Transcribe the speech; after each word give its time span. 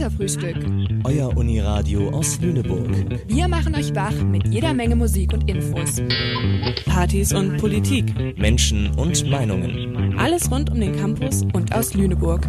Katerfrühstück. 0.00 0.56
Euer 1.04 1.36
Uniradio 1.36 2.08
aus 2.08 2.40
Lüneburg. 2.40 2.88
Wir 3.28 3.48
machen 3.48 3.74
euch 3.74 3.94
wach 3.94 4.14
mit 4.14 4.48
jeder 4.48 4.72
Menge 4.72 4.96
Musik 4.96 5.34
und 5.34 5.46
Infos. 5.46 6.00
Partys 6.86 7.34
und 7.34 7.58
Politik. 7.58 8.38
Menschen 8.38 8.98
und 8.98 9.30
Meinungen. 9.30 10.18
Alles 10.18 10.50
rund 10.50 10.70
um 10.70 10.80
den 10.80 10.96
Campus 10.96 11.42
und 11.52 11.74
aus 11.74 11.92
Lüneburg. 11.92 12.48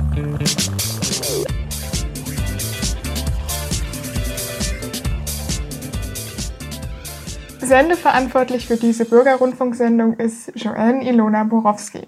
Sendeverantwortlich 7.59 8.65
für 8.65 8.77
diese 8.77 9.03
Bürgerrundfunksendung 9.03 10.13
ist 10.13 10.53
Joanne 10.55 11.05
Ilona 11.05 11.43
Borowski. 11.43 12.07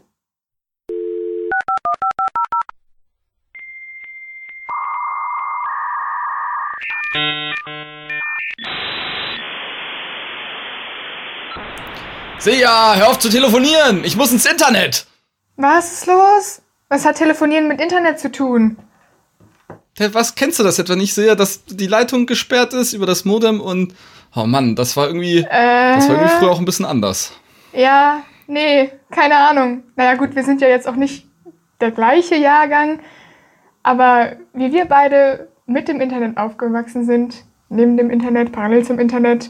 Seja, 12.44 12.96
hör 12.98 13.08
auf 13.08 13.20
zu 13.20 13.30
telefonieren! 13.30 14.04
Ich 14.04 14.18
muss 14.18 14.34
ins 14.34 14.46
Internet! 14.46 15.08
Was 15.56 15.94
ist 15.94 16.08
los? 16.08 16.62
Was 16.90 17.06
hat 17.06 17.16
Telefonieren 17.16 17.70
mit 17.70 17.80
Internet 17.80 18.20
zu 18.20 18.30
tun? 18.30 18.76
Was 20.12 20.36
kennst 20.36 20.60
du 20.60 20.64
das 20.64 20.78
etwa 20.78 20.98
nicht 20.98 21.14
sehr, 21.14 21.38
dass 21.38 21.64
die 21.64 21.88
Leitung 21.88 22.26
gesperrt 22.26 22.74
ist 22.74 22.92
über 22.92 23.06
das 23.06 23.24
Modem 23.24 23.62
und 23.62 23.96
oh 24.36 24.44
Mann, 24.46 24.76
das 24.76 24.98
war 24.98 25.08
irgendwie 25.08 25.38
Äh, 25.50 25.96
das 25.96 26.10
war 26.10 26.16
irgendwie 26.16 26.36
früher 26.38 26.52
auch 26.52 26.60
ein 26.60 26.66
bisschen 26.66 26.86
anders. 26.86 27.32
ja, 27.72 28.24
nee, 28.48 28.92
keine 29.10 29.38
Ahnung. 29.38 29.84
Naja 29.96 30.16
gut, 30.16 30.36
wir 30.36 30.44
sind 30.44 30.60
ja 30.60 30.68
jetzt 30.68 30.86
auch 30.86 30.98
nicht 30.98 31.26
der 31.80 31.92
gleiche 31.92 32.36
Jahrgang, 32.36 33.00
aber 33.84 34.34
wie 34.54 34.74
wir 34.74 34.84
beide 34.84 35.48
mit 35.66 35.88
dem 35.88 36.02
Internet 36.02 36.36
aufgewachsen 36.36 37.06
sind, 37.06 37.46
neben 37.70 37.96
dem 37.96 38.10
Internet, 38.10 38.52
parallel 38.52 38.84
zum 38.84 39.00
Internet, 39.00 39.50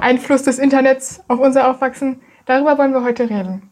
Einfluss 0.00 0.42
des 0.42 0.58
Internets 0.58 1.20
auf 1.28 1.38
unser 1.38 1.70
Aufwachsen, 1.70 2.20
darüber 2.46 2.78
wollen 2.78 2.92
wir 2.92 3.02
heute 3.02 3.28
reden. 3.28 3.70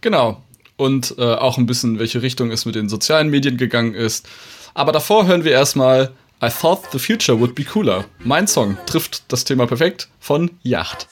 Genau. 0.00 0.42
Und 0.76 1.14
äh, 1.18 1.34
auch 1.34 1.58
ein 1.58 1.66
bisschen, 1.66 1.98
welche 1.98 2.22
Richtung 2.22 2.50
es 2.50 2.64
mit 2.64 2.74
den 2.74 2.88
sozialen 2.88 3.30
Medien 3.30 3.56
gegangen 3.56 3.94
ist. 3.94 4.28
Aber 4.74 4.92
davor 4.92 5.26
hören 5.26 5.44
wir 5.44 5.52
erstmal 5.52 6.12
I 6.42 6.48
Thought 6.48 6.92
the 6.92 6.98
Future 7.00 7.40
Would 7.40 7.56
Be 7.56 7.64
Cooler. 7.64 8.04
Mein 8.20 8.46
Song 8.46 8.76
trifft 8.86 9.32
das 9.32 9.44
Thema 9.44 9.66
perfekt 9.66 10.08
von 10.20 10.52
Yacht. 10.62 11.08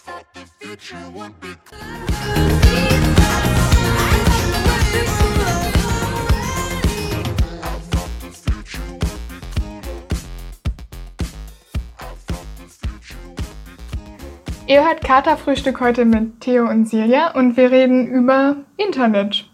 Ihr 14.69 14.84
hört 14.84 15.00
Katerfrühstück 15.00 15.78
heute 15.78 16.05
mit 16.05 16.41
Theo 16.41 16.69
und 16.69 16.89
Silja 16.89 17.31
und 17.34 17.56
wir 17.56 17.70
reden 17.70 18.09
über 18.09 18.56
Internet 18.77 19.48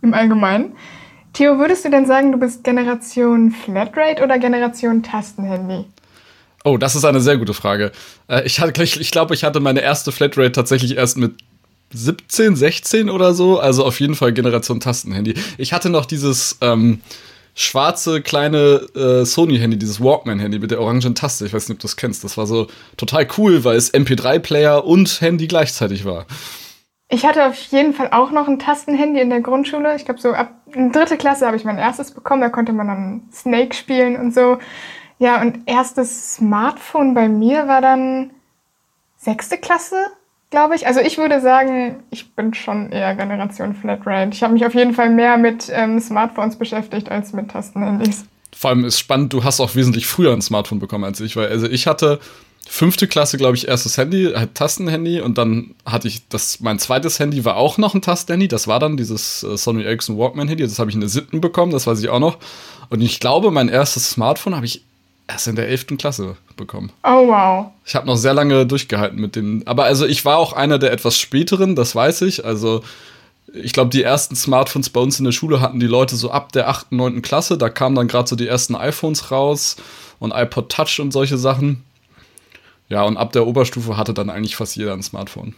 im 0.00 0.14
Allgemeinen. 0.14 0.72
Theo, 1.34 1.58
würdest 1.58 1.84
du 1.84 1.90
denn 1.90 2.06
sagen, 2.06 2.32
du 2.32 2.38
bist 2.38 2.64
Generation 2.64 3.50
Flatrate 3.50 4.24
oder 4.24 4.38
Generation 4.38 5.02
Tastenhandy? 5.02 5.84
Oh, 6.64 6.78
das 6.78 6.96
ist 6.96 7.04
eine 7.04 7.20
sehr 7.20 7.36
gute 7.36 7.52
Frage. 7.52 7.92
Äh, 8.28 8.46
ich, 8.46 8.58
ich, 8.58 8.98
ich 8.98 9.10
glaube, 9.10 9.34
ich 9.34 9.44
hatte 9.44 9.60
meine 9.60 9.82
erste 9.82 10.10
Flatrate 10.10 10.52
tatsächlich 10.52 10.96
erst 10.96 11.18
mit 11.18 11.34
17, 11.92 12.56
16 12.56 13.10
oder 13.10 13.34
so. 13.34 13.60
Also 13.60 13.84
auf 13.84 14.00
jeden 14.00 14.14
Fall 14.14 14.32
Generation 14.32 14.80
Tastenhandy. 14.80 15.34
Ich 15.58 15.74
hatte 15.74 15.90
noch 15.90 16.06
dieses 16.06 16.56
ähm, 16.62 17.02
schwarze 17.56 18.20
kleine 18.20 18.86
äh, 18.94 19.24
Sony-Handy, 19.24 19.78
dieses 19.78 20.00
Walkman-Handy 20.00 20.58
mit 20.58 20.70
der 20.70 20.80
orangen 20.80 21.14
Taste. 21.14 21.46
Ich 21.46 21.54
weiß 21.54 21.68
nicht, 21.68 21.76
ob 21.76 21.80
du 21.80 21.86
das 21.88 21.96
kennst. 21.96 22.22
Das 22.22 22.36
war 22.36 22.46
so 22.46 22.68
total 22.98 23.26
cool, 23.38 23.64
weil 23.64 23.76
es 23.76 23.92
MP3-Player 23.92 24.84
und 24.84 25.20
Handy 25.20 25.48
gleichzeitig 25.48 26.04
war. 26.04 26.26
Ich 27.08 27.24
hatte 27.24 27.46
auf 27.46 27.56
jeden 27.56 27.94
Fall 27.94 28.10
auch 28.12 28.30
noch 28.30 28.46
ein 28.46 28.58
Tastenhandy 28.58 29.20
in 29.20 29.30
der 29.30 29.40
Grundschule. 29.40 29.96
Ich 29.96 30.04
glaube, 30.04 30.20
so 30.20 30.32
ab 30.32 30.52
dritte 30.92 31.16
Klasse 31.16 31.46
habe 31.46 31.56
ich 31.56 31.64
mein 31.64 31.78
erstes 31.78 32.10
bekommen. 32.10 32.42
Da 32.42 32.50
konnte 32.50 32.74
man 32.74 32.88
dann 32.88 33.22
Snake 33.32 33.74
spielen 33.74 34.16
und 34.16 34.34
so. 34.34 34.58
Ja, 35.18 35.40
und 35.40 35.60
erstes 35.66 36.34
Smartphone 36.34 37.14
bei 37.14 37.28
mir 37.28 37.66
war 37.68 37.80
dann 37.80 38.32
sechste 39.16 39.56
Klasse, 39.56 39.96
glaube 40.50 40.74
ich. 40.76 40.86
Also 40.86 41.00
ich 41.00 41.18
würde 41.18 41.40
sagen, 41.40 42.02
ich 42.10 42.34
bin 42.34 42.54
schon 42.54 42.90
eher 42.92 43.14
Generation 43.14 43.74
Flatrate. 43.74 44.30
Ich 44.32 44.42
habe 44.42 44.52
mich 44.54 44.64
auf 44.64 44.74
jeden 44.74 44.94
Fall 44.94 45.10
mehr 45.10 45.36
mit 45.36 45.70
ähm, 45.70 46.00
Smartphones 46.00 46.56
beschäftigt 46.56 47.10
als 47.10 47.32
mit 47.32 47.50
Tastenhandys. 47.50 48.24
Vor 48.54 48.70
allem 48.70 48.84
ist 48.84 48.98
spannend, 48.98 49.32
du 49.32 49.44
hast 49.44 49.60
auch 49.60 49.74
wesentlich 49.74 50.06
früher 50.06 50.32
ein 50.32 50.40
Smartphone 50.40 50.78
bekommen 50.78 51.04
als 51.04 51.20
ich, 51.20 51.36
weil 51.36 51.48
also 51.48 51.66
ich 51.66 51.86
hatte 51.86 52.20
fünfte 52.66 53.06
Klasse, 53.06 53.36
glaube 53.36 53.54
ich, 53.54 53.68
erstes 53.68 53.98
Handy, 53.98 54.32
halt 54.34 54.54
Tastenhandy 54.54 55.20
und 55.20 55.36
dann 55.36 55.74
hatte 55.84 56.08
ich 56.08 56.26
das, 56.28 56.60
mein 56.60 56.78
zweites 56.78 57.18
Handy 57.18 57.44
war 57.44 57.56
auch 57.56 57.76
noch 57.76 57.94
ein 57.94 58.02
Tastenhandy, 58.02 58.48
das 58.48 58.66
war 58.66 58.80
dann 58.80 58.96
dieses 58.96 59.42
äh, 59.42 59.56
Sony 59.58 59.84
Ericsson 59.84 60.18
Walkman 60.18 60.48
Handy, 60.48 60.64
das 60.64 60.78
habe 60.78 60.90
ich 60.90 60.94
in 60.94 61.00
der 61.00 61.10
siebten 61.10 61.40
bekommen, 61.40 61.70
das 61.70 61.86
weiß 61.86 62.00
ich 62.00 62.08
auch 62.08 62.18
noch. 62.18 62.38
Und 62.88 63.02
ich 63.02 63.20
glaube, 63.20 63.50
mein 63.50 63.68
erstes 63.68 64.10
Smartphone 64.10 64.56
habe 64.56 64.66
ich 64.66 64.85
erst 65.28 65.48
in 65.48 65.56
der 65.56 65.68
elften 65.68 65.96
Klasse 65.96 66.36
bekommen. 66.56 66.92
Oh 67.02 67.28
wow. 67.28 67.66
Ich 67.84 67.94
habe 67.94 68.06
noch 68.06 68.16
sehr 68.16 68.34
lange 68.34 68.66
durchgehalten 68.66 69.20
mit 69.20 69.36
dem, 69.36 69.62
aber 69.66 69.84
also 69.84 70.06
ich 70.06 70.24
war 70.24 70.38
auch 70.38 70.52
einer 70.52 70.78
der 70.78 70.92
etwas 70.92 71.18
späteren, 71.18 71.76
das 71.76 71.94
weiß 71.94 72.22
ich, 72.22 72.44
also 72.44 72.82
ich 73.52 73.72
glaube, 73.72 73.90
die 73.90 74.02
ersten 74.02 74.36
Smartphones 74.36 74.90
bei 74.90 75.00
uns 75.00 75.18
in 75.18 75.24
der 75.24 75.32
Schule 75.32 75.60
hatten 75.60 75.80
die 75.80 75.86
Leute 75.86 76.16
so 76.16 76.30
ab 76.30 76.52
der 76.52 76.68
8., 76.68 76.92
9. 76.92 77.22
Klasse. 77.22 77.56
Da 77.56 77.68
kamen 77.68 77.94
dann 77.94 78.08
gerade 78.08 78.28
so 78.28 78.36
die 78.36 78.48
ersten 78.48 78.74
iPhones 78.74 79.30
raus 79.30 79.76
und 80.18 80.32
iPod 80.32 80.70
Touch 80.70 81.00
und 81.00 81.12
solche 81.12 81.38
Sachen. 81.38 81.84
Ja, 82.88 83.02
und 83.02 83.16
ab 83.16 83.32
der 83.32 83.46
Oberstufe 83.46 83.96
hatte 83.96 84.14
dann 84.14 84.30
eigentlich 84.30 84.56
fast 84.56 84.76
jeder 84.76 84.92
ein 84.92 85.02
Smartphone. 85.02 85.54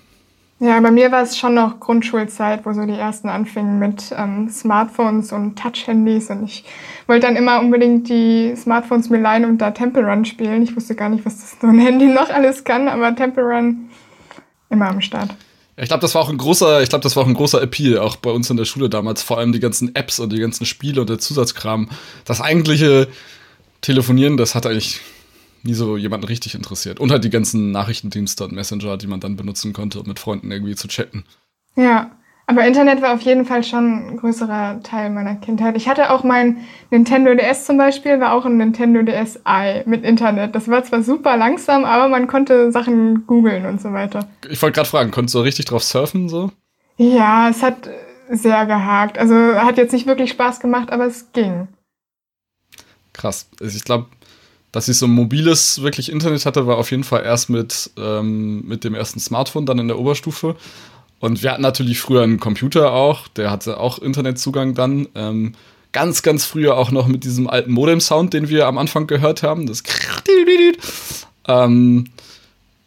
Ja, 0.60 0.80
bei 0.80 0.90
mir 0.90 1.12
war 1.12 1.22
es 1.22 1.38
schon 1.38 1.54
noch 1.54 1.78
Grundschulzeit, 1.78 2.66
wo 2.66 2.72
so 2.72 2.84
die 2.84 2.98
ersten 2.98 3.28
anfingen 3.28 3.78
mit 3.78 4.12
ähm, 4.16 4.50
Smartphones 4.50 5.30
und 5.32 5.56
Touch-Handys. 5.56 6.30
Und 6.30 6.44
ich 6.44 6.64
wollte 7.06 7.28
dann 7.28 7.36
immer 7.36 7.60
unbedingt 7.60 8.08
die 8.08 8.54
Smartphones 8.56 9.08
mir 9.08 9.20
leihen 9.20 9.44
und 9.44 9.58
da 9.58 9.70
Temple 9.70 10.04
Run 10.04 10.24
spielen. 10.24 10.62
Ich 10.62 10.74
wusste 10.74 10.96
gar 10.96 11.10
nicht, 11.10 11.24
was 11.24 11.38
das 11.38 11.56
so 11.60 11.68
ein 11.68 11.78
Handy 11.78 12.06
noch 12.06 12.30
alles 12.30 12.64
kann, 12.64 12.88
aber 12.88 13.14
Temple 13.14 13.44
Run 13.44 13.88
immer 14.68 14.88
am 14.88 15.00
Start. 15.00 15.30
Ich 15.76 15.86
glaube, 15.86 16.00
das 16.00 16.16
war 16.16 16.22
auch 16.22 16.28
ein 16.28 16.38
großer, 16.38 16.82
ich 16.82 16.88
glaube, 16.88 17.04
das 17.04 17.14
war 17.14 17.22
auch 17.22 17.28
ein 17.28 17.34
großer 17.34 17.62
Appeal, 17.62 17.98
auch 17.98 18.16
bei 18.16 18.30
uns 18.30 18.50
in 18.50 18.56
der 18.56 18.64
Schule 18.64 18.88
damals, 18.88 19.22
vor 19.22 19.38
allem 19.38 19.52
die 19.52 19.60
ganzen 19.60 19.94
Apps 19.94 20.18
und 20.18 20.32
die 20.32 20.40
ganzen 20.40 20.66
Spiele 20.66 21.00
und 21.00 21.08
der 21.08 21.20
Zusatzkram. 21.20 21.88
Das 22.24 22.40
eigentliche 22.40 23.06
Telefonieren, 23.80 24.36
das 24.36 24.56
hat 24.56 24.66
eigentlich 24.66 25.00
nie 25.68 25.74
so 25.74 25.96
jemanden 25.96 26.26
richtig 26.26 26.54
interessiert. 26.54 26.98
Und 26.98 27.10
halt 27.12 27.24
die 27.24 27.30
ganzen 27.30 27.70
Nachrichtendienste 27.70 28.44
und 28.44 28.52
Messenger, 28.52 28.96
die 28.96 29.06
man 29.06 29.20
dann 29.20 29.36
benutzen 29.36 29.72
konnte, 29.72 30.00
um 30.00 30.08
mit 30.08 30.18
Freunden 30.18 30.50
irgendwie 30.50 30.74
zu 30.74 30.88
chatten. 30.88 31.24
Ja, 31.76 32.10
aber 32.46 32.66
Internet 32.66 33.02
war 33.02 33.12
auf 33.12 33.20
jeden 33.20 33.44
Fall 33.44 33.62
schon 33.62 34.08
ein 34.08 34.16
größerer 34.16 34.82
Teil 34.82 35.10
meiner 35.10 35.36
Kindheit. 35.36 35.76
Ich 35.76 35.86
hatte 35.86 36.10
auch 36.10 36.24
mein 36.24 36.64
Nintendo 36.90 37.34
DS 37.34 37.66
zum 37.66 37.76
Beispiel, 37.76 38.18
war 38.20 38.32
auch 38.32 38.46
ein 38.46 38.56
Nintendo 38.56 39.02
DSi 39.02 39.82
mit 39.84 40.02
Internet. 40.02 40.54
Das 40.54 40.68
war 40.68 40.82
zwar 40.82 41.02
super 41.02 41.36
langsam, 41.36 41.84
aber 41.84 42.08
man 42.08 42.26
konnte 42.26 42.72
Sachen 42.72 43.26
googeln 43.26 43.66
und 43.66 43.82
so 43.82 43.92
weiter. 43.92 44.26
Ich 44.48 44.62
wollte 44.62 44.76
gerade 44.76 44.88
fragen, 44.88 45.10
konntest 45.10 45.34
du 45.34 45.40
richtig 45.40 45.66
drauf 45.66 45.84
surfen 45.84 46.30
so? 46.30 46.50
Ja, 46.96 47.50
es 47.50 47.62
hat 47.62 47.90
sehr 48.30 48.64
gehakt. 48.64 49.18
Also 49.18 49.34
hat 49.34 49.76
jetzt 49.76 49.92
nicht 49.92 50.06
wirklich 50.06 50.30
Spaß 50.30 50.60
gemacht, 50.60 50.90
aber 50.90 51.04
es 51.04 51.30
ging. 51.32 51.68
Krass. 53.12 53.50
Also 53.60 53.76
ich 53.76 53.84
glaube, 53.84 54.06
dass 54.72 54.88
ich 54.88 54.98
so 54.98 55.06
ein 55.06 55.12
mobiles 55.12 55.82
wirklich 55.82 56.10
Internet 56.10 56.44
hatte, 56.46 56.66
war 56.66 56.76
auf 56.76 56.90
jeden 56.90 57.04
Fall 57.04 57.24
erst 57.24 57.50
mit, 57.50 57.90
ähm, 57.98 58.66
mit 58.66 58.84
dem 58.84 58.94
ersten 58.94 59.20
Smartphone, 59.20 59.66
dann 59.66 59.78
in 59.78 59.88
der 59.88 59.98
Oberstufe. 59.98 60.56
Und 61.20 61.42
wir 61.42 61.52
hatten 61.52 61.62
natürlich 61.62 62.00
früher 62.00 62.22
einen 62.22 62.38
Computer 62.38 62.92
auch, 62.92 63.28
der 63.28 63.50
hatte 63.50 63.78
auch 63.78 63.98
Internetzugang 63.98 64.74
dann. 64.74 65.08
Ähm, 65.14 65.54
ganz, 65.92 66.22
ganz 66.22 66.44
früher 66.44 66.76
auch 66.76 66.90
noch 66.90 67.06
mit 67.06 67.24
diesem 67.24 67.48
alten 67.48 67.72
Modem-Sound, 67.72 68.34
den 68.34 68.48
wir 68.48 68.66
am 68.66 68.78
Anfang 68.78 69.06
gehört 69.06 69.42
haben. 69.42 69.66
Das 69.66 69.82
ähm, 71.48 72.04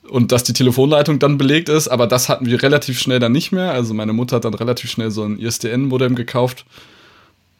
und 0.07 0.31
dass 0.31 0.43
die 0.43 0.53
Telefonleitung 0.53 1.19
dann 1.19 1.37
belegt 1.37 1.69
ist, 1.69 1.87
aber 1.87 2.05
das 2.05 2.29
hatten 2.29 2.45
wir 2.45 2.61
relativ 2.61 2.99
schnell 2.99 3.19
dann 3.19 3.31
nicht 3.31 3.51
mehr. 3.51 3.71
Also 3.71 3.93
meine 3.93 4.13
Mutter 4.13 4.37
hat 4.37 4.45
dann 4.45 4.53
relativ 4.53 4.91
schnell 4.91 5.09
so 5.09 5.23
ein 5.23 5.39
ISDN-Modem 5.39 6.15
gekauft. 6.15 6.65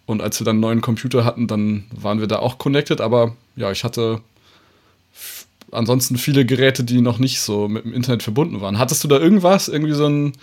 Und 0.05 0.21
als 0.21 0.39
wir 0.39 0.45
dann 0.45 0.55
einen 0.55 0.61
neuen 0.61 0.81
Computer 0.81 1.25
hatten, 1.25 1.47
dann 1.47 1.85
waren 1.91 2.19
wir 2.19 2.27
da 2.27 2.39
auch 2.39 2.57
connected. 2.57 3.01
Aber 3.01 3.35
ja, 3.55 3.71
ich 3.71 3.83
hatte 3.83 4.21
ansonsten 5.71 6.17
viele 6.17 6.45
Geräte, 6.45 6.83
die 6.83 7.01
noch 7.01 7.19
nicht 7.19 7.39
so 7.41 7.67
mit 7.67 7.85
dem 7.85 7.93
Internet 7.93 8.23
verbunden 8.23 8.61
waren. 8.61 8.79
Hattest 8.79 9.03
du 9.03 9.07
da 9.07 9.17
irgendwas? 9.17 9.67
Irgendwie 9.67 9.93
so 9.93 10.07
ein. 10.07 10.33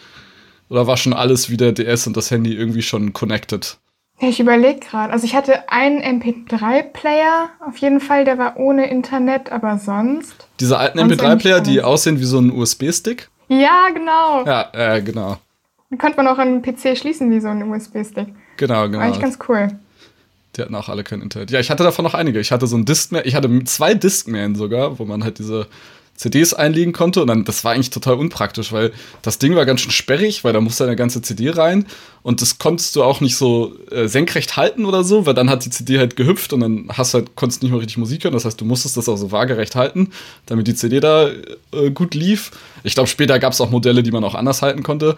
Oder 0.70 0.86
war 0.86 0.96
schon 0.96 1.14
alles 1.14 1.48
wie 1.48 1.56
der 1.56 1.72
DS 1.72 2.06
und 2.06 2.16
das 2.16 2.30
Handy 2.30 2.54
irgendwie 2.54 2.82
schon 2.82 3.14
connected? 3.14 3.78
Ich 4.20 4.40
überlege 4.40 4.80
gerade. 4.80 5.12
Also 5.12 5.24
ich 5.24 5.34
hatte 5.34 5.70
einen 5.70 6.02
MP3-Player 6.02 7.50
auf 7.66 7.76
jeden 7.78 8.00
Fall, 8.00 8.24
der 8.24 8.36
war 8.36 8.56
ohne 8.56 8.90
Internet, 8.90 9.52
aber 9.52 9.78
sonst. 9.78 10.48
Diese 10.58 10.76
alten 10.76 10.98
MP3-Player, 10.98 11.60
die 11.60 11.82
aussehen 11.82 12.18
wie 12.18 12.24
so 12.24 12.38
ein 12.38 12.50
USB-Stick? 12.50 13.28
Ja, 13.48 13.88
genau. 13.94 14.44
Ja, 14.44 14.68
äh, 14.72 15.00
genau. 15.02 15.38
Die 15.90 15.96
konnte 15.96 16.16
man 16.16 16.26
auch 16.26 16.38
an 16.38 16.60
den 16.60 16.62
PC 16.62 16.98
schließen 16.98 17.30
wie 17.30 17.40
so 17.40 17.48
ein 17.48 17.62
USB-Stick. 17.62 18.28
Genau, 18.58 18.86
genau. 18.86 18.98
War 18.98 19.06
eigentlich 19.06 19.22
ganz 19.22 19.38
cool. 19.48 19.68
Die 20.56 20.62
hatten 20.62 20.74
auch 20.74 20.88
alle 20.88 21.04
kein 21.04 21.22
Internet. 21.22 21.50
Ja, 21.50 21.60
ich 21.60 21.70
hatte 21.70 21.84
davon 21.84 22.04
noch 22.04 22.14
einige. 22.14 22.40
Ich 22.40 22.52
hatte 22.52 22.66
so 22.66 22.76
ein 22.76 22.84
Discman, 22.84 23.22
ich 23.24 23.34
hatte 23.34 23.64
zwei 23.64 23.94
Discman 23.94 24.54
sogar, 24.54 24.98
wo 24.98 25.04
man 25.04 25.24
halt 25.24 25.38
diese 25.38 25.66
CDs 26.16 26.52
einlegen 26.52 26.92
konnte. 26.92 27.20
Und 27.22 27.28
dann, 27.28 27.44
das 27.44 27.64
war 27.64 27.72
eigentlich 27.72 27.90
total 27.90 28.14
unpraktisch, 28.14 28.72
weil 28.72 28.92
das 29.22 29.38
Ding 29.38 29.54
war 29.54 29.64
ganz 29.64 29.82
schön 29.82 29.92
sperrig, 29.92 30.42
weil 30.42 30.52
da 30.52 30.60
musste 30.60 30.84
eine 30.84 30.96
ganze 30.96 31.22
CD 31.22 31.50
rein. 31.50 31.86
Und 32.22 32.42
das 32.42 32.58
konntest 32.58 32.96
du 32.96 33.04
auch 33.04 33.20
nicht 33.20 33.36
so 33.36 33.72
äh, 33.90 34.08
senkrecht 34.08 34.56
halten 34.56 34.84
oder 34.84 35.04
so, 35.04 35.26
weil 35.26 35.34
dann 35.34 35.48
hat 35.48 35.64
die 35.64 35.70
CD 35.70 35.98
halt 35.98 36.16
gehüpft 36.16 36.52
und 36.52 36.60
dann 36.60 36.88
hast 36.88 37.14
halt, 37.14 37.36
konntest 37.36 37.62
nicht 37.62 37.70
mehr 37.70 37.80
richtig 37.80 37.98
Musik 37.98 38.24
hören. 38.24 38.34
Das 38.34 38.44
heißt, 38.44 38.60
du 38.60 38.64
musstest 38.64 38.96
das 38.96 39.08
auch 39.08 39.16
so 39.16 39.30
waagerecht 39.30 39.76
halten, 39.76 40.10
damit 40.46 40.66
die 40.66 40.74
CD 40.74 40.98
da 40.98 41.28
äh, 41.72 41.90
gut 41.94 42.14
lief. 42.14 42.50
Ich 42.82 42.94
glaube, 42.94 43.08
später 43.08 43.38
gab 43.38 43.52
es 43.52 43.60
auch 43.60 43.70
Modelle, 43.70 44.02
die 44.02 44.10
man 44.10 44.24
auch 44.24 44.34
anders 44.34 44.60
halten 44.60 44.82
konnte. 44.82 45.16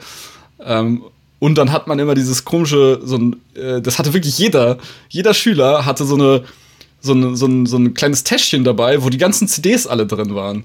Ähm, 0.62 1.02
und 1.40 1.56
dann 1.56 1.72
hat 1.72 1.88
man 1.88 1.98
immer 1.98 2.14
dieses 2.14 2.44
komische, 2.44 3.00
so 3.02 3.16
ein, 3.16 3.36
äh, 3.54 3.80
das 3.80 3.98
hatte 3.98 4.12
wirklich 4.14 4.38
jeder, 4.38 4.78
jeder 5.08 5.34
Schüler 5.34 5.84
hatte 5.84 6.04
so 6.04 6.14
eine, 6.14 6.44
so 7.00 7.14
ein, 7.14 7.34
so, 7.34 7.46
ein, 7.46 7.66
so 7.66 7.78
ein 7.78 7.94
kleines 7.94 8.22
Täschchen 8.22 8.62
dabei, 8.62 9.02
wo 9.02 9.08
die 9.08 9.18
ganzen 9.18 9.48
CDs 9.48 9.86
alle 9.86 10.06
drin 10.06 10.34
waren. 10.34 10.64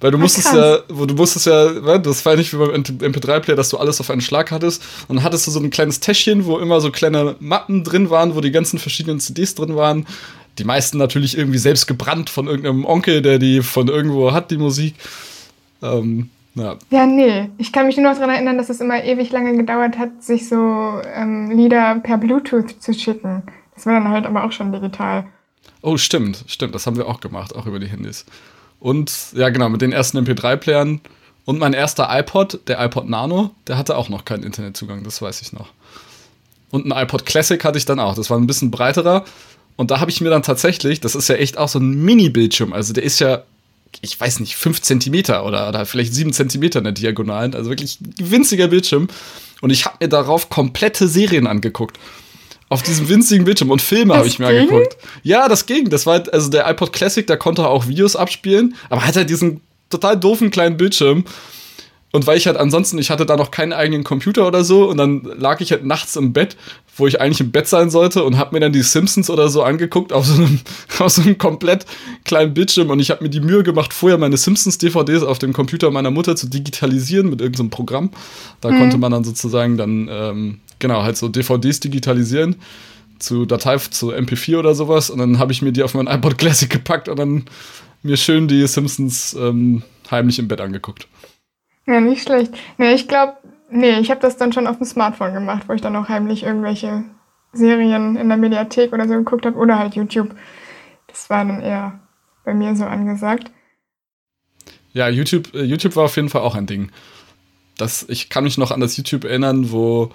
Weil 0.00 0.10
du 0.10 0.18
musstest 0.18 0.52
ja, 0.54 0.78
wo 0.88 1.04
du 1.04 1.14
musstest 1.14 1.46
ja, 1.46 1.98
das 1.98 2.24
war 2.24 2.34
nicht 2.34 2.52
wie 2.52 2.56
beim 2.56 2.70
MP3-Player, 2.82 3.56
dass 3.56 3.68
du 3.68 3.76
alles 3.76 4.00
auf 4.00 4.10
einen 4.10 4.22
Schlag 4.22 4.50
hattest. 4.50 4.82
Und 5.08 5.16
dann 5.16 5.24
hattest 5.24 5.46
du 5.46 5.50
so 5.50 5.60
ein 5.60 5.70
kleines 5.70 6.00
Täschchen, 6.00 6.46
wo 6.46 6.58
immer 6.58 6.80
so 6.80 6.90
kleine 6.90 7.36
Mappen 7.38 7.84
drin 7.84 8.08
waren, 8.08 8.34
wo 8.34 8.40
die 8.40 8.50
ganzen 8.50 8.78
verschiedenen 8.78 9.20
CDs 9.20 9.54
drin 9.54 9.76
waren. 9.76 10.06
Die 10.58 10.64
meisten 10.64 10.96
natürlich 10.96 11.36
irgendwie 11.36 11.58
selbst 11.58 11.86
gebrannt 11.86 12.30
von 12.30 12.46
irgendeinem 12.46 12.86
Onkel, 12.86 13.20
der 13.20 13.38
die 13.38 13.62
von 13.62 13.88
irgendwo 13.88 14.32
hat, 14.32 14.50
die 14.50 14.56
Musik. 14.56 14.94
Ähm, 15.82 16.30
ja. 16.54 16.76
ja, 16.90 17.06
nee. 17.06 17.50
Ich 17.58 17.72
kann 17.72 17.86
mich 17.86 17.96
nur 17.96 18.10
noch 18.10 18.18
daran 18.18 18.34
erinnern, 18.34 18.58
dass 18.58 18.70
es 18.70 18.80
immer 18.80 19.02
ewig 19.02 19.30
lange 19.30 19.56
gedauert 19.56 19.98
hat, 19.98 20.22
sich 20.22 20.48
so 20.48 21.00
ähm, 21.14 21.50
Lieder 21.50 21.96
per 22.02 22.18
Bluetooth 22.18 22.82
zu 22.82 22.92
schicken. 22.92 23.42
Das 23.74 23.86
war 23.86 23.94
dann 23.94 24.08
halt 24.08 24.26
aber 24.26 24.44
auch 24.44 24.52
schon 24.52 24.72
digital. 24.72 25.26
Oh, 25.82 25.96
stimmt, 25.96 26.44
stimmt. 26.46 26.74
Das 26.74 26.86
haben 26.86 26.96
wir 26.96 27.06
auch 27.06 27.20
gemacht, 27.20 27.54
auch 27.54 27.66
über 27.66 27.78
die 27.78 27.86
Handys. 27.86 28.26
Und 28.78 29.32
ja, 29.34 29.48
genau, 29.50 29.68
mit 29.68 29.82
den 29.82 29.92
ersten 29.92 30.18
MP3-Playern. 30.18 31.00
Und 31.44 31.58
mein 31.58 31.72
erster 31.72 32.08
iPod, 32.10 32.60
der 32.68 32.84
iPod 32.84 33.08
Nano, 33.08 33.50
der 33.66 33.78
hatte 33.78 33.96
auch 33.96 34.08
noch 34.08 34.24
keinen 34.24 34.42
Internetzugang, 34.42 35.02
das 35.04 35.22
weiß 35.22 35.40
ich 35.42 35.52
noch. 35.52 35.68
Und 36.70 36.86
ein 36.86 37.04
iPod 37.04 37.26
Classic 37.26 37.62
hatte 37.64 37.78
ich 37.78 37.84
dann 37.84 37.98
auch. 37.98 38.14
Das 38.14 38.30
war 38.30 38.38
ein 38.38 38.46
bisschen 38.46 38.70
breiterer. 38.70 39.24
Und 39.76 39.90
da 39.90 40.00
habe 40.00 40.10
ich 40.10 40.20
mir 40.20 40.30
dann 40.30 40.42
tatsächlich, 40.42 41.00
das 41.00 41.14
ist 41.14 41.28
ja 41.28 41.36
echt 41.36 41.56
auch 41.56 41.68
so 41.68 41.78
ein 41.78 42.04
Mini-Bildschirm, 42.04 42.72
also 42.74 42.92
der 42.92 43.02
ist 43.02 43.18
ja, 43.18 43.44
ich 44.00 44.18
weiß 44.18 44.40
nicht, 44.40 44.56
5 44.56 44.82
Zentimeter 44.82 45.44
oder, 45.44 45.68
oder 45.68 45.86
vielleicht 45.86 46.14
7 46.14 46.32
Zentimeter 46.32 46.78
in 46.78 46.84
der 46.84 46.92
Diagonalen, 46.92 47.54
also 47.54 47.70
wirklich 47.70 47.98
winziger 48.18 48.68
Bildschirm. 48.68 49.08
Und 49.60 49.70
ich 49.70 49.84
habe 49.84 49.96
mir 50.00 50.08
darauf 50.08 50.48
komplette 50.48 51.08
Serien 51.08 51.46
angeguckt 51.46 51.98
auf 52.70 52.84
diesem 52.84 53.08
winzigen 53.08 53.44
Bildschirm 53.44 53.70
und 53.70 53.82
Filme 53.82 54.14
habe 54.14 54.28
ich 54.28 54.38
mir 54.38 54.48
ging? 54.48 54.60
angeguckt. 54.60 54.96
Ja, 55.24 55.48
das 55.48 55.66
ging. 55.66 55.90
Das 55.90 56.06
war 56.06 56.14
halt, 56.14 56.32
also 56.32 56.48
der 56.48 56.70
iPod 56.70 56.92
Classic, 56.92 57.26
da 57.26 57.36
konnte 57.36 57.66
auch 57.66 57.88
Videos 57.88 58.14
abspielen, 58.16 58.76
aber 58.88 59.04
hat 59.04 59.16
halt 59.16 59.28
diesen 59.28 59.60
total 59.90 60.16
doofen 60.16 60.50
kleinen 60.50 60.76
Bildschirm. 60.76 61.24
Und 62.12 62.26
weil 62.26 62.36
ich 62.36 62.46
halt 62.46 62.56
ansonsten, 62.56 62.98
ich 62.98 63.10
hatte 63.10 63.24
da 63.24 63.36
noch 63.36 63.52
keinen 63.52 63.72
eigenen 63.72 64.02
Computer 64.02 64.46
oder 64.46 64.64
so 64.64 64.88
und 64.90 64.96
dann 64.96 65.22
lag 65.38 65.60
ich 65.60 65.70
halt 65.70 65.84
nachts 65.84 66.16
im 66.16 66.32
Bett, 66.32 66.56
wo 66.96 67.06
ich 67.06 67.20
eigentlich 67.20 67.40
im 67.40 67.52
Bett 67.52 67.68
sein 67.68 67.88
sollte 67.88 68.24
und 68.24 68.36
habe 68.36 68.54
mir 68.54 68.60
dann 68.60 68.72
die 68.72 68.82
Simpsons 68.82 69.30
oder 69.30 69.48
so 69.48 69.62
angeguckt 69.62 70.12
auf 70.12 70.26
so 70.26 70.34
einem, 70.34 70.60
auf 70.98 71.12
so 71.12 71.22
einem 71.22 71.38
komplett 71.38 71.86
kleinen 72.24 72.52
Bildschirm 72.52 72.90
und 72.90 72.98
ich 72.98 73.10
habe 73.10 73.22
mir 73.22 73.30
die 73.30 73.40
Mühe 73.40 73.62
gemacht, 73.62 73.92
vorher 73.92 74.18
meine 74.18 74.36
Simpsons-DVDs 74.36 75.22
auf 75.22 75.38
dem 75.38 75.52
Computer 75.52 75.90
meiner 75.90 76.10
Mutter 76.10 76.34
zu 76.34 76.48
digitalisieren 76.48 77.30
mit 77.30 77.40
irgendeinem 77.40 77.70
Programm. 77.70 78.10
Da 78.60 78.70
mhm. 78.70 78.78
konnte 78.78 78.98
man 78.98 79.12
dann 79.12 79.24
sozusagen 79.24 79.76
dann 79.76 80.08
ähm, 80.10 80.60
genau, 80.80 81.02
halt 81.04 81.16
so 81.16 81.28
DVDs 81.28 81.78
digitalisieren 81.78 82.56
zu 83.20 83.46
Datei, 83.46 83.76
zu 83.76 84.12
MP4 84.12 84.58
oder 84.58 84.74
sowas. 84.74 85.10
Und 85.10 85.18
dann 85.18 85.38
habe 85.38 85.52
ich 85.52 85.62
mir 85.62 85.72
die 85.72 85.84
auf 85.84 85.94
mein 85.94 86.08
iPod 86.08 86.38
Classic 86.38 86.68
gepackt 86.68 87.08
und 87.08 87.18
dann 87.18 87.44
mir 88.02 88.16
schön 88.16 88.48
die 88.48 88.66
Simpsons 88.66 89.36
ähm, 89.38 89.82
heimlich 90.10 90.38
im 90.38 90.48
Bett 90.48 90.60
angeguckt. 90.60 91.06
Ja, 91.90 92.00
nicht 92.00 92.22
schlecht. 92.22 92.54
Nee, 92.78 92.94
ich 92.94 93.08
glaube, 93.08 93.38
nee, 93.68 93.98
ich 93.98 94.12
habe 94.12 94.20
das 94.20 94.36
dann 94.36 94.52
schon 94.52 94.68
auf 94.68 94.76
dem 94.76 94.86
Smartphone 94.86 95.34
gemacht, 95.34 95.64
wo 95.66 95.72
ich 95.72 95.80
dann 95.80 95.96
auch 95.96 96.08
heimlich 96.08 96.44
irgendwelche 96.44 97.02
Serien 97.52 98.14
in 98.14 98.28
der 98.28 98.38
Mediathek 98.38 98.92
oder 98.92 99.08
so 99.08 99.14
geguckt 99.14 99.44
habe 99.44 99.58
oder 99.58 99.76
halt 99.76 99.96
YouTube. 99.96 100.36
Das 101.08 101.28
war 101.30 101.44
dann 101.44 101.60
eher 101.60 101.98
bei 102.44 102.54
mir 102.54 102.76
so 102.76 102.84
angesagt. 102.84 103.50
Ja, 104.92 105.08
YouTube, 105.08 105.52
äh, 105.52 105.64
YouTube 105.64 105.96
war 105.96 106.04
auf 106.04 106.14
jeden 106.14 106.28
Fall 106.28 106.42
auch 106.42 106.54
ein 106.54 106.66
Ding. 106.66 106.92
Das, 107.76 108.06
ich 108.08 108.28
kann 108.28 108.44
mich 108.44 108.56
noch 108.56 108.70
an 108.70 108.80
das 108.80 108.96
YouTube 108.96 109.24
erinnern, 109.24 109.72
wo 109.72 110.10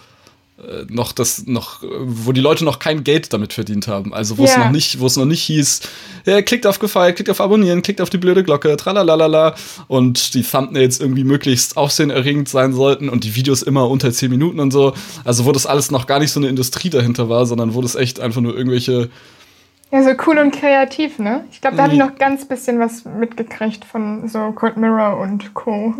noch 0.88 1.12
das 1.12 1.48
noch 1.48 1.84
wo 1.84 2.32
die 2.32 2.40
Leute 2.40 2.64
noch 2.64 2.80
kein 2.80 3.04
Geld 3.04 3.34
damit 3.34 3.52
verdient 3.52 3.90
haben 3.90 4.14
also 4.14 4.38
wo 4.38 4.46
es 4.46 4.52
yeah. 4.52 4.66
noch 4.66 4.72
nicht 4.72 5.02
wo 5.02 5.06
es 5.06 5.18
noch 5.18 5.26
nicht 5.26 5.42
hieß 5.42 5.82
ja, 6.26 6.42
klickt 6.42 6.66
auf 6.66 6.80
gefallen 6.80 7.14
klickt 7.14 7.30
auf 7.30 7.42
abonnieren 7.42 7.82
klickt 7.82 8.00
auf 8.00 8.10
die 8.10 8.18
blöde 8.18 8.42
Glocke 8.42 8.78
tralalala 8.78 9.56
und 9.88 10.34
die 10.34 10.44
Thumbnails 10.44 11.02
irgendwie 11.02 11.26
möglichst 11.26 11.76
aufsehenerregend 11.76 12.48
sein 12.48 12.72
sollten 12.72 13.10
und 13.10 13.26
die 13.26 13.36
Videos 13.36 13.64
immer 13.64 13.90
unter 13.90 14.12
10 14.12 14.32
Minuten 14.32 14.62
und 14.62 14.72
so 14.72 14.94
also 15.26 15.44
wo 15.44 15.52
das 15.52 15.66
alles 15.66 15.92
noch 15.92 16.08
gar 16.08 16.20
nicht 16.20 16.32
so 16.32 16.40
eine 16.40 16.48
Industrie 16.48 16.90
dahinter 16.90 17.28
war 17.28 17.46
sondern 17.46 17.74
wo 17.74 17.82
das 17.82 17.96
echt 17.96 18.22
einfach 18.22 18.40
nur 18.40 18.56
irgendwelche 18.56 19.10
ja, 19.92 20.04
so 20.04 20.12
cool 20.26 20.40
und 20.40 20.52
kreativ, 20.52 21.20
ne? 21.20 21.46
Ich 21.52 21.62
glaube, 21.62 21.78
da 21.78 21.84
habe 21.84 21.94
ich 21.94 22.00
noch 22.00 22.16
ganz 22.16 22.46
bisschen 22.46 22.80
was 22.80 23.06
mitgekriegt 23.06 23.86
von 23.86 24.28
so 24.28 24.52
Cold 24.52 24.78
Mirror 24.78 25.20
und 25.20 25.54
Co. 25.54 25.94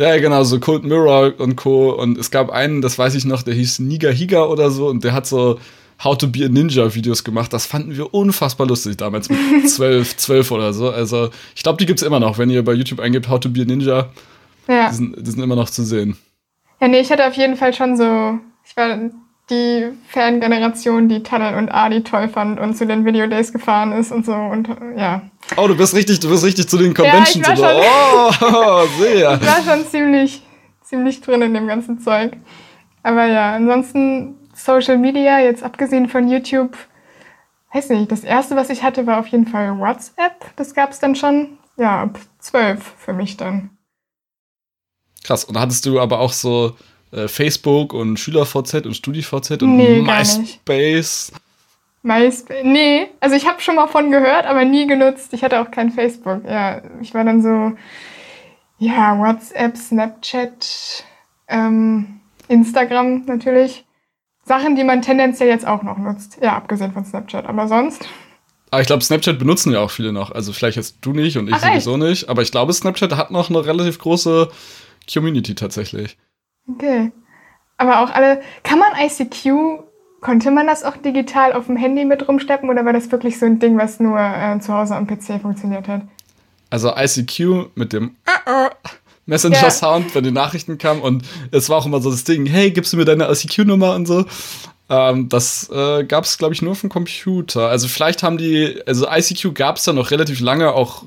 Ja, 0.00 0.16
genau, 0.16 0.42
so 0.44 0.58
Cold 0.58 0.82
Mirror 0.82 1.34
und 1.38 1.56
Co. 1.56 1.90
Und 1.90 2.16
es 2.16 2.30
gab 2.30 2.48
einen, 2.48 2.80
das 2.80 2.98
weiß 2.98 3.14
ich 3.14 3.26
noch, 3.26 3.42
der 3.42 3.52
hieß 3.52 3.80
Niga 3.80 4.08
Higa 4.08 4.44
oder 4.44 4.70
so 4.70 4.88
und 4.88 5.04
der 5.04 5.12
hat 5.12 5.26
so 5.26 5.60
How 6.02 6.16
to 6.16 6.26
be 6.26 6.42
a 6.46 6.48
Ninja 6.48 6.94
Videos 6.94 7.22
gemacht. 7.22 7.52
Das 7.52 7.66
fanden 7.66 7.94
wir 7.94 8.14
unfassbar 8.14 8.66
lustig 8.66 8.96
damals 8.96 9.28
mit 9.28 9.38
zwölf, 9.68 10.16
zwölf 10.16 10.50
oder 10.52 10.72
so. 10.72 10.88
Also 10.88 11.28
ich 11.54 11.62
glaube, 11.62 11.76
die 11.76 11.84
gibt 11.84 12.00
es 12.00 12.06
immer 12.06 12.18
noch, 12.18 12.38
wenn 12.38 12.48
ihr 12.48 12.64
bei 12.64 12.72
YouTube 12.72 12.98
eingebt 12.98 13.28
How 13.28 13.38
to 13.38 13.50
be 13.50 13.60
a 13.60 13.64
Ninja. 13.66 14.08
Ja. 14.66 14.88
Die 14.88 14.94
sind, 14.94 15.16
die 15.18 15.30
sind 15.30 15.42
immer 15.42 15.56
noch 15.56 15.68
zu 15.68 15.84
sehen. 15.84 16.16
Ja, 16.80 16.88
nee, 16.88 17.00
ich 17.00 17.10
hatte 17.10 17.26
auf 17.26 17.34
jeden 17.34 17.56
Fall 17.56 17.74
schon 17.74 17.98
so, 17.98 18.38
ich 18.64 18.74
war 18.78 18.98
die 19.50 19.88
Fangeneration, 20.08 21.08
die 21.08 21.22
Tunnel 21.22 21.56
und 21.56 21.68
Adi 21.70 22.02
toll 22.02 22.28
fand 22.28 22.60
und 22.60 22.74
zu 22.76 22.86
den 22.86 23.04
Videodays 23.04 23.52
gefahren 23.52 23.92
ist 23.92 24.12
und 24.12 24.24
so 24.24 24.32
und 24.32 24.68
ja. 24.96 25.22
Oh, 25.56 25.66
du 25.66 25.76
bist 25.76 25.94
richtig, 25.94 26.20
du 26.20 26.30
bist 26.30 26.44
richtig 26.44 26.68
zu 26.68 26.78
den 26.78 26.94
Conventions 26.94 27.46
ja, 27.46 27.54
oder? 27.54 27.80
Oh, 28.40 28.86
sehr. 29.00 29.34
Ich 29.34 29.46
war 29.46 29.62
schon 29.62 29.86
ziemlich, 29.86 30.42
ziemlich 30.82 31.20
drin 31.20 31.42
in 31.42 31.54
dem 31.54 31.66
ganzen 31.66 31.98
Zeug. 31.98 32.36
Aber 33.02 33.26
ja, 33.26 33.54
ansonsten 33.54 34.36
Social 34.54 34.98
Media, 34.98 35.40
jetzt 35.40 35.62
abgesehen 35.62 36.08
von 36.08 36.28
YouTube, 36.28 36.76
weiß 37.72 37.88
nicht, 37.90 38.12
das 38.12 38.24
erste, 38.24 38.56
was 38.56 38.70
ich 38.70 38.82
hatte, 38.82 39.06
war 39.06 39.18
auf 39.18 39.26
jeden 39.28 39.46
Fall 39.46 39.78
WhatsApp. 39.78 40.54
Das 40.56 40.74
gab 40.74 40.90
es 40.90 40.98
dann 40.98 41.14
schon, 41.14 41.58
ja, 41.76 42.02
ab 42.02 42.18
zwölf 42.38 42.94
für 42.98 43.12
mich 43.12 43.36
dann. 43.36 43.70
Krass, 45.24 45.44
und 45.44 45.58
hattest 45.58 45.86
du 45.86 46.00
aber 46.00 46.20
auch 46.20 46.32
so 46.32 46.76
äh, 47.12 47.28
Facebook 47.28 47.92
und 47.92 48.18
SchülerVZ 48.18 48.86
und 48.86 48.94
StudiVZ 48.94 49.62
und 49.62 49.76
nee, 49.76 50.00
MySpace. 50.00 51.32
MySpace. 52.02 52.64
Nee, 52.64 53.08
also 53.20 53.36
ich 53.36 53.46
habe 53.46 53.60
schon 53.60 53.76
mal 53.76 53.88
von 53.88 54.10
gehört, 54.10 54.46
aber 54.46 54.64
nie 54.64 54.86
genutzt. 54.86 55.32
Ich 55.32 55.42
hatte 55.42 55.60
auch 55.60 55.70
kein 55.70 55.90
Facebook. 55.90 56.44
Ja, 56.46 56.82
ich 57.00 57.12
war 57.14 57.24
dann 57.24 57.42
so, 57.42 57.76
ja, 58.78 59.18
WhatsApp, 59.18 59.76
Snapchat, 59.76 61.04
ähm, 61.48 62.20
Instagram 62.48 63.24
natürlich. 63.26 63.84
Sachen, 64.44 64.74
die 64.74 64.84
man 64.84 65.02
tendenziell 65.02 65.48
jetzt 65.48 65.66
auch 65.66 65.82
noch 65.82 65.98
nutzt. 65.98 66.38
Ja, 66.42 66.56
abgesehen 66.56 66.92
von 66.92 67.04
Snapchat. 67.04 67.46
Aber 67.46 67.68
sonst. 67.68 68.08
Aber 68.70 68.80
ich 68.80 68.86
glaube, 68.86 69.04
Snapchat 69.04 69.38
benutzen 69.38 69.72
ja 69.72 69.80
auch 69.80 69.90
viele 69.90 70.12
noch. 70.12 70.30
Also 70.30 70.52
vielleicht 70.52 70.76
jetzt 70.76 70.98
du 71.02 71.12
nicht 71.12 71.36
und 71.36 71.48
ich 71.48 71.54
Ach, 71.54 71.62
sowieso 71.62 71.92
echt? 71.94 72.02
nicht. 72.02 72.28
Aber 72.28 72.42
ich 72.42 72.50
glaube, 72.50 72.72
Snapchat 72.72 73.16
hat 73.16 73.30
noch 73.30 73.50
eine 73.50 73.64
relativ 73.64 73.98
große 73.98 74.48
Community 75.12 75.54
tatsächlich. 75.54 76.16
Okay. 76.74 77.12
Aber 77.76 78.02
auch 78.02 78.10
alle, 78.10 78.42
kann 78.62 78.78
man 78.78 78.90
ICQ, 78.98 79.84
konnte 80.20 80.50
man 80.50 80.66
das 80.66 80.84
auch 80.84 80.96
digital 80.96 81.54
auf 81.54 81.66
dem 81.66 81.76
Handy 81.76 82.04
mit 82.04 82.28
rumsteppen 82.28 82.68
oder 82.68 82.84
war 82.84 82.92
das 82.92 83.10
wirklich 83.10 83.38
so 83.38 83.46
ein 83.46 83.58
Ding, 83.58 83.78
was 83.78 84.00
nur 84.00 84.18
äh, 84.18 84.60
zu 84.60 84.74
Hause 84.74 84.96
am 84.96 85.06
PC 85.06 85.40
funktioniert 85.40 85.88
hat? 85.88 86.02
Also 86.68 86.92
ICQ 86.94 87.70
mit 87.74 87.92
dem 87.92 88.16
Messenger-Sound, 89.26 90.08
ja. 90.08 90.14
wenn 90.14 90.24
die 90.24 90.30
Nachrichten 90.30 90.78
kamen 90.78 91.00
und 91.00 91.24
es 91.52 91.68
war 91.68 91.78
auch 91.78 91.86
immer 91.86 92.00
so 92.00 92.10
das 92.10 92.24
Ding, 92.24 92.46
hey, 92.46 92.70
gibst 92.70 92.92
du 92.92 92.96
mir 92.96 93.04
deine 93.04 93.30
ICQ-Nummer 93.30 93.94
und 93.94 94.06
so. 94.06 94.24
Ähm, 94.88 95.28
das 95.28 95.70
äh, 95.72 96.04
gab 96.04 96.24
es, 96.24 96.36
glaube 96.36 96.52
ich, 96.52 96.62
nur 96.62 96.72
auf 96.72 96.80
dem 96.80 96.90
Computer. 96.90 97.68
Also 97.68 97.88
vielleicht 97.88 98.22
haben 98.22 98.38
die, 98.38 98.82
also 98.86 99.06
ICQ 99.08 99.54
gab 99.54 99.76
es 99.76 99.86
ja 99.86 99.92
noch 99.92 100.10
relativ 100.10 100.40
lange 100.40 100.72
auch 100.72 101.04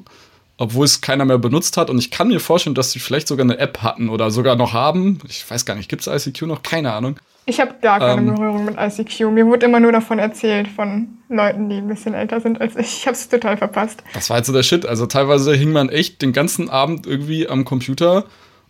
obwohl 0.63 0.85
es 0.85 1.01
keiner 1.01 1.25
mehr 1.25 1.39
benutzt 1.39 1.75
hat. 1.75 1.89
Und 1.89 1.99
ich 1.99 2.09
kann 2.09 2.29
mir 2.29 2.39
vorstellen, 2.39 2.73
dass 2.73 2.91
sie 2.91 2.99
vielleicht 2.99 3.27
sogar 3.27 3.43
eine 3.43 3.57
App 3.57 3.79
hatten 3.81 4.07
oder 4.07 4.31
sogar 4.31 4.55
noch 4.55 4.71
haben. 4.71 5.19
Ich 5.27 5.49
weiß 5.49 5.65
gar 5.65 5.75
nicht, 5.75 5.89
gibt 5.89 6.07
es 6.07 6.25
ICQ 6.25 6.43
noch? 6.43 6.63
Keine 6.63 6.93
Ahnung. 6.93 7.19
Ich 7.45 7.59
habe 7.59 7.73
gar 7.81 7.99
keine 7.99 8.21
ähm, 8.21 8.33
Berührung 8.33 8.63
mit 8.63 8.77
ICQ. 8.79 9.31
Mir 9.31 9.45
wurde 9.45 9.65
immer 9.65 9.81
nur 9.81 9.91
davon 9.91 10.19
erzählt 10.19 10.69
von 10.69 11.09
Leuten, 11.27 11.67
die 11.67 11.75
ein 11.75 11.89
bisschen 11.89 12.13
älter 12.13 12.39
sind 12.39 12.61
als 12.61 12.77
ich. 12.77 12.99
Ich 12.99 13.05
habe 13.07 13.17
es 13.17 13.27
total 13.27 13.57
verpasst. 13.57 14.01
Das 14.13 14.29
war 14.29 14.35
halt 14.35 14.45
so 14.45 14.53
der 14.53 14.63
Shit. 14.63 14.85
Also 14.85 15.05
teilweise 15.05 15.53
hing 15.53 15.73
man 15.73 15.89
echt 15.89 16.21
den 16.21 16.31
ganzen 16.31 16.69
Abend 16.69 17.05
irgendwie 17.05 17.49
am 17.49 17.65
Computer 17.65 18.23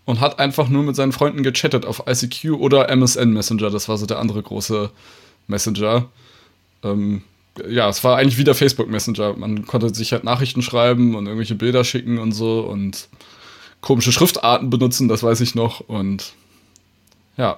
und 0.05 0.19
hat 0.19 0.39
einfach 0.39 0.69
nur 0.69 0.81
mit 0.81 0.95
seinen 0.95 1.11
Freunden 1.11 1.43
gechattet 1.43 1.85
auf 1.85 2.05
ICQ 2.07 2.53
oder 2.53 2.89
MSN 2.89 3.31
Messenger. 3.31 3.69
Das 3.69 3.87
war 3.87 3.97
so 3.97 4.07
der 4.07 4.17
andere 4.17 4.41
große 4.41 4.89
Messenger. 5.45 6.05
Ähm, 6.83 7.21
ja, 7.67 7.89
es 7.89 8.03
war 8.03 8.17
eigentlich 8.17 8.37
wie 8.37 8.43
der 8.43 8.55
Facebook 8.55 8.89
Messenger. 8.89 9.35
Man 9.37 9.65
konnte 9.65 9.93
sich 9.93 10.11
halt 10.11 10.23
Nachrichten 10.23 10.61
schreiben 10.61 11.15
und 11.15 11.25
irgendwelche 11.25 11.55
Bilder 11.55 11.83
schicken 11.83 12.17
und 12.17 12.31
so 12.31 12.61
und 12.61 13.07
komische 13.81 14.11
Schriftarten 14.11 14.69
benutzen, 14.69 15.07
das 15.07 15.23
weiß 15.23 15.41
ich 15.41 15.55
noch. 15.55 15.81
Und 15.81 16.33
ja, 17.37 17.57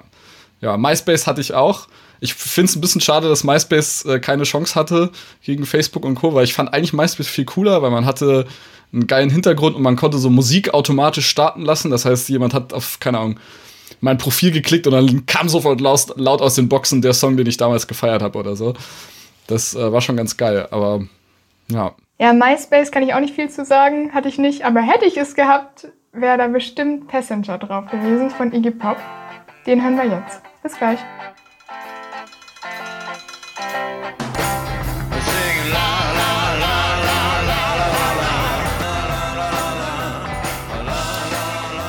ja, 0.62 0.78
MySpace 0.78 1.28
hatte 1.28 1.42
ich 1.42 1.54
auch. 1.54 1.88
Ich 2.20 2.34
finde 2.34 2.70
es 2.70 2.76
ein 2.76 2.82
bisschen 2.82 3.02
schade, 3.02 3.30
dass 3.30 3.44
MySpace 3.44 4.06
äh, 4.06 4.20
keine 4.20 4.44
Chance 4.44 4.76
hatte 4.76 5.12
gegen 5.44 5.66
Facebook 5.66 6.04
und 6.06 6.16
Co., 6.16 6.34
weil 6.34 6.46
ich 6.46 6.54
fand 6.54 6.74
eigentlich 6.74 6.94
MySpace 6.94 7.28
viel 7.28 7.46
cooler, 7.46 7.82
weil 7.82 7.92
man 7.92 8.06
hatte 8.06 8.48
einen 8.92 9.08
geilen 9.08 9.30
Hintergrund 9.30 9.76
und 9.76 9.82
man 9.82 9.96
konnte 9.96 10.18
so 10.18 10.30
Musik 10.30 10.74
automatisch 10.74 11.28
starten 11.28 11.62
lassen. 11.62 11.92
Das 11.92 12.06
heißt, 12.06 12.30
jemand 12.30 12.54
hat 12.54 12.74
auf, 12.74 13.00
keine 13.00 13.20
Ahnung, 13.20 13.40
mein 14.02 14.18
Profil 14.18 14.52
geklickt 14.52 14.88
und 14.88 14.94
dann 14.94 15.26
kam 15.26 15.50
sofort 15.50 15.82
laut, 15.82 16.14
laut 16.16 16.42
aus 16.42 16.56
den 16.56 16.70
Boxen 16.70 17.02
der 17.02 17.14
Song, 17.14 17.38
den 17.38 17.48
ich 17.48 17.58
damals 17.58 17.88
gefeiert 17.88 18.22
habe 18.22 18.40
oder 18.40 18.56
so. 18.56 18.74
Das 19.48 19.76
äh, 19.76 19.92
war 19.92 20.02
schon 20.02 20.18
ganz 20.18 20.38
geil, 20.38 20.68
aber 20.72 21.02
ja. 21.68 21.94
Ja, 22.18 22.34
MySpace 22.34 22.92
kann 22.92 23.04
ich 23.04 23.14
auch 23.14 23.20
nicht 23.20 23.36
viel 23.36 23.50
zu 23.50 23.66
sagen, 23.66 24.14
hatte 24.14 24.30
ich 24.30 24.38
nicht, 24.38 24.66
aber 24.66 24.82
hätte 24.82 25.06
ich 25.06 25.18
es 25.18 25.36
gehabt, 25.36 25.90
wäre 26.14 26.38
da 26.38 26.48
bestimmt 26.48 27.08
Passenger 27.08 27.58
drauf 27.58 27.86
gewesen 27.92 28.30
von 28.32 28.54
Iggy 28.54 28.72
Pop. 28.72 28.98
Den 29.68 29.84
hören 29.84 29.98
wir 29.98 30.06
jetzt. 30.06 30.42
Bis 30.64 30.78
gleich. 30.78 31.00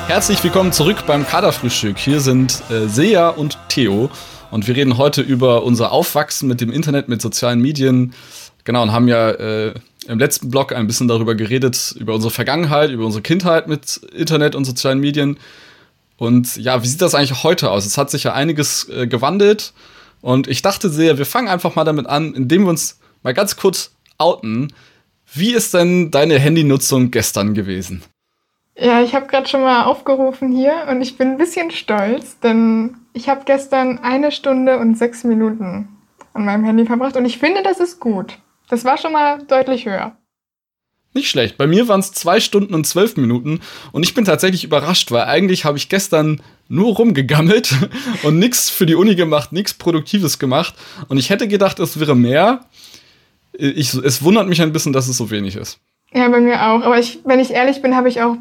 Herzlich 0.07 0.43
willkommen 0.43 0.71
zurück 0.71 1.03
beim 1.05 1.27
Kaderfrühstück. 1.27 1.97
Hier 1.97 2.21
sind 2.21 2.63
äh, 2.69 2.87
Sea 2.87 3.29
und 3.29 3.57
Theo 3.67 4.09
und 4.51 4.67
wir 4.67 4.75
reden 4.75 4.97
heute 4.97 5.21
über 5.21 5.63
unser 5.63 5.91
Aufwachsen 5.91 6.47
mit 6.47 6.61
dem 6.61 6.71
Internet, 6.71 7.09
mit 7.09 7.21
sozialen 7.21 7.61
Medien. 7.61 8.13
Genau, 8.63 8.83
und 8.83 8.91
haben 8.91 9.07
ja 9.07 9.29
äh, 9.31 9.73
im 10.07 10.19
letzten 10.19 10.49
Blog 10.49 10.73
ein 10.73 10.87
bisschen 10.87 11.07
darüber 11.07 11.35
geredet, 11.35 11.95
über 11.99 12.13
unsere 12.13 12.31
Vergangenheit, 12.31 12.91
über 12.91 13.05
unsere 13.05 13.21
Kindheit 13.21 13.67
mit 13.67 13.97
Internet 14.15 14.55
und 14.55 14.65
sozialen 14.65 14.99
Medien. 14.99 15.37
Und 16.17 16.57
ja, 16.57 16.81
wie 16.83 16.87
sieht 16.87 17.01
das 17.01 17.15
eigentlich 17.15 17.43
heute 17.43 17.69
aus? 17.69 17.85
Es 17.85 17.97
hat 17.97 18.09
sich 18.09 18.23
ja 18.23 18.33
einiges 18.33 18.89
äh, 18.89 19.07
gewandelt. 19.07 19.73
Und 20.21 20.47
ich 20.47 20.61
dachte 20.61 20.89
sehr, 20.89 21.17
wir 21.17 21.25
fangen 21.25 21.47
einfach 21.47 21.75
mal 21.75 21.83
damit 21.83 22.07
an, 22.07 22.33
indem 22.33 22.63
wir 22.63 22.69
uns 22.69 22.99
mal 23.23 23.33
ganz 23.33 23.55
kurz 23.55 23.91
outen. 24.17 24.73
Wie 25.33 25.53
ist 25.53 25.73
denn 25.73 26.09
deine 26.09 26.39
Handynutzung 26.39 27.11
gestern 27.11 27.53
gewesen? 27.53 28.01
Ja, 28.79 29.01
ich 29.01 29.15
habe 29.15 29.25
gerade 29.25 29.47
schon 29.47 29.61
mal 29.61 29.85
aufgerufen 29.85 30.51
hier 30.51 30.85
und 30.89 31.01
ich 31.01 31.17
bin 31.17 31.29
ein 31.29 31.37
bisschen 31.37 31.71
stolz, 31.71 32.39
denn 32.39 32.97
ich 33.13 33.27
habe 33.27 33.41
gestern 33.45 33.97
eine 33.99 34.31
Stunde 34.31 34.77
und 34.77 34.95
sechs 34.95 35.23
Minuten 35.23 35.87
an 36.33 36.45
meinem 36.45 36.63
Handy 36.63 36.85
verbracht 36.85 37.17
und 37.17 37.25
ich 37.25 37.39
finde, 37.39 37.63
das 37.63 37.79
ist 37.79 37.99
gut. 37.99 38.37
Das 38.69 38.85
war 38.85 38.97
schon 38.97 39.13
mal 39.13 39.39
deutlich 39.47 39.85
höher. 39.85 40.15
Nicht 41.13 41.29
schlecht. 41.29 41.57
Bei 41.57 41.65
mir 41.65 41.87
waren 41.87 42.01
es 42.01 42.11
zwei 42.11 42.39
Stunden 42.39 42.75
und 42.75 42.85
zwölf 42.85 43.17
Minuten 43.17 43.61
und 43.91 44.03
ich 44.03 44.13
bin 44.13 44.25
tatsächlich 44.25 44.63
überrascht, 44.63 45.11
weil 45.11 45.23
eigentlich 45.23 45.65
habe 45.65 45.79
ich 45.79 45.89
gestern 45.89 46.43
nur 46.67 46.93
rumgegammelt 46.95 47.73
und 48.23 48.37
nichts 48.37 48.69
für 48.69 48.85
die 48.85 48.93
Uni 48.93 49.15
gemacht, 49.15 49.53
nichts 49.53 49.73
Produktives 49.73 50.37
gemacht 50.37 50.75
und 51.07 51.17
ich 51.17 51.31
hätte 51.31 51.47
gedacht, 51.47 51.79
es 51.79 51.99
wäre 51.99 52.15
mehr. 52.15 52.65
Ich, 53.53 53.95
es 53.95 54.21
wundert 54.21 54.47
mich 54.47 54.61
ein 54.61 54.71
bisschen, 54.71 54.93
dass 54.93 55.07
es 55.07 55.17
so 55.17 55.31
wenig 55.31 55.55
ist. 55.55 55.79
Ja, 56.13 56.27
bei 56.29 56.39
mir 56.39 56.61
auch. 56.61 56.83
Aber 56.83 56.99
ich, 56.99 57.21
wenn 57.25 57.39
ich 57.39 57.49
ehrlich 57.49 57.81
bin, 57.81 57.95
habe 57.95 58.07
ich 58.07 58.21
auch 58.21 58.37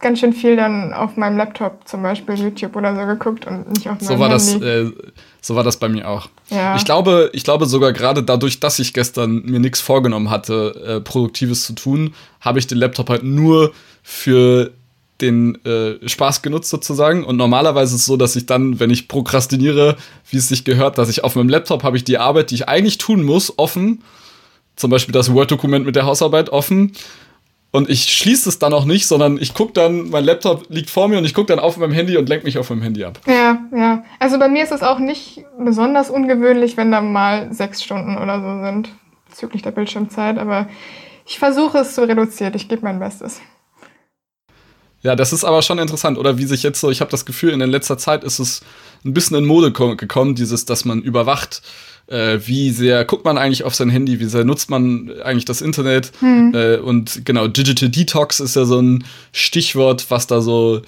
ganz 0.00 0.20
schön 0.20 0.32
viel 0.32 0.56
dann 0.56 0.92
auf 0.92 1.16
meinem 1.16 1.36
Laptop 1.36 1.86
zum 1.86 2.02
Beispiel 2.02 2.34
YouTube 2.36 2.76
oder 2.76 2.94
so 2.94 3.06
geguckt 3.06 3.46
und 3.46 3.68
nicht 3.70 3.88
auf 3.88 4.00
meinem 4.00 4.08
so 4.08 4.18
war 4.18 4.30
Handy. 4.30 4.52
Das, 4.60 4.62
äh, 4.62 4.92
so 5.40 5.56
war 5.56 5.64
das 5.64 5.76
bei 5.76 5.88
mir 5.88 6.08
auch. 6.08 6.28
Ja. 6.50 6.76
Ich 6.76 6.84
glaube, 6.84 7.30
ich 7.32 7.44
glaube 7.44 7.66
sogar 7.66 7.92
gerade 7.92 8.22
dadurch, 8.22 8.60
dass 8.60 8.78
ich 8.78 8.94
gestern 8.94 9.42
mir 9.42 9.60
nichts 9.60 9.80
vorgenommen 9.80 10.30
hatte, 10.30 10.74
äh, 10.86 11.00
Produktives 11.00 11.64
zu 11.64 11.72
tun, 11.74 12.14
habe 12.40 12.58
ich 12.58 12.66
den 12.66 12.78
Laptop 12.78 13.10
halt 13.10 13.24
nur 13.24 13.72
für 14.02 14.72
den 15.20 15.64
äh, 15.64 16.08
Spaß 16.08 16.42
genutzt 16.42 16.70
sozusagen. 16.70 17.24
Und 17.24 17.36
normalerweise 17.36 17.94
ist 17.94 18.02
es 18.02 18.06
so, 18.06 18.16
dass 18.16 18.36
ich 18.36 18.46
dann, 18.46 18.78
wenn 18.78 18.90
ich 18.90 19.08
prokrastiniere, 19.08 19.96
wie 20.30 20.36
es 20.36 20.48
sich 20.48 20.64
gehört, 20.64 20.96
dass 20.98 21.08
ich 21.08 21.24
auf 21.24 21.34
meinem 21.34 21.48
Laptop 21.48 21.82
habe 21.82 21.96
ich 21.96 22.04
die 22.04 22.18
Arbeit, 22.18 22.50
die 22.50 22.56
ich 22.56 22.68
eigentlich 22.68 22.98
tun 22.98 23.24
muss, 23.24 23.58
offen. 23.58 24.02
Zum 24.76 24.90
Beispiel 24.90 25.12
das 25.12 25.32
Word-Dokument 25.32 25.84
mit 25.84 25.96
der 25.96 26.06
Hausarbeit 26.06 26.50
offen 26.50 26.92
und 27.78 27.88
ich 27.88 28.12
schließe 28.12 28.48
es 28.48 28.58
dann 28.58 28.72
auch 28.72 28.84
nicht, 28.84 29.06
sondern 29.06 29.38
ich 29.40 29.54
gucke 29.54 29.72
dann, 29.72 30.10
mein 30.10 30.24
Laptop 30.24 30.66
liegt 30.68 30.90
vor 30.90 31.06
mir 31.06 31.18
und 31.18 31.24
ich 31.24 31.32
gucke 31.32 31.46
dann 31.46 31.60
auf 31.60 31.76
meinem 31.76 31.92
Handy 31.92 32.16
und 32.16 32.28
lenke 32.28 32.44
mich 32.44 32.58
auf 32.58 32.70
meinem 32.70 32.82
Handy 32.82 33.04
ab. 33.04 33.20
Ja, 33.26 33.60
ja. 33.72 34.02
Also 34.18 34.38
bei 34.40 34.48
mir 34.48 34.64
ist 34.64 34.72
es 34.72 34.82
auch 34.82 34.98
nicht 34.98 35.44
besonders 35.56 36.10
ungewöhnlich, 36.10 36.76
wenn 36.76 36.90
da 36.90 37.00
mal 37.00 37.52
sechs 37.54 37.82
Stunden 37.82 38.18
oder 38.18 38.40
so 38.40 38.64
sind 38.64 38.90
bezüglich 39.28 39.62
der 39.62 39.70
Bildschirmzeit, 39.70 40.38
aber 40.38 40.66
ich 41.24 41.38
versuche 41.38 41.78
es 41.78 41.94
zu 41.94 42.02
reduzieren. 42.02 42.54
Ich 42.56 42.68
gebe 42.68 42.82
mein 42.82 42.98
Bestes. 42.98 43.40
Ja, 45.02 45.14
das 45.14 45.32
ist 45.32 45.44
aber 45.44 45.62
schon 45.62 45.78
interessant, 45.78 46.18
oder 46.18 46.38
wie 46.38 46.44
sich 46.44 46.62
jetzt 46.62 46.80
so, 46.80 46.90
ich 46.90 47.00
habe 47.00 47.10
das 47.10 47.24
Gefühl, 47.24 47.52
in 47.52 47.60
der 47.60 47.68
letzter 47.68 47.98
Zeit 47.98 48.24
ist 48.24 48.40
es 48.40 48.62
ein 49.04 49.14
bisschen 49.14 49.36
in 49.36 49.46
Mode 49.46 49.72
gekommen, 49.72 50.34
dieses, 50.34 50.64
dass 50.64 50.84
man 50.84 51.02
überwacht, 51.02 51.62
äh, 52.08 52.38
wie 52.44 52.70
sehr 52.70 53.04
guckt 53.04 53.24
man 53.24 53.38
eigentlich 53.38 53.64
auf 53.64 53.74
sein 53.74 53.90
Handy, 53.90 54.18
wie 54.18 54.24
sehr 54.24 54.44
nutzt 54.44 54.70
man 54.70 55.12
eigentlich 55.22 55.44
das 55.44 55.60
Internet. 55.60 56.10
Hm. 56.20 56.52
Äh, 56.54 56.76
und 56.78 57.24
genau, 57.24 57.46
Digital 57.46 57.90
Detox 57.90 58.40
ist 58.40 58.56
ja 58.56 58.64
so 58.64 58.80
ein 58.80 59.04
Stichwort, 59.32 60.06
was 60.10 60.26
da 60.26 60.40
so 60.40 60.82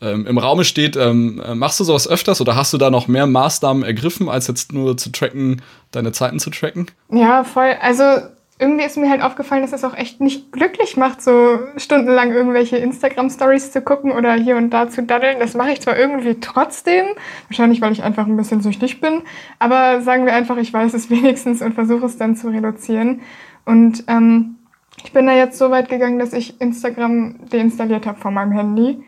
ähm, 0.00 0.26
im 0.26 0.38
Raume 0.38 0.64
steht. 0.64 0.96
Ähm, 0.96 1.40
äh, 1.44 1.54
machst 1.54 1.78
du 1.78 1.84
sowas 1.84 2.08
öfters 2.08 2.40
oder 2.40 2.56
hast 2.56 2.72
du 2.72 2.78
da 2.78 2.90
noch 2.90 3.06
mehr 3.06 3.26
Maßnahmen 3.26 3.84
ergriffen, 3.84 4.28
als 4.28 4.48
jetzt 4.48 4.72
nur 4.72 4.96
zu 4.96 5.12
tracken, 5.12 5.62
deine 5.92 6.12
Zeiten 6.12 6.40
zu 6.40 6.50
tracken? 6.50 6.86
Ja, 7.10 7.44
voll. 7.44 7.76
Also 7.80 8.04
irgendwie 8.62 8.84
ist 8.84 8.96
mir 8.96 9.10
halt 9.10 9.22
aufgefallen, 9.22 9.62
dass 9.62 9.72
es 9.72 9.82
auch 9.82 9.96
echt 9.96 10.20
nicht 10.20 10.52
glücklich 10.52 10.96
macht, 10.96 11.20
so 11.20 11.58
stundenlang 11.76 12.30
irgendwelche 12.30 12.76
Instagram-Stories 12.76 13.72
zu 13.72 13.82
gucken 13.82 14.12
oder 14.12 14.34
hier 14.34 14.56
und 14.56 14.70
da 14.70 14.88
zu 14.88 15.02
daddeln. 15.02 15.40
Das 15.40 15.54
mache 15.54 15.72
ich 15.72 15.80
zwar 15.80 15.98
irgendwie 15.98 16.38
trotzdem, 16.40 17.06
wahrscheinlich 17.48 17.80
weil 17.80 17.90
ich 17.90 18.04
einfach 18.04 18.26
ein 18.26 18.36
bisschen 18.36 18.62
süchtig 18.62 19.00
bin, 19.00 19.22
aber 19.58 20.00
sagen 20.02 20.26
wir 20.26 20.34
einfach, 20.34 20.56
ich 20.58 20.72
weiß 20.72 20.94
es 20.94 21.10
wenigstens 21.10 21.60
und 21.60 21.74
versuche 21.74 22.06
es 22.06 22.16
dann 22.16 22.36
zu 22.36 22.48
reduzieren. 22.50 23.22
Und 23.64 24.04
ähm, 24.06 24.56
ich 25.02 25.12
bin 25.12 25.26
da 25.26 25.32
jetzt 25.32 25.58
so 25.58 25.70
weit 25.70 25.88
gegangen, 25.88 26.20
dass 26.20 26.32
ich 26.32 26.60
Instagram 26.60 27.48
deinstalliert 27.48 28.06
habe 28.06 28.20
von 28.20 28.32
meinem 28.32 28.52
Handy. 28.52 29.02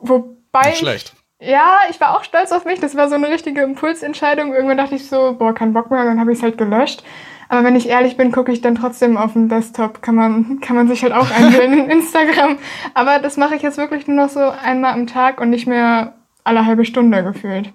Wobei. 0.00 0.70
Nicht 0.70 0.78
schlecht. 0.78 1.14
Ja, 1.40 1.80
ich 1.90 2.00
war 2.00 2.16
auch 2.16 2.24
stolz 2.24 2.52
auf 2.52 2.64
mich. 2.64 2.80
Das 2.80 2.96
war 2.96 3.10
so 3.10 3.16
eine 3.16 3.28
richtige 3.28 3.60
Impulsentscheidung. 3.60 4.54
Irgendwann 4.54 4.78
dachte 4.78 4.94
ich 4.94 5.06
so, 5.06 5.36
boah, 5.38 5.54
kein 5.54 5.74
Bock 5.74 5.90
mehr, 5.90 6.00
und 6.00 6.06
dann 6.06 6.20
habe 6.20 6.32
ich 6.32 6.38
es 6.38 6.42
halt 6.42 6.56
gelöscht. 6.56 7.04
Aber 7.48 7.64
wenn 7.64 7.76
ich 7.76 7.88
ehrlich 7.88 8.16
bin, 8.16 8.32
gucke 8.32 8.52
ich 8.52 8.60
dann 8.60 8.74
trotzdem 8.74 9.16
auf 9.16 9.34
dem 9.34 9.48
Desktop. 9.48 10.02
Kann 10.02 10.14
man, 10.14 10.60
kann 10.60 10.76
man 10.76 10.88
sich 10.88 11.02
halt 11.02 11.12
auch 11.12 11.30
einwählen 11.30 11.78
in 11.78 11.90
Instagram. 11.98 12.58
Aber 12.94 13.18
das 13.18 13.36
mache 13.36 13.54
ich 13.54 13.62
jetzt 13.62 13.78
wirklich 13.78 14.06
nur 14.06 14.16
noch 14.16 14.30
so 14.30 14.40
einmal 14.40 14.92
am 14.92 15.06
Tag 15.06 15.40
und 15.40 15.50
nicht 15.50 15.66
mehr 15.66 16.14
alle 16.44 16.66
halbe 16.66 16.84
Stunde 16.84 17.22
gefühlt. 17.22 17.72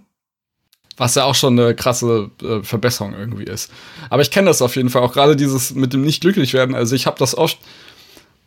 Was 0.97 1.15
ja 1.15 1.23
auch 1.23 1.35
schon 1.35 1.57
eine 1.57 1.73
krasse 1.73 2.31
äh, 2.43 2.63
Verbesserung 2.63 3.13
irgendwie 3.13 3.45
ist. 3.45 3.71
Aber 4.09 4.21
ich 4.21 4.31
kenne 4.31 4.47
das 4.47 4.61
auf 4.61 4.75
jeden 4.75 4.89
Fall 4.89 5.01
auch 5.01 5.13
gerade 5.13 5.35
dieses 5.35 5.73
mit 5.73 5.93
dem 5.93 6.01
nicht 6.01 6.21
glücklich 6.21 6.53
werden. 6.53 6.75
Also 6.75 6.95
ich 6.95 7.07
habe 7.07 7.17
das 7.17 7.35
oft, 7.37 7.57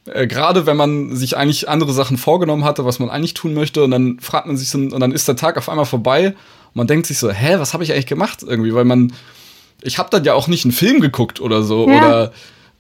äh, 0.07 0.27
gerade 0.27 0.67
wenn 0.67 0.77
man 0.77 1.17
sich 1.17 1.37
eigentlich 1.37 1.69
andere 1.69 1.93
Sachen 1.93 2.17
vorgenommen 2.17 2.65
hatte, 2.65 2.85
was 2.85 2.99
man 2.99 3.11
eigentlich 3.11 3.35
tun 3.35 3.55
möchte, 3.55 3.83
und 3.83 3.91
dann 3.91 4.21
fragt 4.21 4.47
man 4.47 4.57
sich 4.57 4.69
so, 4.69 4.79
und 4.79 5.01
dann 5.01 5.13
ist 5.13 5.27
der 5.27 5.37
Tag 5.37 5.57
auf 5.57 5.69
einmal 5.69 5.87
vorbei 5.87 6.29
und 6.29 6.77
man 6.77 6.87
denkt 6.87 7.07
sich 7.07 7.19
so, 7.19 7.31
hä, 7.31 7.57
was 7.59 7.73
habe 7.73 7.83
ich 7.83 7.93
eigentlich 7.93 8.07
gemacht 8.07 8.45
irgendwie? 8.47 8.75
Weil 8.75 8.85
man 8.85 9.13
ich 9.85 9.99
habe 9.99 10.11
dann 10.11 10.25
ja 10.25 10.35
auch 10.35 10.49
nicht 10.49 10.65
einen 10.65 10.73
Film 10.73 11.01
geguckt 11.01 11.41
oder 11.41 11.63
so 11.63 11.89
ja. 11.89 11.99
oder 11.99 12.33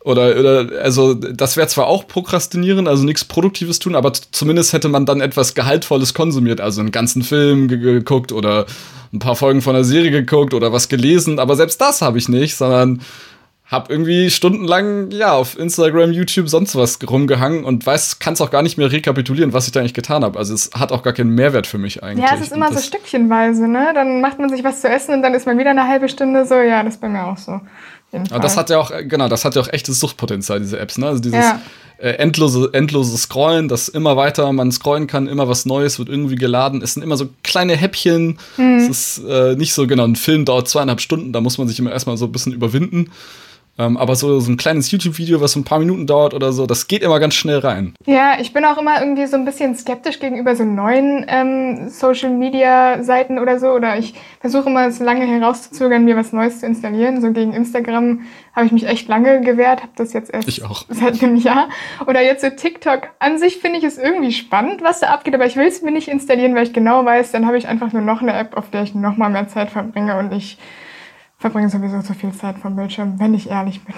oder, 0.04 0.38
oder 0.38 0.82
also 0.82 1.14
das 1.14 1.56
wäre 1.56 1.66
zwar 1.66 1.86
auch 1.86 2.06
prokrastinieren, 2.06 2.86
also 2.86 3.04
nichts 3.04 3.24
Produktives 3.24 3.78
tun, 3.78 3.94
aber 3.94 4.12
zumindest 4.12 4.74
hätte 4.74 4.90
man 4.90 5.06
dann 5.06 5.22
etwas 5.22 5.54
Gehaltvolles 5.54 6.12
konsumiert, 6.12 6.60
also 6.60 6.82
einen 6.82 6.90
ganzen 6.90 7.22
Film 7.22 7.68
geguckt 7.68 8.30
oder 8.30 8.66
ein 9.14 9.18
paar 9.18 9.34
Folgen 9.34 9.62
von 9.62 9.72
der 9.72 9.84
Serie 9.84 10.10
geguckt 10.10 10.52
oder 10.52 10.74
was 10.74 10.90
gelesen, 10.90 11.38
aber 11.38 11.56
selbst 11.56 11.80
das 11.80 12.02
habe 12.02 12.18
ich 12.18 12.28
nicht, 12.28 12.54
sondern 12.54 13.00
hab 13.66 13.90
irgendwie 13.90 14.30
stundenlang 14.30 15.10
ja 15.10 15.32
auf 15.32 15.58
Instagram, 15.58 16.12
YouTube, 16.12 16.48
sonst 16.48 16.76
was 16.76 16.98
rumgehangen 17.08 17.64
und 17.64 17.84
weiß, 17.86 18.18
kann 18.18 18.34
es 18.34 18.40
auch 18.40 18.50
gar 18.50 18.62
nicht 18.62 18.76
mehr 18.76 18.92
rekapitulieren, 18.92 19.54
was 19.54 19.66
ich 19.66 19.72
da 19.72 19.80
eigentlich 19.80 19.94
getan 19.94 20.22
habe. 20.22 20.38
Also 20.38 20.52
es 20.52 20.70
hat 20.74 20.92
auch 20.92 21.02
gar 21.02 21.14
keinen 21.14 21.30
Mehrwert 21.30 21.66
für 21.66 21.78
mich 21.78 22.02
eigentlich. 22.02 22.28
Ja, 22.28 22.36
es 22.36 22.42
ist 22.42 22.52
immer 22.52 22.72
so 22.72 22.78
stückchenweise, 22.78 23.66
ne? 23.66 23.92
Dann 23.94 24.20
macht 24.20 24.38
man 24.38 24.50
sich 24.50 24.62
was 24.64 24.82
zu 24.82 24.88
essen 24.88 25.14
und 25.14 25.22
dann 25.22 25.32
ist 25.32 25.46
man 25.46 25.58
wieder 25.58 25.70
eine 25.70 25.88
halbe 25.88 26.10
Stunde 26.10 26.46
so. 26.46 26.54
Ja, 26.56 26.82
das 26.82 26.94
ist 26.94 27.00
bei 27.00 27.08
mir 27.08 27.24
auch 27.24 27.38
so. 27.38 27.60
Aber 28.30 28.40
das 28.40 28.56
hat 28.56 28.70
ja 28.70 28.78
auch, 28.78 28.92
genau, 29.08 29.28
das 29.28 29.44
hat 29.44 29.56
ja 29.56 29.62
auch 29.62 29.68
echtes 29.68 29.98
Suchtpotenzial, 29.98 30.60
diese 30.60 30.78
Apps, 30.78 30.98
ne? 30.98 31.08
Also 31.08 31.20
dieses 31.20 31.40
ja. 31.40 31.60
äh, 31.98 32.10
endlose, 32.10 32.70
endlose 32.72 33.16
Scrollen, 33.16 33.68
das 33.68 33.88
immer 33.88 34.16
weiter 34.16 34.52
man 34.52 34.70
scrollen 34.70 35.06
kann, 35.06 35.26
immer 35.26 35.48
was 35.48 35.66
Neues 35.66 35.98
wird 35.98 36.08
irgendwie 36.08 36.36
geladen. 36.36 36.82
Es 36.82 36.94
sind 36.94 37.02
immer 37.02 37.16
so 37.16 37.28
kleine 37.42 37.74
Häppchen. 37.76 38.38
Mhm. 38.56 38.76
Es 38.76 38.88
ist 38.88 39.24
äh, 39.26 39.56
nicht 39.56 39.74
so, 39.74 39.86
genau, 39.86 40.04
ein 40.04 40.16
Film 40.16 40.44
dauert 40.44 40.68
zweieinhalb 40.68 41.00
Stunden, 41.00 41.32
da 41.32 41.40
muss 41.40 41.58
man 41.58 41.66
sich 41.66 41.78
immer 41.78 41.90
erstmal 41.90 42.16
so 42.16 42.26
ein 42.26 42.32
bisschen 42.32 42.52
überwinden. 42.52 43.10
Ähm, 43.78 43.96
aber 43.96 44.14
so, 44.14 44.38
so 44.38 44.52
ein 44.52 44.56
kleines 44.56 44.90
YouTube-Video, 44.90 45.40
was 45.40 45.52
so 45.52 45.60
ein 45.60 45.64
paar 45.64 45.80
Minuten 45.80 46.06
dauert 46.06 46.32
oder 46.32 46.52
so, 46.52 46.66
das 46.66 46.86
geht 46.86 47.02
immer 47.02 47.18
ganz 47.18 47.34
schnell 47.34 47.58
rein. 47.58 47.94
Ja, 48.06 48.34
ich 48.40 48.52
bin 48.52 48.64
auch 48.64 48.78
immer 48.78 49.00
irgendwie 49.00 49.26
so 49.26 49.36
ein 49.36 49.44
bisschen 49.44 49.74
skeptisch 49.74 50.20
gegenüber 50.20 50.54
so 50.54 50.64
neuen 50.64 51.24
ähm, 51.28 51.88
Social-Media-Seiten 51.88 53.38
oder 53.38 53.58
so. 53.58 53.68
Oder 53.68 53.98
ich 53.98 54.14
versuche 54.40 54.68
immer 54.68 54.90
so 54.92 55.02
lange 55.02 55.26
herauszuzögern, 55.26 56.04
mir 56.04 56.16
was 56.16 56.32
Neues 56.32 56.60
zu 56.60 56.66
installieren. 56.66 57.20
So 57.20 57.32
gegen 57.32 57.52
Instagram 57.52 58.22
habe 58.54 58.66
ich 58.66 58.72
mich 58.72 58.86
echt 58.86 59.08
lange 59.08 59.40
gewehrt, 59.40 59.82
habe 59.82 59.92
das 59.96 60.12
jetzt 60.12 60.32
erst 60.32 60.46
ich 60.46 60.62
auch. 60.62 60.84
seit 60.88 61.20
einem 61.22 61.36
Jahr. 61.36 61.68
Oder 62.06 62.22
jetzt 62.22 62.42
so 62.42 62.50
TikTok. 62.50 63.08
An 63.18 63.38
sich 63.38 63.58
finde 63.58 63.78
ich 63.78 63.84
es 63.84 63.98
irgendwie 63.98 64.32
spannend, 64.32 64.82
was 64.82 65.00
da 65.00 65.08
abgeht, 65.08 65.34
aber 65.34 65.46
ich 65.46 65.56
will 65.56 65.66
es 65.66 65.82
mir 65.82 65.90
nicht 65.90 66.06
installieren, 66.06 66.54
weil 66.54 66.64
ich 66.64 66.72
genau 66.72 67.04
weiß, 67.04 67.32
dann 67.32 67.46
habe 67.46 67.58
ich 67.58 67.66
einfach 67.66 67.92
nur 67.92 68.02
noch 68.02 68.22
eine 68.22 68.34
App, 68.34 68.56
auf 68.56 68.70
der 68.70 68.84
ich 68.84 68.94
noch 68.94 69.16
mal 69.16 69.30
mehr 69.30 69.48
Zeit 69.48 69.70
verbringe 69.70 70.16
und 70.18 70.32
ich 70.32 70.58
verbringe 71.44 71.68
sowieso 71.68 72.00
zu 72.00 72.14
viel 72.14 72.32
Zeit 72.32 72.56
vom 72.56 72.74
Bildschirm, 72.74 73.20
wenn 73.20 73.34
ich 73.34 73.50
ehrlich 73.50 73.84
bin. 73.84 73.94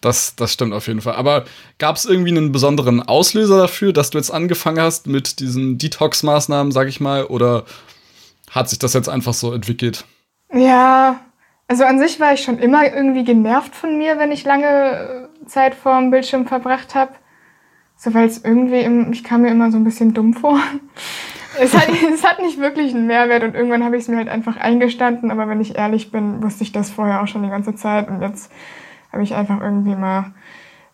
Das, 0.00 0.36
das 0.36 0.52
stimmt 0.52 0.72
auf 0.72 0.86
jeden 0.86 1.00
Fall. 1.00 1.16
Aber 1.16 1.46
gab 1.80 1.96
es 1.96 2.04
irgendwie 2.04 2.30
einen 2.30 2.52
besonderen 2.52 3.02
Auslöser 3.02 3.58
dafür, 3.58 3.92
dass 3.92 4.10
du 4.10 4.18
jetzt 4.18 4.30
angefangen 4.30 4.80
hast 4.80 5.08
mit 5.08 5.40
diesen 5.40 5.78
Detox-Maßnahmen, 5.78 6.70
sag 6.70 6.86
ich 6.86 7.00
mal, 7.00 7.24
oder 7.24 7.64
hat 8.52 8.68
sich 8.68 8.78
das 8.78 8.92
jetzt 8.92 9.08
einfach 9.08 9.34
so 9.34 9.52
entwickelt? 9.52 10.04
Ja, 10.52 11.18
also 11.66 11.82
an 11.82 11.98
sich 11.98 12.20
war 12.20 12.32
ich 12.32 12.42
schon 12.42 12.60
immer 12.60 12.84
irgendwie 12.84 13.24
genervt 13.24 13.74
von 13.74 13.98
mir, 13.98 14.16
wenn 14.16 14.30
ich 14.30 14.44
lange 14.44 15.28
äh, 15.42 15.46
Zeit 15.46 15.74
vorm 15.74 16.12
Bildschirm 16.12 16.46
verbracht 16.46 16.94
habe. 16.94 17.14
So, 17.96 18.14
weil 18.14 18.28
es 18.28 18.44
irgendwie, 18.44 18.82
im, 18.82 19.10
ich 19.12 19.24
kam 19.24 19.42
mir 19.42 19.50
immer 19.50 19.72
so 19.72 19.76
ein 19.76 19.82
bisschen 19.82 20.14
dumm 20.14 20.34
vor. 20.34 20.60
Es 21.60 21.74
hat, 21.74 21.88
es 22.14 22.24
hat 22.24 22.40
nicht 22.40 22.58
wirklich 22.58 22.94
einen 22.94 23.06
Mehrwert 23.06 23.42
und 23.42 23.54
irgendwann 23.54 23.84
habe 23.84 23.96
ich 23.96 24.02
es 24.02 24.08
mir 24.08 24.16
halt 24.16 24.28
einfach 24.28 24.56
eingestanden, 24.56 25.30
aber 25.30 25.48
wenn 25.48 25.60
ich 25.60 25.76
ehrlich 25.76 26.10
bin, 26.10 26.42
wusste 26.42 26.64
ich 26.64 26.72
das 26.72 26.90
vorher 26.90 27.22
auch 27.22 27.28
schon 27.28 27.42
die 27.42 27.48
ganze 27.48 27.74
Zeit 27.74 28.08
und 28.08 28.22
jetzt 28.22 28.50
habe 29.12 29.22
ich 29.22 29.34
einfach 29.34 29.60
irgendwie 29.60 29.94
mal 29.94 30.32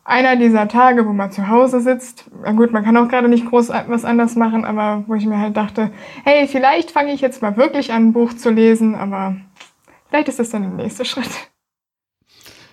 einer 0.05 0.37
dieser 0.37 0.69
Tage, 0.69 1.07
wo 1.07 1.13
man 1.13 1.31
zu 1.31 1.49
Hause 1.49 1.81
sitzt. 1.81 2.25
Na 2.43 2.53
gut, 2.53 2.73
man 2.73 2.85
kann 2.85 2.97
auch 2.97 3.09
gerade 3.09 3.29
nicht 3.29 3.49
groß 3.49 3.69
was 3.69 4.05
anders 4.05 4.35
machen, 4.35 4.65
aber 4.65 5.05
wo 5.07 5.15
ich 5.15 5.27
mir 5.27 5.39
halt 5.39 5.57
dachte, 5.57 5.91
hey, 6.25 6.49
vielleicht 6.49 6.91
fange 6.91 7.13
ich 7.13 7.21
jetzt 7.21 7.41
mal 7.41 7.57
wirklich 7.57 7.93
an, 7.93 8.09
ein 8.09 8.13
Buch 8.13 8.35
zu 8.35 8.51
lesen, 8.51 8.95
aber 8.95 9.37
vielleicht 10.09 10.29
ist 10.29 10.39
das 10.39 10.51
dann 10.51 10.63
der 10.63 10.85
nächste 10.85 11.05
Schritt. 11.05 11.31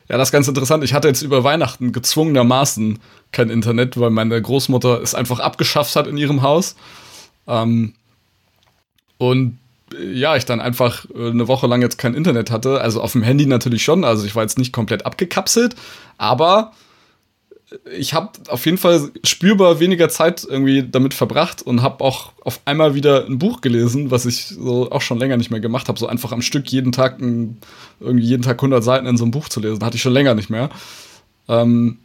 Ja, 0.07 0.17
das 0.17 0.29
ist 0.29 0.31
ganz 0.31 0.47
interessant. 0.47 0.83
Ich 0.83 0.95
hatte 0.95 1.07
jetzt 1.07 1.21
über 1.21 1.43
Weihnachten 1.43 1.91
gezwungenermaßen 1.91 2.97
kein 3.31 3.51
Internet, 3.51 3.99
weil 3.99 4.09
meine 4.09 4.41
Großmutter 4.41 4.99
es 5.01 5.13
einfach 5.13 5.39
abgeschafft 5.39 5.95
hat 5.95 6.07
in 6.07 6.17
ihrem 6.17 6.41
Haus. 6.41 6.75
Ähm, 7.49 7.93
und 9.17 9.57
ja, 10.13 10.35
ich 10.35 10.45
dann 10.45 10.61
einfach 10.61 11.05
äh, 11.13 11.29
eine 11.29 11.47
Woche 11.47 11.67
lang 11.67 11.81
jetzt 11.81 11.97
kein 11.97 12.13
Internet 12.13 12.51
hatte. 12.51 12.79
Also 12.79 13.01
auf 13.01 13.11
dem 13.11 13.23
Handy 13.23 13.45
natürlich 13.45 13.83
schon. 13.83 14.03
Also 14.03 14.25
ich 14.25 14.35
war 14.35 14.43
jetzt 14.43 14.57
nicht 14.57 14.71
komplett 14.71 15.05
abgekapselt, 15.05 15.75
aber 16.17 16.71
ich 17.97 18.13
habe 18.13 18.31
auf 18.47 18.65
jeden 18.65 18.77
Fall 18.77 19.11
spürbar 19.23 19.79
weniger 19.79 20.09
Zeit 20.09 20.45
irgendwie 20.47 20.83
damit 20.89 21.13
verbracht 21.13 21.61
und 21.61 21.81
habe 21.81 22.03
auch 22.03 22.31
auf 22.43 22.61
einmal 22.65 22.95
wieder 22.95 23.25
ein 23.25 23.37
Buch 23.37 23.61
gelesen, 23.61 24.09
was 24.09 24.25
ich 24.25 24.47
so 24.47 24.91
auch 24.91 25.01
schon 25.01 25.19
länger 25.19 25.37
nicht 25.37 25.51
mehr 25.51 25.59
gemacht 25.59 25.87
habe. 25.87 25.99
So 25.99 26.07
einfach 26.07 26.31
am 26.31 26.41
Stück 26.41 26.71
jeden 26.71 26.91
Tag 26.91 27.19
ein, 27.19 27.57
irgendwie 27.99 28.25
jeden 28.25 28.43
Tag 28.43 28.57
100 28.57 28.83
Seiten 28.83 29.05
in 29.05 29.17
so 29.17 29.23
einem 29.23 29.31
Buch 29.31 29.49
zu 29.49 29.59
lesen, 29.59 29.83
hatte 29.83 29.97
ich 29.97 30.01
schon 30.01 30.13
länger 30.13 30.33
nicht 30.33 30.49
mehr. 30.49 30.69
Ähm, 31.47 31.99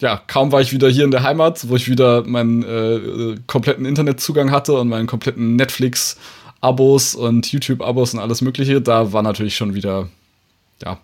ja, 0.00 0.20
kaum 0.26 0.52
war 0.52 0.60
ich 0.60 0.72
wieder 0.72 0.88
hier 0.88 1.04
in 1.04 1.10
der 1.10 1.22
Heimat, 1.22 1.68
wo 1.68 1.76
ich 1.76 1.88
wieder 1.88 2.22
meinen 2.26 2.62
äh, 2.62 3.36
kompletten 3.46 3.86
Internetzugang 3.86 4.50
hatte 4.50 4.74
und 4.74 4.88
meinen 4.88 5.06
kompletten 5.06 5.56
Netflix-Abos 5.56 7.14
und 7.14 7.50
YouTube-Abos 7.50 8.14
und 8.14 8.20
alles 8.20 8.42
Mögliche, 8.42 8.82
da 8.82 9.12
war 9.12 9.22
natürlich 9.22 9.56
schon 9.56 9.74
wieder, 9.74 10.08
ja, 10.82 10.98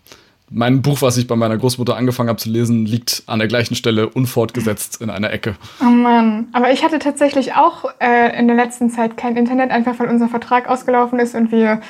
mein 0.55 0.83
Buch, 0.83 1.01
was 1.01 1.17
ich 1.17 1.27
bei 1.27 1.37
meiner 1.37 1.57
Großmutter 1.57 1.97
angefangen 1.97 2.29
habe 2.29 2.39
zu 2.39 2.51
lesen, 2.51 2.85
liegt 2.85 3.23
an 3.27 3.39
der 3.39 3.49
gleichen 3.49 3.75
Stelle 3.75 4.11
unfortgesetzt 4.11 5.01
in 5.01 5.09
einer 5.09 5.33
Ecke. 5.33 5.57
Oh 5.81 5.85
Mann, 5.85 6.49
aber 6.53 6.71
ich 6.73 6.85
hatte 6.85 6.99
tatsächlich 6.99 7.55
auch 7.55 7.87
äh, 8.01 8.39
in 8.39 8.49
der 8.49 8.57
letzten 8.57 8.91
Zeit 8.91 9.17
kein 9.17 9.37
Internet, 9.39 9.71
einfach 9.71 9.99
weil 9.99 10.09
unser 10.09 10.29
Vertrag 10.29 10.69
ausgelaufen 10.69 11.19
ist 11.21 11.35
und 11.35 11.51
wir 11.51 11.81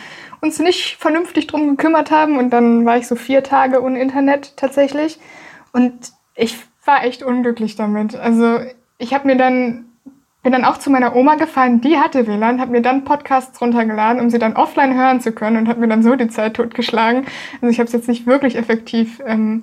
uns 0.41 0.61
nicht 0.61 0.97
vernünftig 1.01 1.49
drum 1.49 1.71
gekümmert 1.71 2.13
haben 2.13 2.39
und 2.39 2.51
dann 2.51 2.87
war 2.87 2.99
ich 2.99 3.09
so 3.09 3.17
vier 3.17 3.43
Tage 3.43 3.83
ohne 3.83 4.01
Internet 4.01 4.57
tatsächlich 4.57 5.19
und 5.73 5.93
ich 6.37 6.57
war 6.85 7.05
echt 7.05 7.23
unglücklich 7.23 7.77
damit. 7.77 8.15
Also 8.15 8.59
ich 8.99 9.15
habe 9.15 9.27
mir 9.27 9.37
dann 9.37 9.87
bin 10.43 10.51
dann 10.53 10.65
auch 10.65 10.79
zu 10.79 10.91
meiner 10.91 11.15
Oma 11.15 11.37
gefahren, 11.37 11.81
die 11.81 11.99
hatte 11.99 12.27
WLAN, 12.27 12.61
habe 12.61 12.73
mir 12.73 12.83
dann 12.83 13.05
Podcasts 13.05 13.61
runtergeladen, 13.61 14.21
um 14.21 14.29
sie 14.29 14.41
dann 14.41 14.57
offline 14.57 14.95
hören 14.97 15.21
zu 15.21 15.31
können 15.31 15.57
und 15.57 15.69
habe 15.69 15.79
mir 15.79 15.87
dann 15.87 16.03
so 16.03 16.17
die 16.17 16.27
Zeit 16.29 16.55
totgeschlagen. 16.55 17.27
Also 17.61 17.69
ich 17.69 17.79
habe 17.79 17.87
es 17.87 17.93
jetzt 17.93 18.09
nicht 18.09 18.27
wirklich 18.27 18.57
effektiv 18.57 19.21
ähm, 19.25 19.63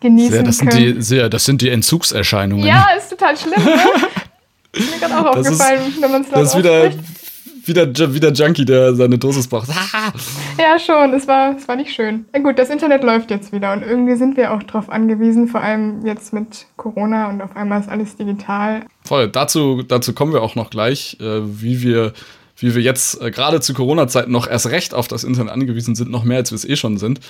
genießen 0.00 0.30
sehr, 0.32 0.42
das 0.44 0.58
können. 0.60 0.70
Sind 0.70 0.96
die, 0.96 1.02
sehr, 1.02 1.28
das 1.28 1.44
sind 1.44 1.60
die 1.60 1.70
Entzugserscheinungen. 1.70 2.64
Ja, 2.64 2.86
ist 2.96 3.10
total 3.10 3.36
schlimm. 3.36 3.64
Ne? 3.64 3.80
ist 4.72 4.92
mir 4.92 5.08
gerade 5.08 5.28
auch 5.28 5.34
Das 5.34 5.48
ist- 5.50 5.60
aufgefallen, 5.60 5.92
wenn 6.00 6.10
man 6.12 6.22
es 6.22 6.30
Das 6.30 6.42
ist 6.50 6.58
wieder, 6.58 6.90
wieder, 7.66 8.14
wieder 8.14 8.32
Junkie, 8.32 8.64
der 8.64 8.94
seine 8.94 9.18
Dosis 9.18 9.48
braucht. 9.48 9.68
Ja, 10.58 10.78
schon. 10.78 11.14
Es 11.14 11.26
war, 11.26 11.56
es 11.56 11.66
war 11.66 11.76
nicht 11.76 11.92
schön. 11.92 12.26
Ja, 12.34 12.40
gut, 12.40 12.58
das 12.58 12.70
Internet 12.70 13.02
läuft 13.02 13.30
jetzt 13.30 13.52
wieder 13.52 13.72
und 13.72 13.82
irgendwie 13.82 14.16
sind 14.16 14.36
wir 14.36 14.52
auch 14.52 14.62
drauf 14.62 14.90
angewiesen, 14.90 15.48
vor 15.48 15.60
allem 15.60 16.04
jetzt 16.04 16.32
mit 16.32 16.66
Corona 16.76 17.28
und 17.30 17.40
auf 17.40 17.56
einmal 17.56 17.80
ist 17.80 17.88
alles 17.88 18.16
digital. 18.16 18.82
Voll, 19.04 19.28
dazu, 19.28 19.82
dazu 19.82 20.12
kommen 20.12 20.32
wir 20.32 20.42
auch 20.42 20.54
noch 20.54 20.70
gleich, 20.70 21.16
äh, 21.20 21.40
wie 21.42 21.82
wir 21.82 22.12
wie 22.62 22.74
wir 22.74 22.82
jetzt 22.82 23.20
äh, 23.20 23.30
gerade 23.30 23.60
zu 23.60 23.74
Corona-Zeiten 23.74 24.30
noch 24.30 24.46
erst 24.46 24.68
recht 24.68 24.94
auf 24.94 25.08
das 25.08 25.24
Internet 25.24 25.52
angewiesen 25.52 25.94
sind, 25.94 26.10
noch 26.10 26.24
mehr 26.24 26.38
als 26.38 26.52
wir 26.52 26.56
es 26.56 26.64
eh 26.64 26.76
schon 26.76 26.96
sind. 26.96 27.20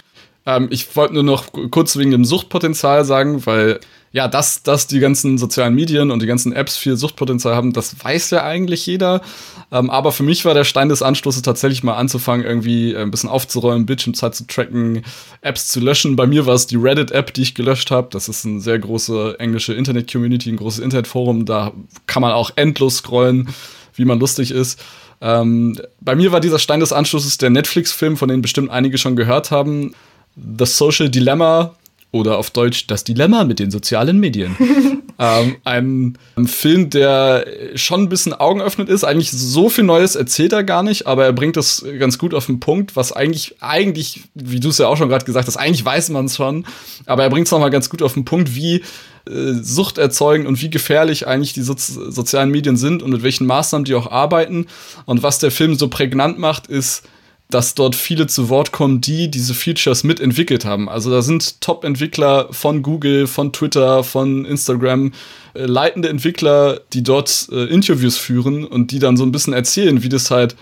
Ähm, 0.44 0.68
ich 0.70 0.94
wollte 0.94 1.14
nur 1.14 1.22
noch 1.22 1.46
kurz 1.70 1.96
wegen 1.96 2.10
dem 2.10 2.24
Suchtpotenzial 2.24 3.04
sagen, 3.04 3.46
weil 3.46 3.80
ja, 4.12 4.28
dass, 4.28 4.62
dass 4.62 4.86
die 4.86 5.00
ganzen 5.00 5.38
sozialen 5.38 5.74
Medien 5.74 6.10
und 6.10 6.20
die 6.20 6.26
ganzen 6.26 6.52
Apps 6.52 6.76
viel 6.76 6.96
Suchtpotenzial 6.96 7.54
haben, 7.54 7.72
das 7.72 8.04
weiß 8.04 8.30
ja 8.30 8.44
eigentlich 8.44 8.84
jeder. 8.84 9.22
Ähm, 9.70 9.88
aber 9.88 10.12
für 10.12 10.22
mich 10.22 10.44
war 10.44 10.52
der 10.52 10.64
Stein 10.64 10.90
des 10.90 11.02
Anstoßes 11.02 11.40
tatsächlich 11.40 11.82
mal 11.82 11.96
anzufangen, 11.96 12.44
irgendwie 12.44 12.92
äh, 12.92 13.00
ein 13.00 13.10
bisschen 13.10 13.30
aufzuräumen, 13.30 13.86
Bildschirmzeit 13.86 14.34
zu 14.34 14.46
tracken, 14.46 15.02
Apps 15.40 15.68
zu 15.68 15.80
löschen. 15.80 16.14
Bei 16.14 16.26
mir 16.26 16.44
war 16.44 16.54
es 16.54 16.66
die 16.66 16.76
Reddit-App, 16.76 17.32
die 17.32 17.40
ich 17.40 17.54
gelöscht 17.54 17.90
habe. 17.90 18.08
Das 18.10 18.28
ist 18.28 18.44
eine 18.44 18.60
sehr 18.60 18.78
große 18.78 19.36
englische 19.38 19.72
Internet-Community, 19.72 20.50
ein 20.50 20.56
großes 20.56 20.84
Internetforum. 20.84 21.46
Da 21.46 21.72
kann 22.06 22.20
man 22.20 22.32
auch 22.32 22.50
endlos 22.56 22.98
scrollen, 22.98 23.48
wie 23.94 24.04
man 24.04 24.20
lustig 24.20 24.50
ist. 24.50 24.78
Ähm, 25.22 25.80
bei 26.00 26.14
mir 26.14 26.32
war 26.32 26.40
dieser 26.40 26.58
Stein 26.58 26.80
des 26.80 26.92
Anstoßes 26.92 27.38
der 27.38 27.48
Netflix-Film, 27.48 28.18
von 28.18 28.28
dem 28.28 28.42
bestimmt 28.42 28.70
einige 28.70 28.98
schon 28.98 29.16
gehört 29.16 29.50
haben. 29.50 29.94
The 30.36 30.66
Social 30.66 31.08
Dilemma 31.08 31.74
oder 32.12 32.38
auf 32.38 32.50
Deutsch 32.50 32.86
Das 32.86 33.04
Dilemma 33.04 33.44
mit 33.44 33.58
den 33.58 33.70
sozialen 33.70 34.20
Medien. 34.20 34.54
ähm, 35.18 35.56
ein, 35.64 36.18
ein 36.36 36.46
Film, 36.46 36.90
der 36.90 37.46
schon 37.74 38.02
ein 38.02 38.08
bisschen 38.10 38.34
Augen 38.34 38.60
öffnet 38.60 38.90
ist. 38.90 39.02
Eigentlich 39.02 39.32
so 39.32 39.70
viel 39.70 39.84
Neues 39.84 40.14
erzählt 40.14 40.52
er 40.52 40.62
gar 40.62 40.82
nicht, 40.82 41.06
aber 41.06 41.24
er 41.24 41.32
bringt 41.32 41.56
das 41.56 41.84
ganz 41.98 42.18
gut 42.18 42.34
auf 42.34 42.46
den 42.46 42.60
Punkt, 42.60 42.96
was 42.96 43.12
eigentlich, 43.12 43.56
eigentlich, 43.60 44.24
wie 44.34 44.60
du 44.60 44.68
es 44.68 44.78
ja 44.78 44.88
auch 44.88 44.96
schon 44.96 45.08
gerade 45.08 45.24
gesagt 45.24 45.48
hast, 45.48 45.56
eigentlich 45.56 45.84
weiß 45.84 46.10
man 46.10 46.26
es 46.26 46.36
schon, 46.36 46.66
aber 47.06 47.22
er 47.22 47.30
bringt 47.30 47.46
es 47.46 47.50
nochmal 47.50 47.70
ganz 47.70 47.88
gut 47.88 48.02
auf 48.02 48.12
den 48.12 48.26
Punkt, 48.26 48.54
wie 48.54 48.82
äh, 49.26 49.54
Sucht 49.62 49.96
erzeugen 49.96 50.46
und 50.46 50.60
wie 50.60 50.68
gefährlich 50.68 51.26
eigentlich 51.26 51.54
die 51.54 51.62
Sozi 51.62 51.92
sozialen 52.10 52.50
Medien 52.50 52.76
sind 52.76 53.02
und 53.02 53.10
mit 53.10 53.22
welchen 53.22 53.46
Maßnahmen 53.46 53.86
die 53.86 53.94
auch 53.94 54.10
arbeiten. 54.10 54.66
Und 55.06 55.22
was 55.22 55.38
der 55.38 55.50
Film 55.50 55.76
so 55.76 55.88
prägnant 55.88 56.38
macht, 56.38 56.66
ist, 56.66 57.04
dass 57.50 57.74
dort 57.74 57.94
viele 57.94 58.26
zu 58.26 58.48
Wort 58.48 58.72
kommen, 58.72 59.00
die 59.00 59.30
diese 59.30 59.54
Features 59.54 60.04
mitentwickelt 60.04 60.64
haben. 60.64 60.88
Also 60.88 61.10
da 61.10 61.22
sind 61.22 61.60
Top-Entwickler 61.60 62.48
von 62.50 62.82
Google, 62.82 63.26
von 63.26 63.52
Twitter, 63.52 64.04
von 64.04 64.44
Instagram, 64.44 65.12
äh, 65.54 65.66
leitende 65.66 66.08
Entwickler, 66.08 66.80
die 66.92 67.02
dort 67.02 67.48
äh, 67.52 67.64
Interviews 67.64 68.16
führen 68.16 68.64
und 68.64 68.90
die 68.90 68.98
dann 68.98 69.16
so 69.16 69.24
ein 69.24 69.32
bisschen 69.32 69.52
erzählen, 69.52 70.02
wie 70.02 70.08
das 70.08 70.30
halt 70.30 70.56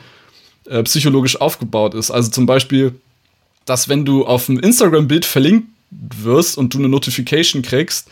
äh, 0.66 0.83
psychologisch 0.83 1.40
aufgebaut 1.40 1.95
ist. 1.95 2.11
Also 2.11 2.31
zum 2.31 2.47
Beispiel, 2.47 2.95
dass 3.64 3.88
wenn 3.88 4.05
du 4.05 4.27
auf 4.27 4.49
ein 4.49 4.59
Instagram-Bild 4.59 5.25
verlinkt 5.25 5.69
wirst 5.90 6.59
und 6.59 6.75
du 6.75 6.79
eine 6.79 6.88
Notification 6.88 7.62
kriegst, 7.62 8.09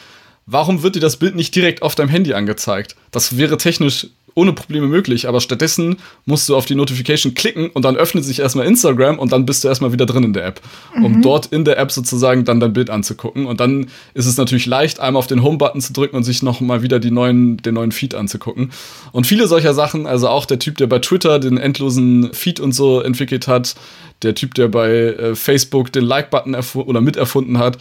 warum 0.46 0.83
wird 0.83 0.96
dir 0.96 1.00
das 1.00 1.16
Bild 1.16 1.35
nicht 1.35 1.54
direkt 1.54 1.83
auf 1.83 1.94
deinem 1.94 2.09
Handy 2.09 2.33
angezeigt? 2.35 2.96
Das 3.11 3.37
wäre 3.37 3.59
technisch 3.59 4.09
ohne 4.34 4.52
Probleme 4.52 4.86
möglich, 4.86 5.28
aber 5.28 5.40
stattdessen 5.40 5.96
musst 6.24 6.48
du 6.48 6.56
auf 6.56 6.66
die 6.66 6.74
Notification 6.74 7.34
klicken 7.34 7.70
und 7.70 7.84
dann 7.84 7.96
öffnet 7.96 8.24
sich 8.24 8.40
erstmal 8.40 8.66
Instagram 8.66 9.18
und 9.18 9.32
dann 9.32 9.46
bist 9.46 9.64
du 9.64 9.68
erstmal 9.68 9.92
wieder 9.92 10.06
drin 10.06 10.24
in 10.24 10.32
der 10.32 10.44
App, 10.44 10.60
um 10.96 11.22
dort 11.22 11.46
in 11.46 11.64
der 11.64 11.78
App 11.78 11.90
sozusagen 11.90 12.44
dann 12.44 12.60
dein 12.60 12.72
Bild 12.72 12.90
anzugucken. 12.90 13.46
Und 13.46 13.60
dann 13.60 13.86
ist 14.14 14.26
es 14.26 14.36
natürlich 14.36 14.66
leicht, 14.66 15.00
einmal 15.00 15.18
auf 15.18 15.26
den 15.26 15.42
Home-Button 15.42 15.80
zu 15.80 15.92
drücken 15.92 16.16
und 16.16 16.24
sich 16.24 16.42
nochmal 16.42 16.82
wieder 16.82 17.00
die 17.00 17.10
neuen, 17.10 17.56
den 17.58 17.74
neuen 17.74 17.92
Feed 17.92 18.14
anzugucken. 18.14 18.70
Und 19.12 19.26
viele 19.26 19.48
solcher 19.48 19.74
Sachen, 19.74 20.06
also 20.06 20.28
auch 20.28 20.46
der 20.46 20.58
Typ, 20.58 20.76
der 20.78 20.86
bei 20.86 20.98
Twitter 20.98 21.38
den 21.38 21.58
endlosen 21.58 22.32
Feed 22.32 22.60
und 22.60 22.72
so 22.72 23.00
entwickelt 23.00 23.48
hat, 23.48 23.74
der 24.22 24.34
Typ, 24.34 24.54
der 24.54 24.68
bei 24.68 24.90
äh, 24.90 25.34
Facebook 25.34 25.92
den 25.92 26.04
Like-Button 26.04 26.56
oder 26.74 27.00
miterfunden 27.00 27.58
hat, 27.58 27.78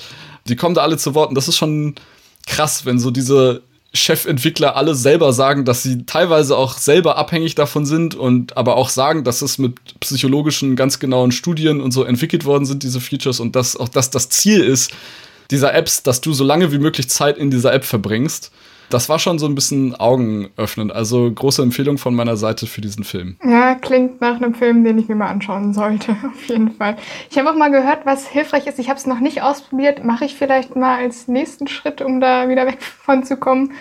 die 0.48 0.56
kommen 0.56 0.76
da 0.76 0.82
alle 0.82 0.98
zu 0.98 1.16
Wort 1.16 1.30
und 1.30 1.36
das 1.36 1.48
ist 1.48 1.58
schon 1.58 1.96
krass, 2.46 2.86
wenn 2.86 3.00
so 3.00 3.12
diese 3.12 3.62
Chefentwickler 3.94 4.76
alle 4.76 4.96
selber 4.96 5.34
sagen, 5.34 5.66
dass 5.66 5.84
sie 5.84 6.06
teilweise 6.06 6.58
auch 6.58 6.78
selber 6.78 7.18
abhängig 7.18 7.56
davon 7.56 7.86
sind 7.86 8.16
und 8.16 8.58
aber 8.58 8.76
auch 8.76 8.90
sagen, 8.90 9.24
dass 9.24 9.42
es 9.42 9.58
mit 9.58 10.00
psychologischen, 10.00 10.76
ganz 10.76 11.00
genauen 11.00 11.32
Studien 11.32 11.82
und 11.82 11.92
so 11.92 12.04
entwickelt 12.04 12.46
worden 12.46 12.66
sind, 12.66 12.84
diese 12.84 13.00
Features, 13.00 13.40
und 13.40 13.56
dass 13.56 13.78
auch 13.78 13.90
das 13.90 14.10
das 14.10 14.30
Ziel 14.30 14.64
ist 14.64 14.92
dieser 15.52 15.74
Apps, 15.74 16.04
dass 16.04 16.22
du 16.22 16.34
so 16.34 16.44
lange 16.44 16.72
wie 16.72 16.80
möglich 16.80 17.10
Zeit 17.10 17.38
in 17.38 17.50
dieser 17.50 17.74
App 17.74 17.86
verbringst. 17.86 18.52
Das 18.90 19.10
war 19.10 19.20
schon 19.20 19.38
so 19.38 19.46
ein 19.46 19.56
bisschen 19.56 19.96
augenöffnend. 19.96 20.94
Also 20.94 21.30
große 21.30 21.62
Empfehlung 21.62 21.98
von 21.98 22.16
meiner 22.16 22.38
Seite 22.38 22.68
für 22.68 22.80
diesen 22.80 23.04
Film. 23.04 23.38
Ja, 23.44 23.76
klingt 23.76 24.22
nach 24.22 24.38
einem 24.38 24.54
Film, 24.54 24.84
den 24.84 24.98
ich 24.98 25.10
mir 25.10 25.16
mal 25.16 25.28
anschauen 25.28 25.74
sollte, 25.74 26.12
auf 26.26 26.48
jeden 26.48 26.72
Fall. 26.72 26.96
Ich 27.30 27.38
habe 27.38 27.52
auch 27.52 27.56
mal 27.56 27.72
gehört, 27.72 28.06
was 28.06 28.28
hilfreich 28.28 28.66
ist. 28.66 28.80
Ich 28.80 28.90
habe 28.90 28.98
es 28.98 29.06
noch 29.06 29.20
nicht 29.20 29.42
ausprobiert, 29.42 30.06
mache 30.06 30.26
ich 30.26 30.36
vielleicht 30.36 30.76
mal 30.76 31.00
als 31.00 31.28
nächsten 31.28 31.68
Schritt, 31.68 32.02
um 32.02 32.22
da 32.22 32.48
wieder 32.48 32.66
weg 32.66 32.82
von 32.82 33.24
zu 33.24 33.38
kommen, 33.38 33.74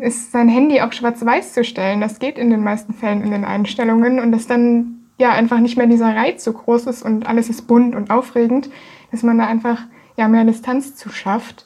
ist 0.00 0.32
sein 0.32 0.48
Handy 0.48 0.80
auch 0.80 0.92
schwarz-weiß 0.92 1.52
zu 1.52 1.62
stellen. 1.62 2.00
Das 2.00 2.18
geht 2.18 2.38
in 2.38 2.50
den 2.50 2.64
meisten 2.64 2.94
Fällen 2.94 3.22
in 3.22 3.30
den 3.30 3.44
Einstellungen 3.44 4.18
und 4.18 4.32
dass 4.32 4.46
dann 4.46 5.04
ja 5.18 5.30
einfach 5.30 5.60
nicht 5.60 5.76
mehr 5.76 5.86
dieser 5.86 6.16
Reiz 6.16 6.42
so 6.42 6.52
groß 6.52 6.86
ist 6.86 7.02
und 7.02 7.26
alles 7.26 7.48
ist 7.48 7.68
bunt 7.68 7.94
und 7.94 8.10
aufregend, 8.10 8.70
dass 9.12 9.22
man 9.22 9.38
da 9.38 9.46
einfach 9.46 9.82
ja 10.16 10.26
mehr 10.26 10.44
Distanz 10.44 10.96
zu 10.96 11.10
schafft. 11.10 11.64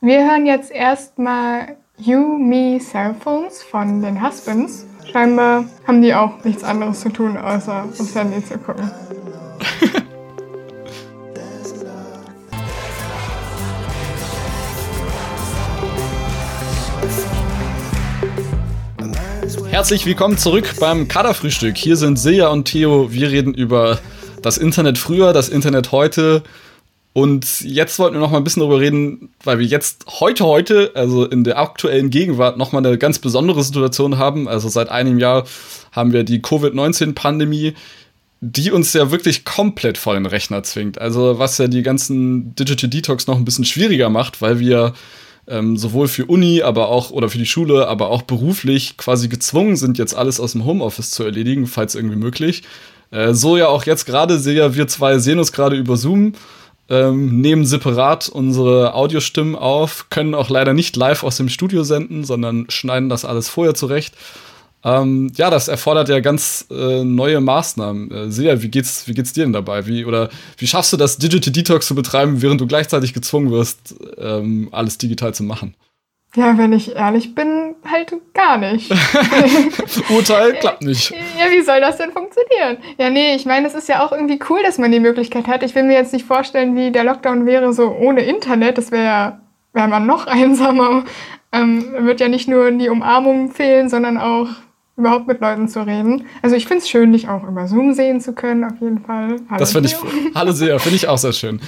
Wir 0.00 0.24
hören 0.28 0.46
jetzt 0.46 0.72
erstmal 0.72 1.76
You 2.02 2.38
Me 2.38 2.78
Cellphones 2.80 3.62
von 3.62 4.00
den 4.00 4.26
Husbands. 4.26 4.86
Scheinbar 5.12 5.66
haben 5.86 6.00
die 6.00 6.14
auch 6.14 6.42
nichts 6.44 6.64
anderes 6.64 7.00
zu 7.00 7.10
tun, 7.10 7.36
außer 7.36 7.84
aufs 7.84 8.14
Handy 8.14 8.42
zu 8.42 8.56
gucken. 8.56 8.90
Herzlich 19.68 20.06
willkommen 20.06 20.38
zurück 20.38 20.76
beim 20.80 21.06
Kaderfrühstück. 21.06 21.76
Hier 21.76 21.96
sind 21.96 22.18
Silja 22.18 22.48
und 22.48 22.64
Theo. 22.64 23.12
Wir 23.12 23.30
reden 23.30 23.52
über 23.52 23.98
das 24.40 24.56
Internet 24.56 24.96
früher, 24.96 25.34
das 25.34 25.50
Internet 25.50 25.92
heute, 25.92 26.42
und 27.12 27.62
jetzt 27.62 27.98
wollten 27.98 28.14
wir 28.14 28.20
noch 28.20 28.30
mal 28.30 28.36
ein 28.36 28.44
bisschen 28.44 28.60
darüber 28.60 28.80
reden, 28.80 29.30
weil 29.42 29.58
wir 29.58 29.66
jetzt 29.66 30.06
heute, 30.20 30.44
heute, 30.44 30.92
also 30.94 31.24
in 31.24 31.42
der 31.42 31.58
aktuellen 31.58 32.10
Gegenwart, 32.10 32.56
noch 32.56 32.70
mal 32.70 32.78
eine 32.78 32.98
ganz 32.98 33.18
besondere 33.18 33.64
Situation 33.64 34.16
haben. 34.16 34.48
Also 34.48 34.68
seit 34.68 34.90
einem 34.90 35.18
Jahr 35.18 35.44
haben 35.90 36.12
wir 36.12 36.22
die 36.22 36.40
Covid-19-Pandemie, 36.40 37.74
die 38.40 38.70
uns 38.70 38.92
ja 38.92 39.10
wirklich 39.10 39.44
komplett 39.44 39.98
vor 39.98 40.14
den 40.14 40.24
Rechner 40.24 40.62
zwingt. 40.62 41.00
Also 41.00 41.40
was 41.40 41.58
ja 41.58 41.66
die 41.66 41.82
ganzen 41.82 42.54
Digital 42.54 42.88
Detox 42.88 43.26
noch 43.26 43.36
ein 43.36 43.44
bisschen 43.44 43.64
schwieriger 43.64 44.08
macht, 44.08 44.40
weil 44.40 44.60
wir 44.60 44.94
ähm, 45.48 45.76
sowohl 45.76 46.06
für 46.06 46.26
Uni, 46.26 46.62
aber 46.62 46.88
auch 46.88 47.10
oder 47.10 47.28
für 47.28 47.38
die 47.38 47.46
Schule, 47.46 47.88
aber 47.88 48.08
auch 48.08 48.22
beruflich 48.22 48.96
quasi 48.96 49.28
gezwungen 49.28 49.74
sind, 49.74 49.98
jetzt 49.98 50.14
alles 50.14 50.38
aus 50.38 50.52
dem 50.52 50.64
Homeoffice 50.64 51.10
zu 51.10 51.24
erledigen, 51.24 51.66
falls 51.66 51.96
irgendwie 51.96 52.16
möglich. 52.16 52.62
Äh, 53.10 53.34
so 53.34 53.56
ja 53.56 53.66
auch 53.66 53.84
jetzt 53.84 54.06
gerade, 54.06 54.44
wir 54.44 54.86
zwei 54.86 55.18
sehen 55.18 55.40
uns 55.40 55.50
gerade 55.50 55.76
über 55.76 55.96
Zoom 55.96 56.34
ähm, 56.90 57.40
nehmen 57.40 57.64
separat 57.64 58.28
unsere 58.28 58.94
Audiostimmen 58.94 59.54
auf, 59.54 60.10
können 60.10 60.34
auch 60.34 60.50
leider 60.50 60.74
nicht 60.74 60.96
live 60.96 61.22
aus 61.22 61.36
dem 61.36 61.48
Studio 61.48 61.84
senden, 61.84 62.24
sondern 62.24 62.66
schneiden 62.68 63.08
das 63.08 63.24
alles 63.24 63.48
vorher 63.48 63.74
zurecht. 63.74 64.14
Ähm, 64.82 65.30
ja, 65.36 65.50
das 65.50 65.68
erfordert 65.68 66.08
ja 66.08 66.20
ganz 66.20 66.66
äh, 66.70 67.04
neue 67.04 67.40
Maßnahmen. 67.40 68.10
Äh, 68.10 68.30
Sia, 68.30 68.62
wie 68.62 68.68
geht's, 68.68 69.06
wie 69.06 69.14
geht's 69.14 69.32
dir 69.32 69.44
denn 69.44 69.52
dabei? 69.52 69.86
Wie, 69.86 70.04
oder 70.04 70.30
wie 70.56 70.66
schaffst 70.66 70.92
du 70.92 70.96
das, 70.96 71.18
Digital 71.18 71.52
Detox 71.52 71.86
zu 71.86 71.94
betreiben, 71.94 72.42
während 72.42 72.60
du 72.60 72.66
gleichzeitig 72.66 73.12
gezwungen 73.12 73.50
wirst, 73.50 73.94
ähm, 74.18 74.68
alles 74.72 74.96
digital 74.98 75.34
zu 75.34 75.42
machen? 75.44 75.74
Ja, 76.34 76.56
wenn 76.56 76.72
ich 76.72 76.94
ehrlich 76.94 77.34
bin, 77.34 77.59
halt 77.88 78.12
gar 78.34 78.58
nicht. 78.58 78.90
Urteil 80.10 80.52
klappt 80.60 80.82
nicht. 80.82 81.10
Ja, 81.10 81.50
wie 81.50 81.62
soll 81.62 81.80
das 81.80 81.96
denn 81.96 82.12
funktionieren? 82.12 82.78
Ja, 82.98 83.10
nee, 83.10 83.34
ich 83.34 83.46
meine, 83.46 83.66
es 83.66 83.74
ist 83.74 83.88
ja 83.88 84.04
auch 84.04 84.12
irgendwie 84.12 84.40
cool, 84.48 84.62
dass 84.62 84.78
man 84.78 84.92
die 84.92 85.00
Möglichkeit 85.00 85.46
hat. 85.46 85.62
Ich 85.62 85.74
will 85.74 85.84
mir 85.84 85.94
jetzt 85.94 86.12
nicht 86.12 86.26
vorstellen, 86.26 86.76
wie 86.76 86.90
der 86.90 87.04
Lockdown 87.04 87.46
wäre 87.46 87.72
so 87.72 87.90
ohne 87.90 88.22
Internet. 88.22 88.78
Das 88.78 88.90
wäre 88.90 89.04
ja, 89.04 89.40
wäre 89.72 89.88
man 89.88 90.06
noch 90.06 90.26
einsamer. 90.28 91.04
Ähm, 91.52 92.06
wird 92.06 92.20
ja 92.20 92.28
nicht 92.28 92.48
nur 92.48 92.70
die 92.70 92.88
Umarmung 92.88 93.50
fehlen, 93.50 93.88
sondern 93.88 94.18
auch 94.18 94.48
überhaupt 94.96 95.26
mit 95.26 95.40
Leuten 95.40 95.68
zu 95.68 95.80
reden. 95.86 96.26
Also 96.42 96.56
ich 96.56 96.66
finde 96.66 96.82
es 96.82 96.88
schön, 96.88 97.12
dich 97.12 97.28
auch 97.28 97.42
über 97.44 97.66
Zoom 97.66 97.94
sehen 97.94 98.20
zu 98.20 98.34
können, 98.34 98.64
auf 98.64 98.80
jeden 98.80 99.00
Fall. 99.00 99.36
Hallo 99.48 99.58
das 99.58 99.72
finde 99.72 99.88
ich, 99.88 99.96
hallo 100.34 100.52
sehr, 100.52 100.78
finde 100.78 100.96
ich 100.96 101.08
auch 101.08 101.18
sehr 101.18 101.32
schön. 101.32 101.60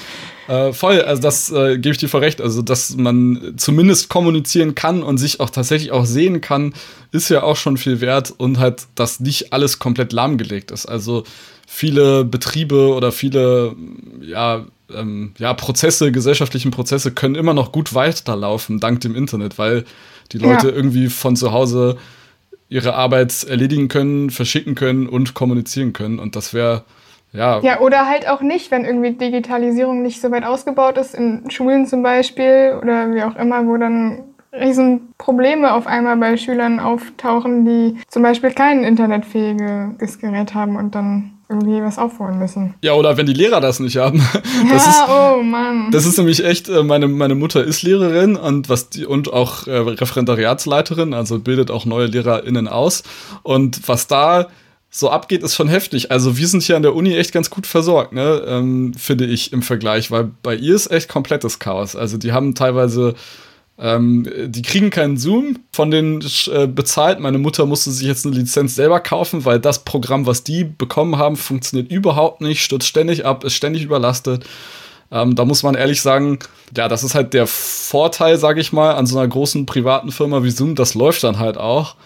Äh, 0.48 0.72
voll, 0.72 1.00
also 1.02 1.22
das 1.22 1.50
äh, 1.50 1.78
gebe 1.78 1.92
ich 1.92 1.98
dir 1.98 2.08
voll 2.08 2.20
recht. 2.20 2.40
Also, 2.40 2.62
dass 2.62 2.96
man 2.96 3.54
zumindest 3.56 4.08
kommunizieren 4.08 4.74
kann 4.74 5.02
und 5.02 5.18
sich 5.18 5.40
auch 5.40 5.50
tatsächlich 5.50 5.92
auch 5.92 6.04
sehen 6.04 6.40
kann, 6.40 6.74
ist 7.10 7.28
ja 7.28 7.42
auch 7.42 7.56
schon 7.56 7.76
viel 7.76 8.00
wert 8.00 8.34
und 8.36 8.58
halt, 8.58 8.86
dass 8.94 9.20
nicht 9.20 9.52
alles 9.52 9.78
komplett 9.78 10.12
lahmgelegt 10.12 10.70
ist. 10.70 10.86
Also 10.86 11.24
viele 11.66 12.24
Betriebe 12.24 12.92
oder 12.94 13.12
viele, 13.12 13.74
ja, 14.20 14.66
ähm, 14.94 15.32
ja, 15.38 15.54
Prozesse, 15.54 16.12
gesellschaftlichen 16.12 16.70
Prozesse 16.70 17.12
können 17.12 17.34
immer 17.34 17.54
noch 17.54 17.72
gut 17.72 17.94
weiterlaufen, 17.94 18.78
dank 18.78 19.00
dem 19.00 19.14
Internet, 19.14 19.58
weil 19.58 19.84
die 20.32 20.38
Leute 20.38 20.68
ja. 20.68 20.74
irgendwie 20.74 21.08
von 21.08 21.36
zu 21.36 21.52
Hause 21.52 21.96
ihre 22.72 22.94
Arbeit 22.94 23.44
erledigen 23.44 23.88
können, 23.88 24.30
verschicken 24.30 24.74
können 24.74 25.06
und 25.06 25.34
kommunizieren 25.34 25.92
können. 25.92 26.18
Und 26.18 26.36
das 26.36 26.54
wäre 26.54 26.84
ja. 27.32 27.60
Ja, 27.60 27.80
oder 27.80 28.08
halt 28.08 28.28
auch 28.28 28.40
nicht, 28.40 28.70
wenn 28.70 28.84
irgendwie 28.84 29.12
Digitalisierung 29.12 30.02
nicht 30.02 30.20
so 30.20 30.30
weit 30.30 30.44
ausgebaut 30.44 30.98
ist, 30.98 31.14
in 31.14 31.50
Schulen 31.50 31.86
zum 31.86 32.02
Beispiel 32.02 32.78
oder 32.80 33.14
wie 33.14 33.22
auch 33.22 33.36
immer, 33.36 33.66
wo 33.66 33.76
dann 33.76 34.24
Riesenprobleme 34.52 35.72
auf 35.72 35.86
einmal 35.86 36.16
bei 36.16 36.36
Schülern 36.36 36.78
auftauchen, 36.78 37.64
die 37.64 37.96
zum 38.08 38.22
Beispiel 38.22 38.50
kein 38.50 38.84
internetfähiges 38.84 40.18
Gerät 40.18 40.54
haben 40.54 40.76
und 40.76 40.94
dann 40.94 41.32
irgendwie 41.52 41.82
was 41.82 41.98
aufholen 41.98 42.38
müssen. 42.38 42.74
Ja, 42.82 42.94
oder 42.94 43.16
wenn 43.16 43.26
die 43.26 43.32
Lehrer 43.32 43.60
das 43.60 43.78
nicht 43.80 43.96
haben. 43.96 44.22
Das 44.70 44.84
ja, 44.86 44.90
ist, 44.90 45.02
oh 45.08 45.42
Mann. 45.42 45.90
Das 45.90 46.06
ist 46.06 46.16
nämlich 46.16 46.44
echt, 46.44 46.68
äh, 46.68 46.82
meine, 46.82 47.08
meine 47.08 47.34
Mutter 47.34 47.64
ist 47.64 47.82
Lehrerin 47.82 48.36
und 48.36 48.68
was 48.68 48.90
die, 48.90 49.04
und 49.04 49.32
auch 49.32 49.66
äh, 49.66 49.76
Referendariatsleiterin, 49.76 51.14
also 51.14 51.38
bildet 51.38 51.70
auch 51.70 51.84
neue 51.84 52.06
LehrerInnen 52.06 52.68
aus. 52.68 53.02
Und 53.42 53.88
was 53.88 54.06
da 54.06 54.48
so 54.90 55.10
abgeht, 55.10 55.42
ist 55.42 55.54
schon 55.54 55.68
heftig. 55.68 56.10
Also 56.10 56.36
wir 56.36 56.46
sind 56.46 56.62
hier 56.62 56.76
an 56.76 56.82
der 56.82 56.94
Uni 56.94 57.16
echt 57.16 57.32
ganz 57.32 57.50
gut 57.50 57.66
versorgt, 57.66 58.12
ne? 58.12 58.42
Ähm, 58.46 58.92
finde 58.94 59.24
ich 59.24 59.52
im 59.52 59.62
Vergleich, 59.62 60.10
weil 60.10 60.30
bei 60.42 60.54
ihr 60.54 60.74
ist 60.74 60.90
echt 60.90 61.08
komplettes 61.08 61.58
Chaos. 61.58 61.96
Also 61.96 62.18
die 62.18 62.32
haben 62.32 62.54
teilweise 62.54 63.14
ähm, 63.78 64.28
die 64.46 64.62
kriegen 64.62 64.90
keinen 64.90 65.16
Zoom 65.16 65.58
von 65.72 65.90
den 65.90 66.24
äh, 66.52 66.66
bezahlt. 66.66 67.20
Meine 67.20 67.38
Mutter 67.38 67.66
musste 67.66 67.90
sich 67.90 68.06
jetzt 68.06 68.26
eine 68.26 68.34
Lizenz 68.34 68.74
selber 68.74 69.00
kaufen, 69.00 69.44
weil 69.44 69.58
das 69.58 69.84
Programm, 69.84 70.26
was 70.26 70.44
die 70.44 70.64
bekommen 70.64 71.16
haben, 71.16 71.36
funktioniert 71.36 71.90
überhaupt 71.90 72.40
nicht, 72.40 72.62
stürzt 72.62 72.86
ständig 72.86 73.24
ab, 73.24 73.44
ist 73.44 73.54
ständig 73.54 73.82
überlastet. 73.82 74.44
Ähm, 75.10 75.34
da 75.34 75.44
muss 75.44 75.62
man 75.62 75.74
ehrlich 75.74 76.00
sagen, 76.00 76.38
ja, 76.76 76.88
das 76.88 77.02
ist 77.02 77.14
halt 77.14 77.34
der 77.34 77.46
Vorteil, 77.46 78.38
sage 78.38 78.60
ich 78.60 78.72
mal, 78.72 78.94
an 78.94 79.06
so 79.06 79.18
einer 79.18 79.28
großen 79.28 79.66
privaten 79.66 80.12
Firma 80.12 80.42
wie 80.42 80.50
Zoom. 80.50 80.74
Das 80.74 80.94
läuft 80.94 81.24
dann 81.24 81.38
halt 81.38 81.58
auch. 81.58 81.96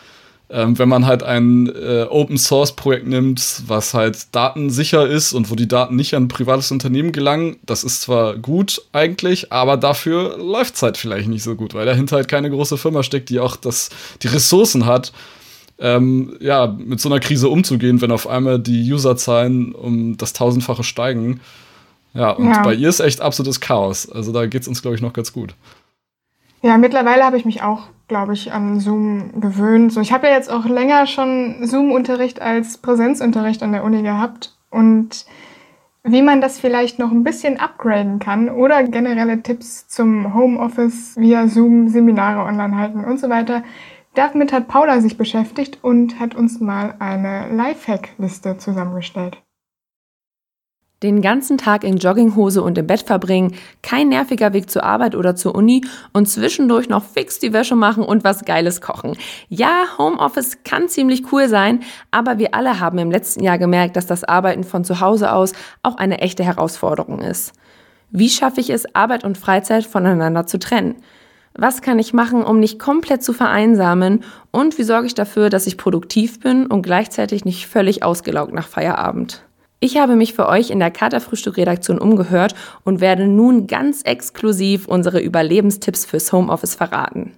Ähm, 0.48 0.78
wenn 0.78 0.88
man 0.88 1.06
halt 1.06 1.24
ein 1.24 1.66
äh, 1.66 2.06
Open 2.08 2.38
Source 2.38 2.76
Projekt 2.76 3.08
nimmt, 3.08 3.62
was 3.66 3.94
halt 3.94 4.32
datensicher 4.32 5.04
ist 5.04 5.32
und 5.32 5.50
wo 5.50 5.56
die 5.56 5.66
Daten 5.66 5.96
nicht 5.96 6.14
an 6.14 6.24
ein 6.24 6.28
privates 6.28 6.70
Unternehmen 6.70 7.10
gelangen, 7.10 7.56
das 7.66 7.82
ist 7.82 8.02
zwar 8.02 8.36
gut 8.36 8.82
eigentlich, 8.92 9.52
aber 9.52 9.76
dafür 9.76 10.38
läuft 10.38 10.76
es 10.76 10.82
halt 10.82 10.98
vielleicht 10.98 11.28
nicht 11.28 11.42
so 11.42 11.56
gut, 11.56 11.74
weil 11.74 11.84
dahinter 11.84 12.16
halt 12.16 12.28
keine 12.28 12.48
große 12.48 12.78
Firma 12.78 13.02
steckt, 13.02 13.28
die 13.28 13.40
auch 13.40 13.56
das, 13.56 13.90
die 14.22 14.28
Ressourcen 14.28 14.86
hat, 14.86 15.12
ähm, 15.78 16.36
ja, 16.40 16.66
mit 16.66 17.00
so 17.00 17.08
einer 17.08 17.18
Krise 17.20 17.48
umzugehen, 17.48 18.00
wenn 18.00 18.12
auf 18.12 18.28
einmal 18.28 18.60
die 18.60 18.92
Userzahlen 18.92 19.74
um 19.74 20.16
das 20.16 20.32
tausendfache 20.32 20.84
steigen. 20.84 21.40
Ja, 22.14 22.30
und 22.30 22.48
ja. 22.48 22.62
bei 22.62 22.72
ihr 22.72 22.88
ist 22.88 23.00
echt 23.00 23.20
absolutes 23.20 23.60
Chaos. 23.60 24.10
Also 24.10 24.32
da 24.32 24.46
geht 24.46 24.62
es 24.62 24.68
uns, 24.68 24.80
glaube 24.80 24.94
ich, 24.94 25.02
noch 25.02 25.12
ganz 25.12 25.32
gut. 25.32 25.54
Ja, 26.62 26.78
mittlerweile 26.78 27.24
habe 27.24 27.36
ich 27.36 27.44
mich 27.44 27.62
auch, 27.62 27.88
glaube 28.08 28.32
ich, 28.32 28.52
an 28.52 28.80
Zoom 28.80 29.40
gewöhnt. 29.40 29.92
So, 29.92 30.00
ich 30.00 30.12
habe 30.12 30.26
ja 30.26 30.34
jetzt 30.34 30.50
auch 30.50 30.64
länger 30.64 31.06
schon 31.06 31.56
Zoom-Unterricht 31.62 32.40
als 32.40 32.78
Präsenzunterricht 32.78 33.62
an 33.62 33.72
der 33.72 33.84
Uni 33.84 34.02
gehabt 34.02 34.56
und 34.70 35.26
wie 36.08 36.22
man 36.22 36.40
das 36.40 36.60
vielleicht 36.60 37.00
noch 37.00 37.10
ein 37.10 37.24
bisschen 37.24 37.58
upgraden 37.58 38.20
kann 38.20 38.48
oder 38.48 38.84
generelle 38.84 39.42
Tipps 39.42 39.88
zum 39.88 40.34
Homeoffice 40.34 41.16
via 41.16 41.48
Zoom, 41.48 41.88
Seminare 41.88 42.44
online 42.46 42.76
halten 42.76 43.04
und 43.04 43.18
so 43.18 43.28
weiter. 43.28 43.64
Damit 44.14 44.52
hat 44.52 44.68
Paula 44.68 45.00
sich 45.00 45.18
beschäftigt 45.18 45.80
und 45.82 46.20
hat 46.20 46.34
uns 46.34 46.60
mal 46.60 46.94
eine 47.00 47.52
Lifehack-Liste 47.52 48.56
zusammengestellt. 48.56 49.42
Den 51.06 51.22
ganzen 51.22 51.56
Tag 51.56 51.84
in 51.84 51.98
Jogginghose 51.98 52.60
und 52.60 52.76
im 52.76 52.88
Bett 52.88 53.02
verbringen, 53.02 53.54
kein 53.80 54.08
nerviger 54.08 54.52
Weg 54.52 54.68
zur 54.68 54.82
Arbeit 54.82 55.14
oder 55.14 55.36
zur 55.36 55.54
Uni 55.54 55.84
und 56.12 56.28
zwischendurch 56.28 56.88
noch 56.88 57.04
fix 57.04 57.38
die 57.38 57.52
Wäsche 57.52 57.76
machen 57.76 58.02
und 58.02 58.24
was 58.24 58.44
Geiles 58.44 58.80
kochen. 58.80 59.16
Ja, 59.48 59.84
Homeoffice 59.98 60.64
kann 60.64 60.88
ziemlich 60.88 61.30
cool 61.30 61.48
sein, 61.48 61.84
aber 62.10 62.40
wir 62.40 62.56
alle 62.56 62.80
haben 62.80 62.98
im 62.98 63.12
letzten 63.12 63.44
Jahr 63.44 63.56
gemerkt, 63.56 63.94
dass 63.94 64.06
das 64.06 64.24
Arbeiten 64.24 64.64
von 64.64 64.82
zu 64.82 65.00
Hause 65.00 65.30
aus 65.32 65.52
auch 65.84 65.96
eine 65.96 66.18
echte 66.18 66.42
Herausforderung 66.42 67.20
ist. 67.20 67.52
Wie 68.10 68.28
schaffe 68.28 68.60
ich 68.60 68.70
es, 68.70 68.92
Arbeit 68.96 69.22
und 69.22 69.38
Freizeit 69.38 69.86
voneinander 69.86 70.48
zu 70.48 70.58
trennen? 70.58 70.96
Was 71.54 71.82
kann 71.82 72.00
ich 72.00 72.14
machen, 72.14 72.42
um 72.42 72.58
nicht 72.58 72.80
komplett 72.80 73.22
zu 73.22 73.32
vereinsamen? 73.32 74.24
Und 74.50 74.76
wie 74.76 74.82
sorge 74.82 75.06
ich 75.06 75.14
dafür, 75.14 75.50
dass 75.50 75.68
ich 75.68 75.76
produktiv 75.76 76.40
bin 76.40 76.66
und 76.66 76.82
gleichzeitig 76.82 77.44
nicht 77.44 77.68
völlig 77.68 78.02
ausgelaugt 78.02 78.52
nach 78.52 78.66
Feierabend? 78.66 79.45
Ich 79.86 79.98
habe 79.98 80.16
mich 80.16 80.34
für 80.34 80.48
euch 80.48 80.70
in 80.70 80.80
der 80.80 80.90
Katerfrühstück-Redaktion 80.90 82.00
umgehört 82.00 82.56
und 82.82 83.00
werde 83.00 83.28
nun 83.28 83.68
ganz 83.68 84.02
exklusiv 84.02 84.88
unsere 84.88 85.20
Überlebenstipps 85.20 86.04
fürs 86.04 86.32
Homeoffice 86.32 86.74
verraten. 86.74 87.34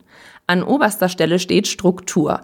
An 0.47 0.63
oberster 0.63 1.11
Stelle 1.11 1.41
steht 1.41 1.67
Struktur. 1.67 2.41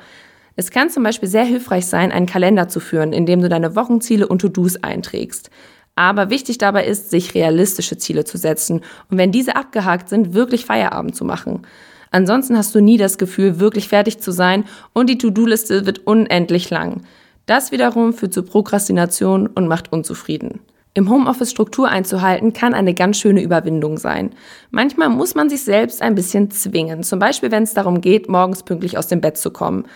Es 0.57 0.71
kann 0.71 0.91
zum 0.91 1.05
Beispiel 1.05 1.31
sehr 1.31 1.45
hilfreich 1.45 1.87
sein, 1.87 2.13
einen 2.13 2.27
Kalender 2.27 2.69
zu 2.69 2.81
führen, 2.81 3.15
in 3.15 3.25
dem 3.25 3.41
du 3.41 3.49
deine 3.49 3.77
Wochenziele 3.77 4.29
und 4.29 4.41
To-Dos 4.41 4.77
einträgst. 4.83 5.49
Aber 5.95 6.29
wichtig 6.29 6.59
dabei 6.59 6.85
ist, 6.85 7.09
sich 7.09 7.35
realistische 7.35 7.97
Ziele 7.97 8.27
zu 8.27 8.37
setzen 8.37 8.83
und 9.09 9.17
wenn 9.17 9.33
diese 9.33 9.57
abgehakt 9.57 10.11
sind, 10.11 10.35
wirklich 10.35 10.67
Feierabend 10.67 11.17
zu 11.17 11.25
machen. 11.25 11.63
Ansonsten 12.11 12.59
hast 12.59 12.75
du 12.75 12.83
nie 12.83 12.99
das 12.99 13.17
Gefühl, 13.17 13.59
wirklich 13.59 13.89
fertig 13.89 14.19
zu 14.19 14.33
sein 14.33 14.65
und 14.93 15.09
die 15.09 15.17
To-Do-Liste 15.17 15.87
wird 15.87 16.07
unendlich 16.07 16.69
lang. 16.69 17.01
Das 17.47 17.73
wiederum 17.73 18.15
führt 18.15 18.33
zu 18.33 18.43
Prokrastination 18.43 19.47
und 19.47 19.69
macht 19.69 19.93
unzufrieden. 19.93 20.61
Im 20.95 21.11
Homeoffice 21.11 21.51
Struktur 21.51 21.89
einzuhalten 21.89 22.53
kann 22.53 22.73
eine 22.73 22.95
ganz 22.95 23.19
schöne 23.19 23.43
Überwindung 23.43 23.99
sein. 23.99 24.31
Manchmal 24.71 25.09
muss 25.09 25.35
man 25.35 25.51
sich 25.51 25.65
selbst 25.65 26.01
ein 26.01 26.15
bisschen 26.15 26.51
zwingen, 26.53 27.03
zum 27.03 27.19
Beispiel 27.19 27.51
wenn 27.51 27.65
es 27.65 27.75
darum 27.75 28.01
geht, 28.01 28.29
morgens 28.29 28.63
pünktlich 28.63 28.97
aus 28.97 29.09
dem 29.09 29.21
Bett 29.21 29.37
zu 29.37 29.51
kommen. 29.51 29.87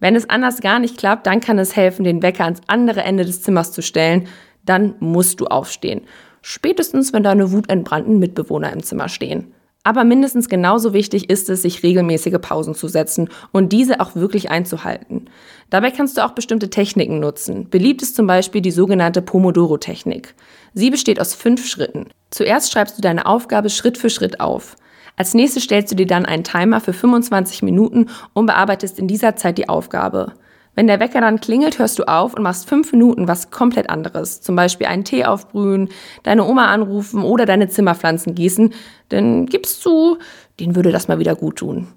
Wenn 0.00 0.16
es 0.16 0.28
anders 0.28 0.60
gar 0.60 0.80
nicht 0.80 0.98
klappt, 0.98 1.26
dann 1.26 1.40
kann 1.40 1.58
es 1.58 1.74
helfen, 1.74 2.04
den 2.04 2.22
Wecker 2.22 2.44
ans 2.44 2.60
andere 2.66 3.02
Ende 3.02 3.24
des 3.24 3.42
Zimmers 3.42 3.72
zu 3.72 3.80
stellen. 3.80 4.28
Dann 4.66 4.94
musst 5.00 5.40
du 5.40 5.46
aufstehen. 5.46 6.02
Spätestens, 6.42 7.14
wenn 7.14 7.22
deine 7.22 7.50
wutentbrannten 7.52 8.18
Mitbewohner 8.18 8.70
im 8.70 8.82
Zimmer 8.82 9.08
stehen. 9.08 9.54
Aber 9.84 10.02
mindestens 10.04 10.48
genauso 10.48 10.94
wichtig 10.94 11.28
ist 11.28 11.50
es, 11.50 11.62
sich 11.62 11.82
regelmäßige 11.82 12.38
Pausen 12.40 12.74
zu 12.74 12.88
setzen 12.88 13.28
und 13.52 13.70
diese 13.70 14.00
auch 14.00 14.16
wirklich 14.16 14.50
einzuhalten. 14.50 15.28
Dabei 15.68 15.90
kannst 15.90 16.16
du 16.16 16.24
auch 16.24 16.32
bestimmte 16.32 16.70
Techniken 16.70 17.20
nutzen. 17.20 17.68
Beliebt 17.68 18.00
ist 18.00 18.16
zum 18.16 18.26
Beispiel 18.26 18.62
die 18.62 18.70
sogenannte 18.70 19.20
Pomodoro-Technik. 19.20 20.34
Sie 20.72 20.88
besteht 20.90 21.20
aus 21.20 21.34
fünf 21.34 21.66
Schritten. 21.66 22.06
Zuerst 22.30 22.72
schreibst 22.72 22.96
du 22.96 23.02
deine 23.02 23.26
Aufgabe 23.26 23.68
Schritt 23.68 23.98
für 23.98 24.10
Schritt 24.10 24.40
auf. 24.40 24.76
Als 25.16 25.34
nächstes 25.34 25.64
stellst 25.64 25.92
du 25.92 25.96
dir 25.96 26.06
dann 26.06 26.24
einen 26.24 26.44
Timer 26.44 26.80
für 26.80 26.94
25 26.94 27.62
Minuten 27.62 28.08
und 28.32 28.46
bearbeitest 28.46 28.98
in 28.98 29.06
dieser 29.06 29.36
Zeit 29.36 29.58
die 29.58 29.68
Aufgabe. 29.68 30.32
Wenn 30.74 30.86
der 30.86 31.00
Wecker 31.00 31.20
dann 31.20 31.40
klingelt, 31.40 31.78
hörst 31.78 31.98
du 31.98 32.04
auf 32.04 32.34
und 32.34 32.42
machst 32.42 32.68
fünf 32.68 32.92
Minuten 32.92 33.28
was 33.28 33.50
komplett 33.50 33.90
anderes. 33.90 34.40
Zum 34.40 34.56
Beispiel 34.56 34.86
einen 34.86 35.04
Tee 35.04 35.24
aufbrühen, 35.24 35.88
deine 36.24 36.44
Oma 36.44 36.66
anrufen 36.66 37.22
oder 37.22 37.46
deine 37.46 37.68
Zimmerpflanzen 37.68 38.34
gießen. 38.34 38.72
Denn 39.10 39.46
gibst 39.46 39.84
du, 39.84 40.18
denen 40.58 40.74
würde 40.74 40.92
das 40.92 41.08
mal 41.08 41.18
wieder 41.18 41.36
gut 41.36 41.56
tun. 41.56 41.88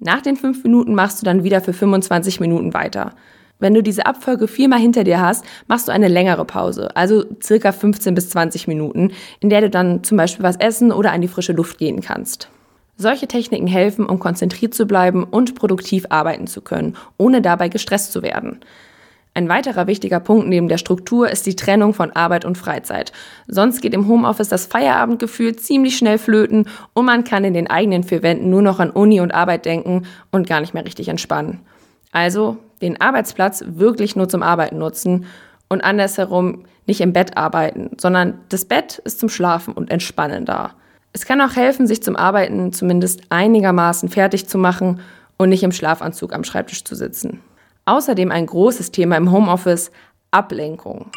Nach 0.00 0.20
den 0.20 0.36
fünf 0.36 0.64
Minuten 0.64 0.94
machst 0.94 1.22
du 1.22 1.24
dann 1.24 1.44
wieder 1.44 1.60
für 1.60 1.72
25 1.72 2.40
Minuten 2.40 2.74
weiter. 2.74 3.12
Wenn 3.60 3.72
du 3.72 3.82
diese 3.82 4.04
Abfolge 4.04 4.48
viermal 4.48 4.80
hinter 4.80 5.04
dir 5.04 5.20
hast, 5.20 5.44
machst 5.68 5.86
du 5.88 5.92
eine 5.92 6.08
längere 6.08 6.44
Pause, 6.44 6.94
also 6.96 7.24
circa 7.40 7.70
15 7.70 8.14
bis 8.14 8.30
20 8.30 8.66
Minuten, 8.66 9.12
in 9.38 9.48
der 9.48 9.60
du 9.60 9.70
dann 9.70 10.02
zum 10.02 10.18
Beispiel 10.18 10.42
was 10.42 10.56
essen 10.56 10.90
oder 10.90 11.12
an 11.12 11.20
die 11.20 11.28
frische 11.28 11.52
Luft 11.52 11.78
gehen 11.78 12.00
kannst. 12.00 12.50
Solche 12.96 13.26
Techniken 13.26 13.66
helfen, 13.66 14.06
um 14.06 14.18
konzentriert 14.18 14.74
zu 14.74 14.86
bleiben 14.86 15.24
und 15.24 15.54
produktiv 15.54 16.06
arbeiten 16.10 16.46
zu 16.46 16.60
können, 16.60 16.96
ohne 17.16 17.42
dabei 17.42 17.68
gestresst 17.68 18.12
zu 18.12 18.22
werden. 18.22 18.60
Ein 19.36 19.48
weiterer 19.48 19.88
wichtiger 19.88 20.20
Punkt 20.20 20.46
neben 20.46 20.68
der 20.68 20.78
Struktur 20.78 21.28
ist 21.28 21.44
die 21.44 21.56
Trennung 21.56 21.92
von 21.92 22.12
Arbeit 22.12 22.44
und 22.44 22.56
Freizeit. 22.56 23.10
Sonst 23.48 23.80
geht 23.80 23.92
im 23.92 24.06
Homeoffice 24.06 24.48
das 24.48 24.66
Feierabendgefühl 24.66 25.56
ziemlich 25.56 25.96
schnell 25.96 26.18
flöten 26.18 26.68
und 26.92 27.04
man 27.04 27.24
kann 27.24 27.42
in 27.42 27.52
den 27.52 27.68
eigenen 27.68 28.04
vier 28.04 28.22
Wänden 28.22 28.48
nur 28.48 28.62
noch 28.62 28.78
an 28.78 28.90
Uni 28.90 29.20
und 29.20 29.34
Arbeit 29.34 29.64
denken 29.64 30.06
und 30.30 30.46
gar 30.46 30.60
nicht 30.60 30.72
mehr 30.72 30.84
richtig 30.84 31.08
entspannen. 31.08 31.60
Also 32.12 32.58
den 32.80 33.00
Arbeitsplatz 33.00 33.64
wirklich 33.66 34.14
nur 34.14 34.28
zum 34.28 34.44
Arbeiten 34.44 34.78
nutzen 34.78 35.26
und 35.68 35.80
andersherum 35.80 36.64
nicht 36.86 37.00
im 37.00 37.12
Bett 37.12 37.36
arbeiten, 37.36 37.90
sondern 37.98 38.38
das 38.50 38.64
Bett 38.64 38.98
ist 38.98 39.18
zum 39.18 39.28
Schlafen 39.28 39.74
und 39.74 39.90
Entspannen 39.90 40.44
da. 40.44 40.74
Es 41.16 41.26
kann 41.26 41.40
auch 41.40 41.54
helfen, 41.54 41.86
sich 41.86 42.02
zum 42.02 42.16
Arbeiten 42.16 42.72
zumindest 42.72 43.22
einigermaßen 43.28 44.08
fertig 44.08 44.48
zu 44.48 44.58
machen 44.58 45.00
und 45.36 45.48
nicht 45.48 45.62
im 45.62 45.70
Schlafanzug 45.70 46.34
am 46.34 46.42
Schreibtisch 46.42 46.82
zu 46.82 46.96
sitzen. 46.96 47.40
Außerdem 47.84 48.32
ein 48.32 48.46
großes 48.46 48.90
Thema 48.90 49.16
im 49.16 49.30
Homeoffice, 49.30 49.92
Ablenkung. 50.32 51.12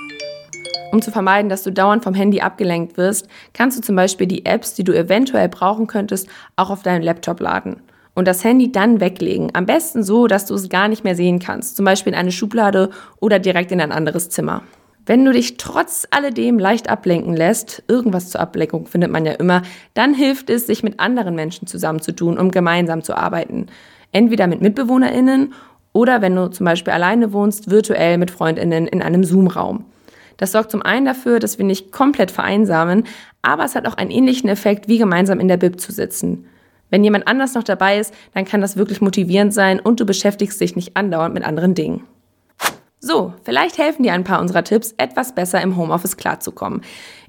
Um 0.91 1.01
zu 1.01 1.09
vermeiden, 1.09 1.49
dass 1.49 1.63
du 1.63 1.71
dauernd 1.71 2.03
vom 2.03 2.13
Handy 2.13 2.41
abgelenkt 2.41 2.95
wirst, 2.95 3.27
kannst 3.53 3.79
du 3.79 3.81
zum 3.81 3.95
Beispiel 3.95 4.27
die 4.27 4.45
Apps, 4.45 4.75
die 4.75 4.83
du 4.83 4.93
eventuell 4.93 5.49
brauchen 5.49 5.87
könntest, 5.87 6.29
auch 6.55 6.69
auf 6.69 6.83
deinen 6.83 7.01
Laptop 7.01 7.39
laden. 7.39 7.81
Und 8.13 8.27
das 8.27 8.43
Handy 8.43 8.71
dann 8.71 8.99
weglegen. 8.99 9.49
Am 9.53 9.65
besten 9.65 10.03
so, 10.03 10.27
dass 10.27 10.45
du 10.45 10.53
es 10.53 10.69
gar 10.69 10.89
nicht 10.89 11.03
mehr 11.03 11.15
sehen 11.15 11.39
kannst. 11.39 11.75
Zum 11.75 11.85
Beispiel 11.85 12.13
in 12.13 12.19
eine 12.19 12.31
Schublade 12.31 12.91
oder 13.19 13.39
direkt 13.39 13.71
in 13.71 13.81
ein 13.81 13.91
anderes 13.91 14.29
Zimmer. 14.29 14.61
Wenn 15.07 15.23
du 15.23 15.31
dich 15.31 15.55
trotz 15.55 16.05
alledem 16.11 16.59
leicht 16.59 16.89
ablenken 16.89 17.33
lässt, 17.33 17.81
irgendwas 17.87 18.29
zur 18.29 18.41
Ablenkung 18.41 18.87
findet 18.87 19.09
man 19.09 19.25
ja 19.25 19.31
immer, 19.31 19.61
dann 19.93 20.13
hilft 20.13 20.49
es, 20.49 20.67
sich 20.67 20.83
mit 20.83 20.99
anderen 20.99 21.33
Menschen 21.33 21.65
zusammenzutun, 21.65 22.37
um 22.37 22.51
gemeinsam 22.51 23.01
zu 23.03 23.15
arbeiten. 23.15 23.67
Entweder 24.11 24.47
mit 24.47 24.61
MitbewohnerInnen 24.61 25.53
oder 25.93 26.21
wenn 26.21 26.35
du 26.35 26.49
zum 26.49 26.65
Beispiel 26.65 26.91
alleine 26.91 27.31
wohnst, 27.31 27.71
virtuell 27.71 28.17
mit 28.17 28.31
FreundInnen 28.31 28.85
in 28.85 29.01
einem 29.01 29.23
Zoom-Raum. 29.23 29.85
Das 30.35 30.51
sorgt 30.51 30.71
zum 30.71 30.81
einen 30.81 31.05
dafür, 31.05 31.39
dass 31.39 31.57
wir 31.57 31.65
nicht 31.65 31.93
komplett 31.93 32.29
vereinsamen, 32.29 33.05
aber 33.41 33.63
es 33.63 33.75
hat 33.75 33.87
auch 33.87 33.95
einen 33.95 34.11
ähnlichen 34.11 34.49
Effekt, 34.49 34.89
wie 34.89 34.97
gemeinsam 34.97 35.39
in 35.39 35.47
der 35.47 35.57
Bib 35.57 35.79
zu 35.79 35.93
sitzen. 35.93 36.47
Wenn 36.89 37.05
jemand 37.05 37.29
anders 37.29 37.53
noch 37.53 37.63
dabei 37.63 37.97
ist, 37.97 38.13
dann 38.33 38.43
kann 38.43 38.59
das 38.59 38.75
wirklich 38.75 38.99
motivierend 38.99 39.53
sein 39.53 39.79
und 39.79 40.01
du 40.01 40.05
beschäftigst 40.05 40.59
dich 40.59 40.75
nicht 40.75 40.97
andauernd 40.97 41.33
mit 41.33 41.45
anderen 41.45 41.75
Dingen. 41.75 42.03
So, 42.99 43.35
vielleicht 43.43 43.77
helfen 43.77 44.01
dir 44.01 44.13
ein 44.13 44.23
paar 44.23 44.41
unserer 44.41 44.63
Tipps, 44.63 44.95
etwas 44.97 45.35
besser 45.35 45.61
im 45.61 45.77
Homeoffice 45.77 46.17
klarzukommen. 46.17 46.81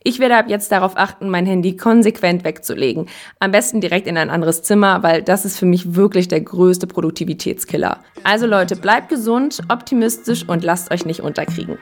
Ich 0.02 0.18
werde 0.18 0.38
ab 0.38 0.46
jetzt 0.48 0.72
darauf 0.72 0.96
achten, 0.96 1.28
mein 1.28 1.44
Handy 1.44 1.76
konsequent 1.76 2.42
wegzulegen. 2.42 3.06
Am 3.38 3.50
besten 3.50 3.82
direkt 3.82 4.06
in 4.06 4.16
ein 4.16 4.30
anderes 4.30 4.62
Zimmer, 4.62 5.02
weil 5.02 5.22
das 5.22 5.44
ist 5.44 5.58
für 5.58 5.66
mich 5.66 5.94
wirklich 5.94 6.26
der 6.26 6.40
größte 6.40 6.86
Produktivitätskiller. 6.86 7.98
Also 8.24 8.46
Leute, 8.46 8.76
bleibt 8.76 9.10
gesund, 9.10 9.60
optimistisch 9.68 10.48
und 10.48 10.64
lasst 10.64 10.90
euch 10.90 11.04
nicht 11.04 11.20
unterkriegen. 11.20 11.76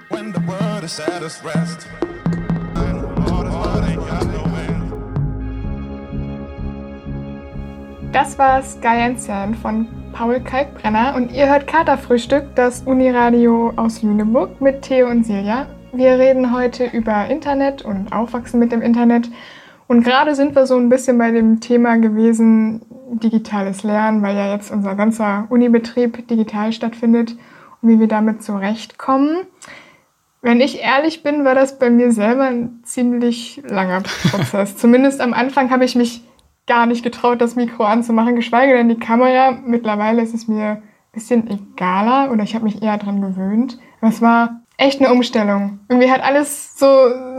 Das 8.13 8.37
war 8.37 8.63
Sky 8.65 8.87
and 8.87 9.21
Sand 9.21 9.57
von 9.59 9.87
Paul 10.17 10.41
Kalkbrenner 10.41 11.15
und 11.15 11.31
ihr 11.31 11.47
hört 11.47 11.67
Katerfrühstück, 11.67 12.55
das 12.55 12.81
Uniradio 12.87 13.75
aus 13.77 14.01
Lüneburg 14.01 14.63
mit 14.63 14.81
Theo 14.81 15.11
und 15.11 15.27
Silja. 15.27 15.67
Wir 15.93 16.19
reden 16.19 16.55
heute 16.55 16.87
über 16.87 17.27
Internet 17.27 17.83
und 17.83 18.11
Aufwachsen 18.13 18.59
mit 18.59 18.73
dem 18.73 18.81
Internet. 18.81 19.29
Und 19.89 20.05
gerade 20.05 20.35
sind 20.35 20.57
wir 20.57 20.67
so 20.67 20.79
ein 20.79 20.89
bisschen 20.89 21.19
bei 21.19 21.33
dem 21.33 21.61
Thema 21.61 21.99
gewesen, 21.99 22.81
digitales 23.23 23.83
Lernen, 23.83 24.23
weil 24.23 24.35
ja 24.35 24.55
jetzt 24.55 24.71
unser 24.73 24.95
ganzer 24.95 25.49
Unibetrieb 25.51 26.27
digital 26.29 26.73
stattfindet 26.73 27.37
und 27.83 27.91
wie 27.91 28.01
wir 28.01 28.09
damit 28.09 28.43
zurechtkommen. 28.43 29.43
Wenn 30.41 30.63
ich 30.63 30.81
ehrlich 30.81 31.25
bin, 31.25 31.45
war 31.45 31.55
das 31.55 31.79
bei 31.79 31.91
mir 31.91 32.11
selber 32.11 32.45
ein 32.45 32.81
ziemlich 32.85 33.61
langer 33.69 34.01
Prozess. 34.31 34.77
Zumindest 34.79 35.21
am 35.21 35.35
Anfang 35.35 35.69
habe 35.71 35.85
ich 35.85 35.95
mich 35.95 36.23
gar 36.67 36.87
nicht 36.87 37.03
getraut, 37.03 37.41
das 37.41 37.57
Mikro 37.57 37.85
anzumachen, 37.85 38.37
geschweige 38.37 38.75
denn 38.75 38.89
die 38.89 38.99
Kamera. 38.99 39.53
Mittlerweile 39.53 40.23
ist 40.23 40.35
es 40.35 40.49
mir 40.49 40.65
ein 40.65 40.83
bisschen 41.13 41.49
egaler 41.49 42.31
oder 42.33 42.43
ich 42.43 42.55
habe 42.55 42.65
mich 42.65 42.83
eher 42.83 42.99
daran 42.99 43.21
gewöhnt. 43.21 43.79
Aber 44.01 44.11
es 44.11 44.21
war 44.21 44.61
echt 44.77 45.01
eine 45.01 45.13
Umstellung. 45.13 45.81
Irgendwie 45.89 46.11
hat 46.11 46.23
alles 46.23 46.79
so 46.79 46.87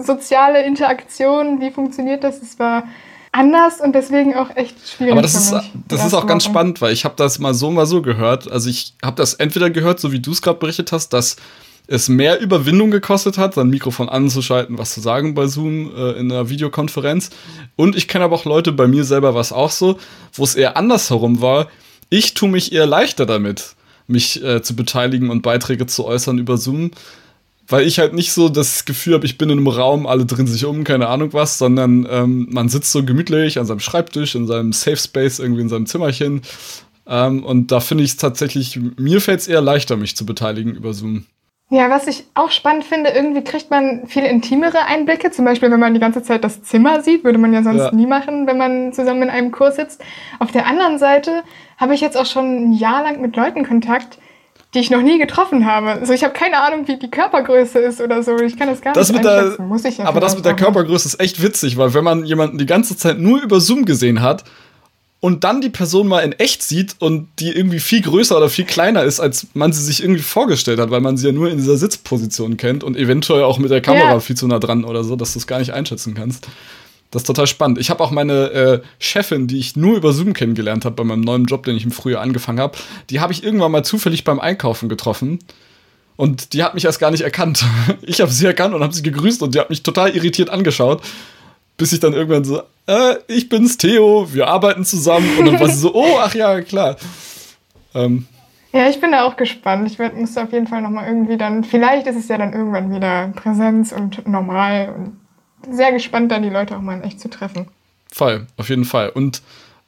soziale 0.02 0.64
Interaktion, 0.64 1.62
wie 1.62 1.72
funktioniert 1.72 2.24
das? 2.24 2.42
Es 2.42 2.58
war 2.60 2.84
anders 3.32 3.82
und 3.82 3.94
deswegen 3.94 4.36
auch 4.36 4.56
echt 4.56 4.76
schwierig. 4.88 5.12
Aber 5.12 5.22
das 5.22 5.36
ist, 5.36 5.54
das 5.88 6.06
ist 6.06 6.14
auch 6.14 6.26
ganz 6.26 6.46
spannend, 6.46 6.82
weil 6.82 6.94
ich 6.94 7.06
habe 7.06 7.16
das 7.18 7.40
mal 7.40 7.54
so, 7.54 7.70
mal 7.70 7.86
so 7.86 8.02
gehört. 8.02 8.52
Also 8.52 8.70
ich 8.70 8.96
habe 9.04 9.16
das 9.16 9.36
entweder 9.36 9.70
gehört, 9.70 10.00
so 10.00 10.12
wie 10.12 10.20
du 10.20 10.32
es 10.32 10.42
gerade 10.42 10.58
berichtet 10.58 10.92
hast, 10.92 11.10
dass 11.10 11.36
es 11.88 12.10
mehr 12.10 12.40
Überwindung 12.40 12.92
gekostet 12.92 13.38
hat, 13.38 13.54
sein 13.54 13.70
Mikrofon 13.70 14.10
anzuschalten, 14.10 14.78
was 14.78 14.94
zu 14.94 15.00
sagen 15.00 15.34
bei 15.34 15.48
Zoom 15.48 15.92
äh, 15.96 16.12
in 16.12 16.32
einer 16.32 16.50
Videokonferenz. 16.50 17.30
Und 17.76 17.96
ich 17.96 18.08
kenne 18.08 18.26
aber 18.26 18.36
auch 18.36 18.46
Leute, 18.46 18.74
bei 18.74 18.88
mir 18.88 19.06
selber 19.06 19.34
war 19.34 19.42
es 19.42 19.54
auch 19.54 19.72
so, 19.72 19.98
wo 20.34 20.44
es 20.44 20.56
eher 20.56 20.76
andersherum 20.76 21.42
war. 21.42 21.68
Ich 22.10 22.34
tue 22.34 22.50
mich 22.50 22.74
eher 22.74 22.86
leichter 22.86 23.26
damit, 23.26 23.76
mich 24.08 24.44
äh, 24.44 24.62
zu 24.62 24.76
beteiligen 24.76 25.30
und 25.30 25.42
Beiträge 25.42 25.88
zu 25.88 26.06
äußern 26.06 26.38
über 26.38 26.58
Zoom, 26.58 26.92
weil 27.70 27.86
ich 27.86 28.00
halt 28.00 28.14
nicht 28.14 28.34
so 28.34 28.50
das 28.50 28.86
Gefühl 28.86 29.14
habe, 29.14 29.26
ich 29.26 29.38
bin 29.38 29.50
in 29.50 29.58
einem 29.58 29.68
Raum, 29.68 30.08
alle 30.08 30.26
drehen 30.26 30.48
sich 30.48 30.66
um, 30.66 30.84
keine 30.84 31.08
Ahnung 31.08 31.34
was, 31.34 31.58
sondern 31.58 32.08
ähm, 32.10 32.48
man 32.50 32.70
sitzt 32.70 32.92
so 32.92 33.04
gemütlich 33.04 33.60
an 33.60 33.66
seinem 33.66 33.80
Schreibtisch, 33.80 34.36
in 34.36 34.48
seinem 34.48 34.74
Safe 34.74 34.98
Space, 34.98 35.40
irgendwie 35.40 35.62
in 35.62 35.70
seinem 35.70 35.86
Zimmerchen. 35.86 36.42
Ähm, 37.06 37.44
und 37.44 37.72
da 37.72 37.80
finde 37.80 38.04
ich 38.04 38.12
es 38.12 38.18
tatsächlich, 38.18 38.80
mir 38.98 39.22
fällt 39.22 39.42
es 39.42 39.48
eher 39.48 39.62
leichter, 39.62 39.96
mich 39.96 40.16
zu 40.16 40.26
beteiligen 40.26 40.76
über 40.76 40.94
Zoom. 40.94 41.26
Ja, 41.70 41.90
was 41.90 42.08
ich 42.08 42.24
auch 42.34 42.50
spannend 42.52 42.86
finde, 42.86 43.10
irgendwie 43.10 43.44
kriegt 43.44 43.70
man 43.70 44.08
viel 44.08 44.24
intimere 44.24 44.86
Einblicke. 44.86 45.32
Zum 45.32 45.44
Beispiel, 45.44 45.70
wenn 45.70 45.82
man 45.82 45.94
die 45.94 46.00
ganze 46.00 46.24
Zeit 46.24 46.46
das 46.46 46.64
Zimmer 46.64 47.02
sieht, 47.02 47.26
würde 47.26 47.38
man 47.38 47.54
ja 47.54 47.62
sonst 47.62 47.84
ja. 47.84 47.92
nie 47.92 48.08
machen, 48.08 48.48
wenn 48.48 48.58
man 48.58 48.94
zusammen 48.94 49.24
in 49.24 49.30
einem 49.30 49.52
Kurs 49.52 49.76
sitzt. 49.76 50.02
Auf 50.40 50.52
der 50.52 50.66
anderen 50.66 50.98
Seite 50.98 51.44
habe 51.78 51.94
ich 51.94 52.00
jetzt 52.00 52.16
auch 52.16 52.26
schon 52.26 52.70
ein 52.70 52.74
Jahr 52.74 53.04
lang 53.04 53.20
mit 53.20 53.36
Leuten 53.36 53.68
Kontakt, 53.68 54.18
die 54.74 54.80
ich 54.80 54.92
noch 54.92 55.02
nie 55.02 55.20
getroffen 55.20 55.66
habe. 55.66 55.90
Also 55.92 56.14
ich 56.14 56.24
habe 56.24 56.34
keine 56.34 56.62
Ahnung, 56.62 56.88
wie 56.88 56.96
die 56.96 57.12
Körpergröße 57.12 57.80
ist 57.80 58.00
oder 58.00 58.24
so. 58.24 58.38
Ich 58.38 58.58
kann 58.58 58.70
das 58.70 58.80
gar 58.80 58.94
das 58.94 59.12
nicht 59.12 59.26
einschätzen. 59.26 59.58
Der, 59.58 59.66
Muss 59.66 59.84
ich 59.84 59.98
ja 59.98 60.06
aber 60.06 60.22
das 60.22 60.38
mit 60.38 60.46
der 60.46 60.56
Körpergröße 60.56 61.10
ist 61.10 61.20
echt 61.20 61.44
witzig, 61.44 61.78
weil 61.78 61.94
wenn 61.94 62.06
man 62.06 62.24
jemanden 62.24 62.58
die 62.58 62.66
ganze 62.66 62.96
Zeit 62.96 63.20
nur 63.20 63.42
über 63.42 63.60
Zoom 63.60 63.84
gesehen 63.84 64.22
hat, 64.22 64.46
und 65.20 65.44
dann 65.44 65.62
die 65.62 65.70
Person 65.70 66.08
mal 66.08 66.20
in 66.20 66.34
echt 66.34 66.62
sieht 66.62 66.96
und 67.00 67.28
die 67.40 67.50
irgendwie 67.50 67.80
viel 67.80 68.02
größer 68.02 68.38
oder 68.38 68.50
viel 68.50 68.66
kleiner 68.66 69.04
ist, 69.04 69.20
als 69.20 69.48
man 69.54 69.74
sie 69.74 69.84
sich 69.84 70.04
irgendwie 70.04 70.22
vorgestellt 70.22 70.80
hat, 70.80 70.92
weil 70.92 71.02
man 71.02 71.18
sie 71.18 71.28
ja 71.28 71.34
nur 71.34 71.50
in 71.50 71.58
dieser 71.58 71.78
Sitzposition 71.78 72.58
kennt 72.58 72.84
und 72.84 72.96
eventuell 72.96 73.44
auch 73.44 73.58
mit 73.58 73.72
der 73.72 73.82
Kamera 73.82 74.14
ja. 74.14 74.20
viel 74.20 74.38
zu 74.38 74.48
nah 74.48 74.60
dran 74.60 74.84
oder 74.86 75.04
so, 75.04 75.16
dass 75.16 75.34
du 75.34 75.40
es 75.40 75.48
gar 75.48 75.60
nicht 75.60 75.74
einschätzen 75.74 76.14
kannst. 76.14 76.48
Das 77.10 77.24
ist 77.24 77.28
total 77.28 77.48
spannend. 77.48 77.80
Ich 77.80 77.90
habe 77.90 78.04
auch 78.04 78.12
meine 78.12 78.52
äh, 78.52 78.82
Chefin, 79.00 79.48
die 79.48 79.58
ich 79.58 79.76
nur 79.76 79.96
über 79.96 80.14
Zoom 80.14 80.34
kennengelernt 80.34 80.86
habe 80.86 80.96
bei 80.96 81.04
meinem 81.04 81.22
neuen 81.22 81.46
Job, 81.46 81.64
den 81.64 81.78
ich 81.78 81.86
im 81.86 81.92
Frühjahr 81.92 82.22
angefangen 82.22 82.60
habe, 82.60 82.78
die 83.10 83.20
habe 83.20 83.34
ich 83.34 83.44
irgendwann 83.44 83.72
mal 83.72 83.84
zufällig 83.84 84.24
beim 84.24 84.40
Einkaufen 84.40 84.90
getroffen. 84.90 85.40
Und 86.18 86.54
die 86.54 86.64
hat 86.64 86.74
mich 86.74 86.86
erst 86.86 87.00
gar 87.00 87.12
nicht 87.12 87.22
erkannt. 87.22 87.64
Ich 88.02 88.22
habe 88.22 88.32
sie 88.32 88.46
erkannt 88.46 88.76
und 88.76 88.84
habe 88.84 88.94
sie 88.94 89.04
gegrüßt 89.04 89.42
und 89.42 89.56
die 89.56 89.60
hat 89.60 89.70
mich 89.70 89.84
total 89.84 90.16
irritiert 90.16 90.50
angeschaut 90.50 91.02
bis 91.78 91.94
ich 91.94 92.00
dann 92.00 92.14
irgendwann 92.14 92.44
so, 92.44 92.62
äh, 92.88 93.16
ich 93.28 93.50
bin's 93.50 93.78
Theo, 93.78 94.28
wir 94.32 94.48
arbeiten 94.48 94.84
zusammen. 94.84 95.38
Und 95.38 95.46
dann 95.46 95.60
war 95.60 95.70
sie 95.70 95.80
so, 95.80 95.94
oh, 95.94 96.18
ach 96.20 96.34
ja, 96.34 96.62
klar. 96.62 96.98
Ähm, 97.94 98.26
ja, 98.74 98.90
ich 98.90 99.00
bin 99.00 99.12
da 99.12 99.26
auch 99.26 99.38
gespannt. 99.38 99.90
Ich 99.90 99.98
werd, 100.00 100.16
muss 100.16 100.38
auf 100.38 100.52
jeden 100.52 100.68
Fall 100.68 100.82
nochmal 100.82 101.08
irgendwie 101.08 101.38
dann, 101.38 101.64
vielleicht 101.64 102.08
ist 102.08 102.18
es 102.18 102.28
ja 102.28 102.38
dann 102.38 102.54
irgendwann 102.54 102.94
wieder 102.94 103.30
Präsenz 103.36 103.92
und 103.92 104.28
normal 104.28 104.94
und 104.96 105.76
sehr 105.76 105.92
gespannt, 105.92 106.32
dann 106.32 106.44
die 106.44 106.50
Leute 106.50 106.76
auch 106.76 106.82
mal 106.82 106.98
in 106.98 107.04
echt 107.04 107.20
zu 107.20 107.30
treffen. 107.30 107.68
Voll, 108.12 108.48
auf 108.58 108.70
jeden 108.70 108.86
Fall. 108.86 109.10
Und 109.10 109.42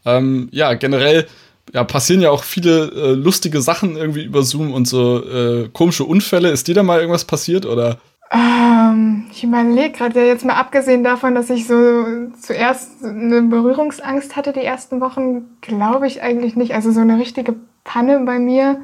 ähm, 0.05 0.49
ja, 0.51 0.73
generell 0.73 1.27
ja, 1.73 1.83
passieren 1.83 2.21
ja 2.21 2.31
auch 2.31 2.43
viele 2.43 2.91
äh, 2.91 3.13
lustige 3.13 3.61
Sachen 3.61 3.95
irgendwie 3.95 4.23
über 4.23 4.43
Zoom 4.43 4.73
und 4.73 4.87
so 4.87 5.23
äh, 5.23 5.69
komische 5.71 6.03
Unfälle. 6.05 6.49
Ist 6.49 6.67
dir 6.67 6.75
da 6.75 6.83
mal 6.83 6.99
irgendwas 6.99 7.25
passiert 7.25 7.65
oder? 7.65 7.97
Ähm, 8.31 9.25
ich 9.31 9.43
überlege 9.43 9.91
gerade, 9.91 10.19
ja, 10.19 10.25
jetzt 10.25 10.45
mal 10.45 10.53
abgesehen 10.53 11.03
davon, 11.03 11.33
dass 11.33 11.49
ich 11.49 11.65
so 11.65 12.05
zuerst 12.39 13.03
eine 13.03 13.41
Berührungsangst 13.41 14.35
hatte 14.35 14.53
die 14.53 14.63
ersten 14.63 15.01
Wochen, 15.01 15.57
glaube 15.61 16.05
ich 16.07 16.21
eigentlich 16.21 16.55
nicht. 16.55 16.73
Also 16.73 16.91
so 16.91 16.99
eine 16.99 17.17
richtige 17.17 17.55
Panne 17.83 18.19
bei 18.25 18.37
mir. 18.37 18.81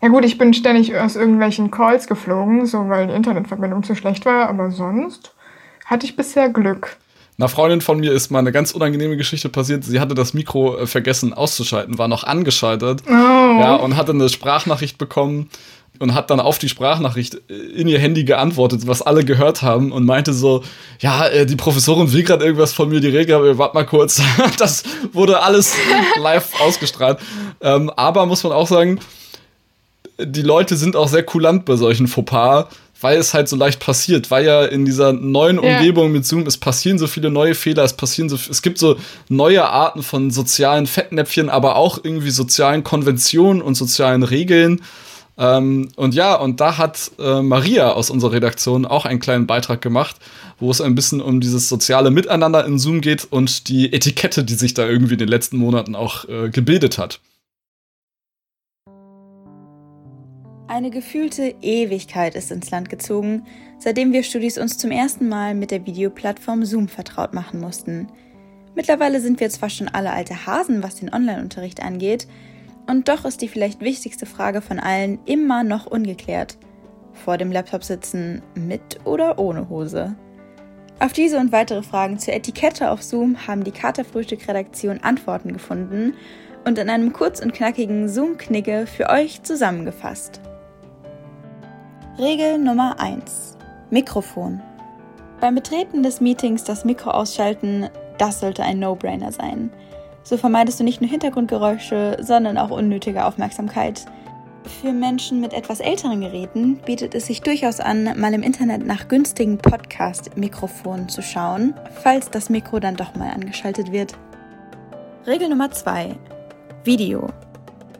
Ja 0.00 0.08
gut, 0.08 0.24
ich 0.24 0.38
bin 0.38 0.54
ständig 0.54 0.96
aus 0.96 1.16
irgendwelchen 1.16 1.70
Calls 1.70 2.06
geflogen, 2.06 2.66
so 2.66 2.88
weil 2.88 3.08
die 3.08 3.14
Internetverbindung 3.14 3.82
zu 3.82 3.96
schlecht 3.96 4.26
war, 4.26 4.48
aber 4.48 4.70
sonst 4.70 5.34
hatte 5.86 6.06
ich 6.06 6.14
bisher 6.14 6.48
Glück. 6.50 6.96
Einer 7.36 7.48
Freundin 7.48 7.80
von 7.80 7.98
mir 7.98 8.12
ist 8.12 8.30
mal 8.30 8.38
eine 8.38 8.52
ganz 8.52 8.70
unangenehme 8.70 9.16
Geschichte 9.16 9.48
passiert. 9.48 9.82
Sie 9.82 9.98
hatte 9.98 10.14
das 10.14 10.34
Mikro 10.34 10.76
äh, 10.78 10.86
vergessen 10.86 11.32
auszuschalten, 11.32 11.98
war 11.98 12.06
noch 12.06 12.22
angeschaltet. 12.22 13.02
Oh. 13.08 13.10
Ja, 13.10 13.74
und 13.74 13.96
hatte 13.96 14.12
eine 14.12 14.28
Sprachnachricht 14.28 14.98
bekommen 14.98 15.48
und 16.00 16.14
hat 16.14 16.30
dann 16.30 16.40
auf 16.40 16.58
die 16.58 16.68
Sprachnachricht 16.68 17.34
in 17.48 17.86
ihr 17.86 17.98
Handy 17.98 18.24
geantwortet, 18.24 18.86
was 18.86 19.00
alle 19.00 19.24
gehört 19.24 19.62
haben 19.62 19.92
und 19.92 20.04
meinte 20.04 20.32
so, 20.32 20.64
ja, 21.00 21.26
äh, 21.28 21.46
die 21.46 21.56
Professorin 21.56 22.12
will 22.12 22.24
gerade 22.24 22.44
irgendwas 22.44 22.72
von 22.72 22.88
mir, 22.88 23.00
die 23.00 23.08
Regel, 23.08 23.36
aber 23.36 23.58
warte 23.58 23.74
mal 23.74 23.86
kurz. 23.86 24.20
das 24.58 24.82
wurde 25.12 25.40
alles 25.40 25.74
live 26.20 26.48
ausgestrahlt. 26.60 27.18
Ähm, 27.60 27.90
aber 27.90 28.26
muss 28.26 28.42
man 28.42 28.52
auch 28.52 28.66
sagen, 28.66 28.98
die 30.18 30.42
Leute 30.42 30.76
sind 30.76 30.96
auch 30.96 31.08
sehr 31.08 31.22
kulant 31.22 31.64
bei 31.64 31.76
solchen 31.76 32.08
Fauxpas, 32.08 32.68
weil 33.00 33.18
es 33.18 33.34
halt 33.34 33.48
so 33.48 33.56
leicht 33.56 33.80
passiert, 33.80 34.30
weil 34.30 34.46
ja 34.46 34.64
in 34.64 34.84
dieser 34.84 35.12
neuen 35.12 35.58
Umgebung 35.58 36.10
mit 36.10 36.24
Zoom, 36.24 36.46
es 36.46 36.56
passieren 36.56 36.98
so 36.98 37.06
viele 37.06 37.30
neue 37.30 37.54
Fehler, 37.54 37.84
es 37.84 37.92
passieren 37.92 38.28
so, 38.28 38.36
es 38.36 38.62
gibt 38.62 38.78
so 38.78 38.96
neue 39.28 39.68
Arten 39.68 40.02
von 40.02 40.30
sozialen 40.30 40.86
Fettnäpfchen, 40.86 41.50
aber 41.50 41.76
auch 41.76 41.98
irgendwie 42.02 42.30
sozialen 42.30 42.82
Konventionen 42.82 43.62
und 43.62 43.74
sozialen 43.74 44.22
Regeln 44.22 44.80
ähm, 45.36 45.88
und 45.96 46.14
ja, 46.14 46.36
und 46.36 46.60
da 46.60 46.78
hat 46.78 47.10
äh, 47.18 47.42
Maria 47.42 47.92
aus 47.92 48.10
unserer 48.10 48.32
Redaktion 48.32 48.86
auch 48.86 49.04
einen 49.04 49.18
kleinen 49.18 49.46
Beitrag 49.46 49.82
gemacht, 49.82 50.16
wo 50.60 50.70
es 50.70 50.80
ein 50.80 50.94
bisschen 50.94 51.20
um 51.20 51.40
dieses 51.40 51.68
soziale 51.68 52.10
Miteinander 52.10 52.64
in 52.64 52.78
Zoom 52.78 53.00
geht 53.00 53.24
und 53.24 53.68
die 53.68 53.92
Etikette, 53.92 54.44
die 54.44 54.54
sich 54.54 54.74
da 54.74 54.86
irgendwie 54.86 55.14
in 55.14 55.18
den 55.18 55.28
letzten 55.28 55.56
Monaten 55.56 55.96
auch 55.96 56.28
äh, 56.28 56.50
gebildet 56.50 56.98
hat. 56.98 57.20
Eine 60.66 60.90
gefühlte 60.90 61.54
Ewigkeit 61.60 62.34
ist 62.34 62.50
ins 62.50 62.70
Land 62.70 62.88
gezogen, 62.88 63.44
seitdem 63.78 64.12
wir 64.12 64.22
Studis 64.22 64.56
uns 64.56 64.78
zum 64.78 64.90
ersten 64.90 65.28
Mal 65.28 65.54
mit 65.54 65.70
der 65.70 65.84
Videoplattform 65.84 66.64
Zoom 66.64 66.88
vertraut 66.88 67.34
machen 67.34 67.60
mussten. 67.60 68.08
Mittlerweile 68.74 69.20
sind 69.20 69.40
wir 69.40 69.50
zwar 69.50 69.68
schon 69.68 69.88
alle 69.88 70.12
alte 70.12 70.46
Hasen, 70.46 70.82
was 70.82 70.96
den 70.96 71.12
Online-Unterricht 71.12 71.82
angeht, 71.82 72.26
und 72.86 73.08
doch 73.08 73.24
ist 73.24 73.42
die 73.42 73.48
vielleicht 73.48 73.80
wichtigste 73.80 74.26
Frage 74.26 74.60
von 74.60 74.78
allen 74.78 75.18
immer 75.24 75.64
noch 75.64 75.86
ungeklärt. 75.86 76.58
Vor 77.12 77.38
dem 77.38 77.52
Laptop 77.52 77.84
sitzen 77.84 78.42
mit 78.54 79.00
oder 79.04 79.38
ohne 79.38 79.68
Hose? 79.68 80.16
Auf 81.00 81.12
diese 81.12 81.38
und 81.38 81.52
weitere 81.52 81.82
Fragen 81.82 82.18
zur 82.18 82.34
Etikette 82.34 82.90
auf 82.90 83.02
Zoom 83.02 83.46
haben 83.46 83.64
die 83.64 83.72
Katerfrühstück-Redaktion 83.72 85.00
Antworten 85.02 85.52
gefunden 85.52 86.14
und 86.64 86.78
in 86.78 86.88
einem 86.88 87.12
kurz 87.12 87.40
und 87.40 87.52
knackigen 87.52 88.08
Zoom-Knigge 88.08 88.86
für 88.86 89.10
euch 89.10 89.42
zusammengefasst. 89.42 90.40
Regel 92.18 92.58
Nummer 92.58 93.00
1. 93.00 93.58
Mikrofon. 93.90 94.62
Beim 95.40 95.56
Betreten 95.56 96.02
des 96.02 96.20
Meetings 96.20 96.64
das 96.64 96.84
Mikro 96.84 97.10
ausschalten, 97.10 97.88
das 98.18 98.40
sollte 98.40 98.62
ein 98.62 98.78
No-Brainer 98.78 99.32
sein. 99.32 99.70
So 100.24 100.38
vermeidest 100.38 100.80
du 100.80 100.84
nicht 100.84 101.02
nur 101.02 101.10
Hintergrundgeräusche, 101.10 102.16
sondern 102.20 102.56
auch 102.56 102.70
unnötige 102.70 103.26
Aufmerksamkeit. 103.26 104.06
Für 104.80 104.94
Menschen 104.94 105.42
mit 105.42 105.52
etwas 105.52 105.80
älteren 105.80 106.22
Geräten 106.22 106.78
bietet 106.78 107.14
es 107.14 107.26
sich 107.26 107.42
durchaus 107.42 107.78
an, 107.78 108.18
mal 108.18 108.32
im 108.32 108.42
Internet 108.42 108.86
nach 108.86 109.08
günstigen 109.08 109.58
Podcast-Mikrofonen 109.58 111.10
zu 111.10 111.20
schauen, 111.20 111.74
falls 112.02 112.30
das 112.30 112.48
Mikro 112.48 112.80
dann 112.80 112.96
doch 112.96 113.14
mal 113.14 113.30
angeschaltet 113.30 113.92
wird. 113.92 114.14
Regel 115.26 115.50
Nummer 115.50 115.70
2. 115.70 116.16
Video. 116.84 117.28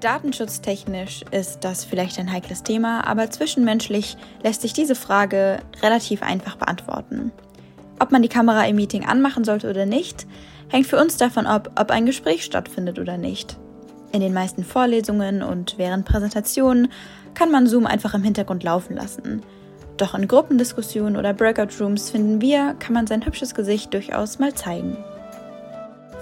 Datenschutztechnisch 0.00 1.24
ist 1.30 1.62
das 1.62 1.84
vielleicht 1.84 2.18
ein 2.18 2.32
heikles 2.32 2.62
Thema, 2.62 3.06
aber 3.06 3.30
zwischenmenschlich 3.30 4.16
lässt 4.42 4.62
sich 4.62 4.72
diese 4.72 4.94
Frage 4.94 5.58
relativ 5.82 6.22
einfach 6.22 6.56
beantworten. 6.56 7.32
Ob 7.98 8.12
man 8.12 8.22
die 8.22 8.28
Kamera 8.28 8.66
im 8.66 8.76
Meeting 8.76 9.04
anmachen 9.04 9.44
sollte 9.44 9.70
oder 9.70 9.86
nicht, 9.86 10.26
hängt 10.68 10.86
für 10.86 11.00
uns 11.00 11.16
davon 11.16 11.46
ab, 11.46 11.70
ob 11.78 11.90
ein 11.90 12.06
Gespräch 12.06 12.44
stattfindet 12.44 12.98
oder 12.98 13.16
nicht. 13.16 13.56
In 14.12 14.20
den 14.20 14.32
meisten 14.32 14.64
Vorlesungen 14.64 15.42
und 15.42 15.74
während 15.76 16.04
Präsentationen 16.04 16.88
kann 17.34 17.50
man 17.50 17.66
Zoom 17.66 17.86
einfach 17.86 18.14
im 18.14 18.22
Hintergrund 18.22 18.62
laufen 18.62 18.94
lassen. 18.94 19.42
Doch 19.96 20.14
in 20.14 20.28
Gruppendiskussionen 20.28 21.16
oder 21.16 21.32
Breakout 21.32 21.74
Rooms 21.80 22.10
finden 22.10 22.40
wir, 22.40 22.74
kann 22.78 22.94
man 22.94 23.06
sein 23.06 23.24
hübsches 23.24 23.54
Gesicht 23.54 23.92
durchaus 23.94 24.38
mal 24.38 24.54
zeigen. 24.54 24.96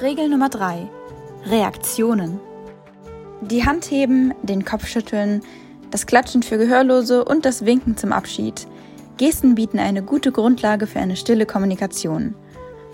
Regel 0.00 0.28
Nummer 0.28 0.48
3. 0.48 0.88
Reaktionen. 1.46 2.40
Die 3.40 3.64
Hand 3.64 3.90
heben, 3.90 4.34
den 4.42 4.64
Kopf 4.64 4.86
schütteln, 4.86 5.42
das 5.90 6.06
Klatschen 6.06 6.42
für 6.42 6.58
Gehörlose 6.58 7.24
und 7.24 7.44
das 7.44 7.64
Winken 7.64 7.96
zum 7.96 8.12
Abschied. 8.12 8.66
Gesten 9.22 9.54
bieten 9.54 9.78
eine 9.78 10.02
gute 10.02 10.32
Grundlage 10.32 10.88
für 10.88 10.98
eine 10.98 11.14
stille 11.14 11.46
Kommunikation. 11.46 12.34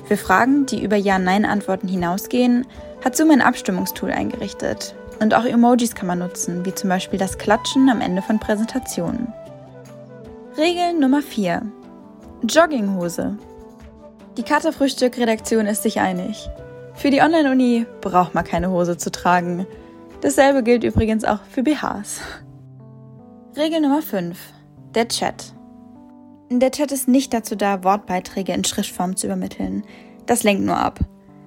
Für 0.05 0.19
Fragen, 0.19 0.67
die 0.67 0.85
über 0.85 0.97
Ja-Nein-Antworten 0.97 1.89
hinausgehen, 1.89 2.67
hat 3.03 3.17
Zoom 3.17 3.31
ein 3.31 3.41
Abstimmungstool 3.41 4.11
eingerichtet. 4.11 4.95
Und 5.21 5.33
auch 5.33 5.47
Emojis 5.47 5.95
kann 5.95 6.07
man 6.07 6.19
nutzen, 6.19 6.67
wie 6.67 6.75
zum 6.75 6.91
Beispiel 6.91 7.19
das 7.19 7.39
Klatschen 7.39 7.89
am 7.89 8.03
Ende 8.03 8.21
von 8.21 8.39
Präsentationen. 8.39 9.33
Regel 10.59 11.01
Nummer 11.01 11.23
4. 11.23 11.63
Jogginghose. 12.47 13.39
Die 14.37 14.43
Katerfrühstück-Redaktion 14.43 15.65
ist 15.65 15.83
sich 15.83 15.99
einig. 15.99 16.51
Für 16.93 17.09
die 17.09 17.23
Online-Uni 17.23 17.87
braucht 18.03 18.35
man 18.35 18.45
keine 18.45 18.71
Hose 18.71 18.99
zu 18.99 19.11
tragen. 19.11 19.67
Dasselbe 20.21 20.63
gilt 20.63 20.85
übrigens 20.85 21.25
auch 21.25 21.41
für 21.51 21.63
BHs. 21.63 22.21
Regel 23.57 23.81
Nummer 23.81 24.03
5. 24.03 24.39
Der 24.95 25.09
Chat. 25.09 25.55
Der 26.51 26.71
Chat 26.71 26.93
ist 26.93 27.09
nicht 27.09 27.35
dazu 27.35 27.57
da, 27.57 27.85
Wortbeiträge 27.85 28.53
in 28.53 28.65
Schriftform 28.65 29.17
zu 29.17 29.27
übermitteln. 29.27 29.85
Das 30.27 30.43
lenkt 30.43 30.65
nur 30.65 30.79
ab. 30.79 30.99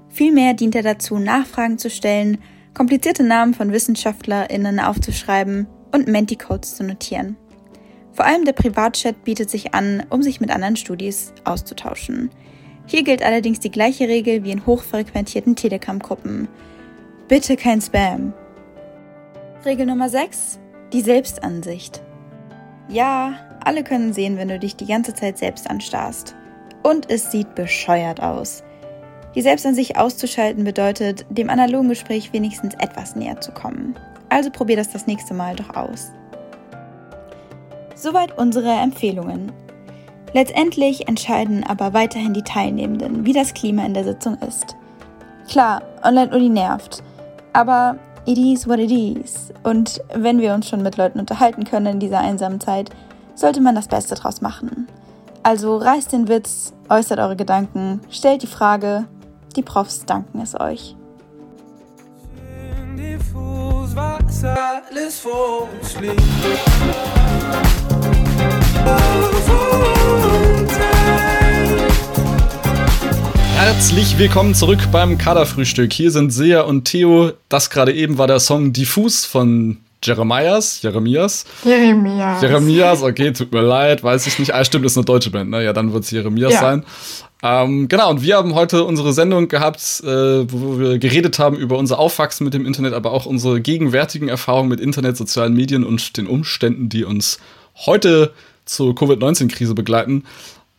Vielmehr 0.09 0.53
dient 0.53 0.75
er 0.75 0.83
dazu, 0.83 1.17
Nachfragen 1.17 1.77
zu 1.77 1.89
stellen, 1.89 2.37
komplizierte 2.73 3.23
Namen 3.23 3.53
von 3.53 3.71
WissenschaftlerInnen 3.71 4.79
aufzuschreiben 4.79 5.67
und 5.91 6.07
Menti-Codes 6.07 6.75
zu 6.75 6.83
notieren. 6.83 7.35
Vor 8.13 8.25
allem 8.25 8.45
der 8.45 8.53
Privatchat 8.53 9.23
bietet 9.23 9.49
sich 9.49 9.73
an, 9.73 10.03
um 10.09 10.21
sich 10.21 10.39
mit 10.39 10.51
anderen 10.51 10.75
Studis 10.75 11.33
auszutauschen. 11.45 12.29
Hier 12.85 13.03
gilt 13.03 13.23
allerdings 13.23 13.59
die 13.59 13.71
gleiche 13.71 14.07
Regel 14.07 14.43
wie 14.43 14.51
in 14.51 14.65
hochfrequentierten 14.65 15.55
Telegram-Gruppen. 15.55 16.47
Bitte 17.27 17.55
kein 17.55 17.81
Spam. 17.81 18.33
Regel 19.65 19.85
Nummer 19.85 20.09
6. 20.09 20.59
Die 20.91 21.01
Selbstansicht. 21.01 22.03
Ja, 22.91 23.35
alle 23.63 23.83
können 23.83 24.11
sehen, 24.11 24.37
wenn 24.37 24.49
du 24.49 24.59
dich 24.59 24.75
die 24.75 24.85
ganze 24.85 25.13
Zeit 25.13 25.37
selbst 25.37 25.69
anstarrst. 25.69 26.35
Und 26.83 27.09
es 27.09 27.31
sieht 27.31 27.55
bescheuert 27.55 28.21
aus. 28.21 28.63
Die 29.33 29.41
Selbstansicht 29.41 29.97
auszuschalten 29.97 30.65
bedeutet, 30.65 31.25
dem 31.29 31.49
analogen 31.49 31.87
Gespräch 31.87 32.33
wenigstens 32.33 32.73
etwas 32.75 33.15
näher 33.15 33.39
zu 33.39 33.53
kommen. 33.53 33.95
Also 34.27 34.49
probier 34.51 34.75
das 34.75 34.89
das 34.89 35.07
nächste 35.07 35.33
Mal 35.33 35.55
doch 35.55 35.73
aus. 35.75 36.11
Soweit 37.95 38.37
unsere 38.37 38.71
Empfehlungen. 38.71 39.53
Letztendlich 40.33 41.07
entscheiden 41.07 41.63
aber 41.63 41.93
weiterhin 41.93 42.33
die 42.33 42.43
Teilnehmenden, 42.43 43.25
wie 43.25 43.33
das 43.33 43.53
Klima 43.53 43.85
in 43.85 43.93
der 43.93 44.03
Sitzung 44.03 44.37
ist. 44.39 44.75
Klar, 45.47 45.81
Online-Uni 46.03 46.49
nervt, 46.49 47.03
aber 47.53 47.97
it 48.25 48.37
is 48.37 48.67
what 48.67 48.79
it 48.79 48.91
is. 48.91 49.51
Und 49.63 50.01
wenn 50.13 50.39
wir 50.39 50.53
uns 50.53 50.67
schon 50.67 50.83
mit 50.83 50.97
Leuten 50.97 51.19
unterhalten 51.19 51.63
können 51.63 51.87
in 51.87 51.99
dieser 51.99 52.19
einsamen 52.19 52.59
Zeit, 52.59 52.89
sollte 53.35 53.61
man 53.61 53.75
das 53.75 53.87
Beste 53.87 54.15
draus 54.15 54.41
machen. 54.41 54.87
Also 55.43 55.77
reißt 55.77 56.11
den 56.11 56.27
Witz, 56.27 56.73
äußert 56.89 57.19
eure 57.19 57.35
Gedanken, 57.35 58.01
stellt 58.09 58.43
die 58.43 58.47
Frage, 58.47 59.05
die 59.55 59.63
Profs 59.63 60.05
danken 60.05 60.39
es 60.39 60.59
euch. 60.59 60.95
Herzlich 73.63 74.17
willkommen 74.17 74.55
zurück 74.55 74.79
beim 74.91 75.19
Kaderfrühstück. 75.19 75.93
Hier 75.93 76.09
sind 76.09 76.31
Sea 76.31 76.61
und 76.61 76.85
Theo. 76.85 77.33
Das 77.47 77.69
gerade 77.69 77.93
eben 77.93 78.17
war 78.17 78.25
der 78.25 78.39
Song 78.39 78.73
Diffus 78.73 79.23
von 79.23 79.77
Jeremias, 80.03 80.81
Jeremias. 80.81 81.45
Jeremias. 81.63 82.41
Jeremias, 82.41 83.03
okay, 83.03 83.31
tut 83.31 83.51
mir 83.51 83.61
leid, 83.61 84.03
weiß 84.03 84.25
ich 84.25 84.39
nicht. 84.39 84.55
Ah, 84.55 84.65
stimmt, 84.65 84.83
ist 84.87 84.97
eine 84.97 85.05
deutsche 85.05 85.29
Band, 85.29 85.51
ne? 85.51 85.63
Ja, 85.63 85.73
dann 85.73 85.93
wird 85.93 86.05
es 86.05 86.09
Jeremias 86.09 86.53
ja. 86.53 86.59
sein. 86.59 86.83
Ähm, 87.43 87.87
genau, 87.87 88.09
und 88.09 88.23
wir 88.23 88.37
haben 88.37 88.55
heute 88.55 88.83
unsere 88.83 89.13
Sendung 89.13 89.47
gehabt, 89.47 90.01
äh, 90.03 90.07
wo 90.07 90.79
wir 90.79 90.97
geredet 90.97 91.37
haben 91.37 91.55
über 91.55 91.77
unser 91.77 91.99
Aufwachsen 91.99 92.45
mit 92.45 92.55
dem 92.55 92.65
Internet, 92.65 92.95
aber 92.95 93.11
auch 93.11 93.27
unsere 93.27 93.61
gegenwärtigen 93.61 94.27
Erfahrungen 94.27 94.69
mit 94.69 94.79
Internet, 94.79 95.17
sozialen 95.17 95.53
Medien 95.53 95.83
und 95.83 96.17
den 96.17 96.25
Umständen, 96.25 96.89
die 96.89 97.03
uns 97.03 97.37
heute 97.75 98.33
zur 98.65 98.95
Covid-19-Krise 98.95 99.75
begleiten. 99.75 100.23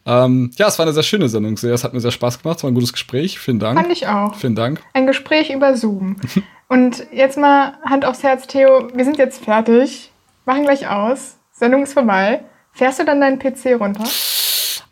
Ähm, 0.04 0.50
ja, 0.56 0.68
es 0.68 0.78
war 0.78 0.86
eine 0.86 0.92
sehr 0.92 1.02
schöne 1.02 1.28
Sendung. 1.28 1.54
Es 1.54 1.84
hat 1.84 1.94
mir 1.94 2.00
sehr 2.00 2.10
Spaß 2.10 2.42
gemacht. 2.42 2.58
Es 2.58 2.64
war 2.64 2.70
ein 2.70 2.74
gutes 2.74 2.92
Gespräch. 2.92 3.38
Vielen 3.38 3.58
Dank. 3.58 3.78
Fand 3.78 3.92
ich 3.92 4.06
auch. 4.06 4.34
Vielen 4.34 4.54
Dank. 4.54 4.80
Ein 4.92 5.06
Gespräch 5.06 5.50
über 5.50 5.76
Zoom. 5.76 6.16
Und 6.68 7.06
jetzt 7.12 7.36
mal 7.36 7.74
Hand 7.84 8.04
aufs 8.04 8.22
Herz, 8.22 8.46
Theo. 8.46 8.88
Wir 8.94 9.04
sind 9.04 9.18
jetzt 9.18 9.44
fertig. 9.44 10.10
Machen 10.46 10.64
gleich 10.64 10.88
aus. 10.88 11.36
Sendung 11.52 11.82
ist 11.82 11.92
vorbei. 11.92 12.44
Fährst 12.72 12.98
du 12.98 13.04
dann 13.04 13.20
deinen 13.20 13.38
PC 13.38 13.78
runter? 13.78 14.04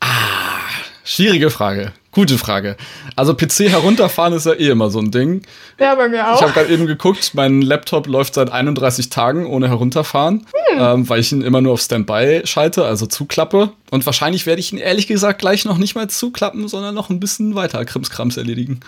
Ah, 0.01 0.07
schwierige 1.05 1.51
Frage. 1.51 1.93
Gute 2.13 2.39
Frage. 2.39 2.77
Also 3.15 3.35
PC 3.35 3.71
herunterfahren 3.71 4.33
ist 4.33 4.45
ja 4.45 4.55
eh 4.55 4.71
immer 4.71 4.91
so 4.91 4.99
ein 4.99 5.13
Ding. 5.13 5.43
Ja, 5.79 5.95
bei 5.95 6.09
mir 6.09 6.29
auch. 6.29 6.37
Ich 6.37 6.43
habe 6.43 6.53
gerade 6.53 6.73
eben 6.73 6.87
geguckt, 6.87 7.33
mein 7.35 7.63
Laptop 7.63 8.09
läuft 8.09 8.35
seit 8.35 8.51
31 8.51 9.11
Tagen 9.11 9.47
ohne 9.47 9.69
herunterfahren, 9.69 10.45
hm. 10.73 10.79
ähm, 10.81 11.09
weil 11.09 11.21
ich 11.21 11.31
ihn 11.31 11.43
immer 11.43 11.61
nur 11.61 11.75
auf 11.75 11.81
Standby 11.81 12.43
schalte, 12.45 12.85
also 12.85 13.07
zuklappe. 13.07 13.71
Und 13.93 14.07
wahrscheinlich 14.07 14.45
werde 14.47 14.59
ich 14.59 14.73
ihn 14.73 14.79
ehrlich 14.79 15.07
gesagt 15.07 15.39
gleich 15.41 15.65
noch 15.65 15.79
nicht 15.79 15.95
mal 15.95 16.11
zuklappen, 16.11 16.67
sondern 16.67 16.97
noch 16.97 17.11
ein 17.11 17.21
bisschen 17.21 17.55
weiter 17.55 17.85
Krimskrams 17.85 18.37
erledigen. 18.37 18.81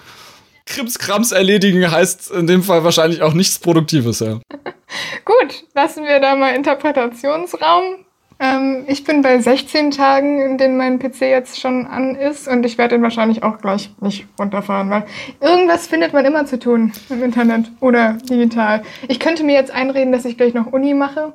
Krimskrams 0.66 1.30
erledigen 1.30 1.88
heißt 1.88 2.32
in 2.32 2.48
dem 2.48 2.64
Fall 2.64 2.82
wahrscheinlich 2.82 3.22
auch 3.22 3.34
nichts 3.34 3.58
Produktives, 3.60 4.18
ja. 4.18 4.40
Gut, 5.24 5.64
lassen 5.74 6.04
wir 6.04 6.18
da 6.18 6.34
mal 6.34 6.56
Interpretationsraum. 6.56 8.04
Ähm, 8.42 8.84
ich 8.88 9.04
bin 9.04 9.22
bei 9.22 9.40
16 9.40 9.92
Tagen, 9.92 10.40
in 10.42 10.58
denen 10.58 10.76
mein 10.76 10.98
PC 10.98 11.20
jetzt 11.20 11.60
schon 11.60 11.86
an 11.86 12.16
ist 12.16 12.48
und 12.48 12.66
ich 12.66 12.76
werde 12.76 12.96
ihn 12.96 13.02
wahrscheinlich 13.02 13.44
auch 13.44 13.58
gleich 13.58 13.90
nicht 14.00 14.26
runterfahren, 14.36 14.90
weil 14.90 15.04
irgendwas 15.40 15.86
findet 15.86 16.12
man 16.12 16.24
immer 16.24 16.44
zu 16.44 16.58
tun 16.58 16.92
im 17.08 17.22
Internet 17.22 17.70
oder 17.78 18.14
digital. 18.28 18.82
Ich 19.06 19.20
könnte 19.20 19.44
mir 19.44 19.54
jetzt 19.54 19.70
einreden, 19.70 20.12
dass 20.12 20.24
ich 20.24 20.36
gleich 20.36 20.54
noch 20.54 20.66
Uni 20.66 20.92
mache. 20.92 21.34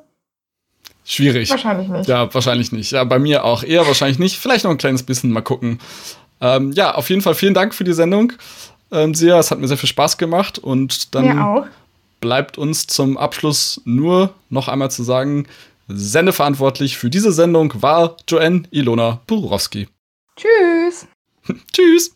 Schwierig. 1.02 1.50
Wahrscheinlich 1.50 1.88
nicht. 1.88 2.08
Ja, 2.10 2.32
wahrscheinlich 2.34 2.72
nicht. 2.72 2.90
Ja, 2.90 3.04
bei 3.04 3.18
mir 3.18 3.42
auch 3.42 3.62
eher 3.62 3.86
wahrscheinlich 3.86 4.18
nicht. 4.18 4.36
Vielleicht 4.36 4.64
noch 4.64 4.70
ein 4.70 4.76
kleines 4.76 5.02
bisschen 5.02 5.30
mal 5.30 5.40
gucken. 5.40 5.78
Ähm, 6.42 6.72
ja, 6.72 6.94
auf 6.94 7.08
jeden 7.08 7.22
Fall 7.22 7.34
vielen 7.34 7.54
Dank 7.54 7.74
für 7.74 7.84
die 7.84 7.94
Sendung. 7.94 8.34
Ähm, 8.92 9.14
Sia, 9.14 9.38
es 9.38 9.50
hat 9.50 9.58
mir 9.58 9.68
sehr 9.68 9.78
viel 9.78 9.88
Spaß 9.88 10.18
gemacht 10.18 10.58
und 10.58 11.14
dann 11.14 11.64
bleibt 12.20 12.58
uns 12.58 12.86
zum 12.86 13.16
Abschluss 13.16 13.80
nur 13.86 14.34
noch 14.50 14.68
einmal 14.68 14.90
zu 14.90 15.02
sagen, 15.02 15.46
Sendeverantwortlich 15.88 16.98
für 16.98 17.08
diese 17.08 17.32
Sendung 17.32 17.72
war 17.80 18.16
Joanne 18.28 18.64
Ilona 18.70 19.22
Burowski. 19.26 19.88
Tschüss. 20.36 21.06
Tschüss. 21.72 22.14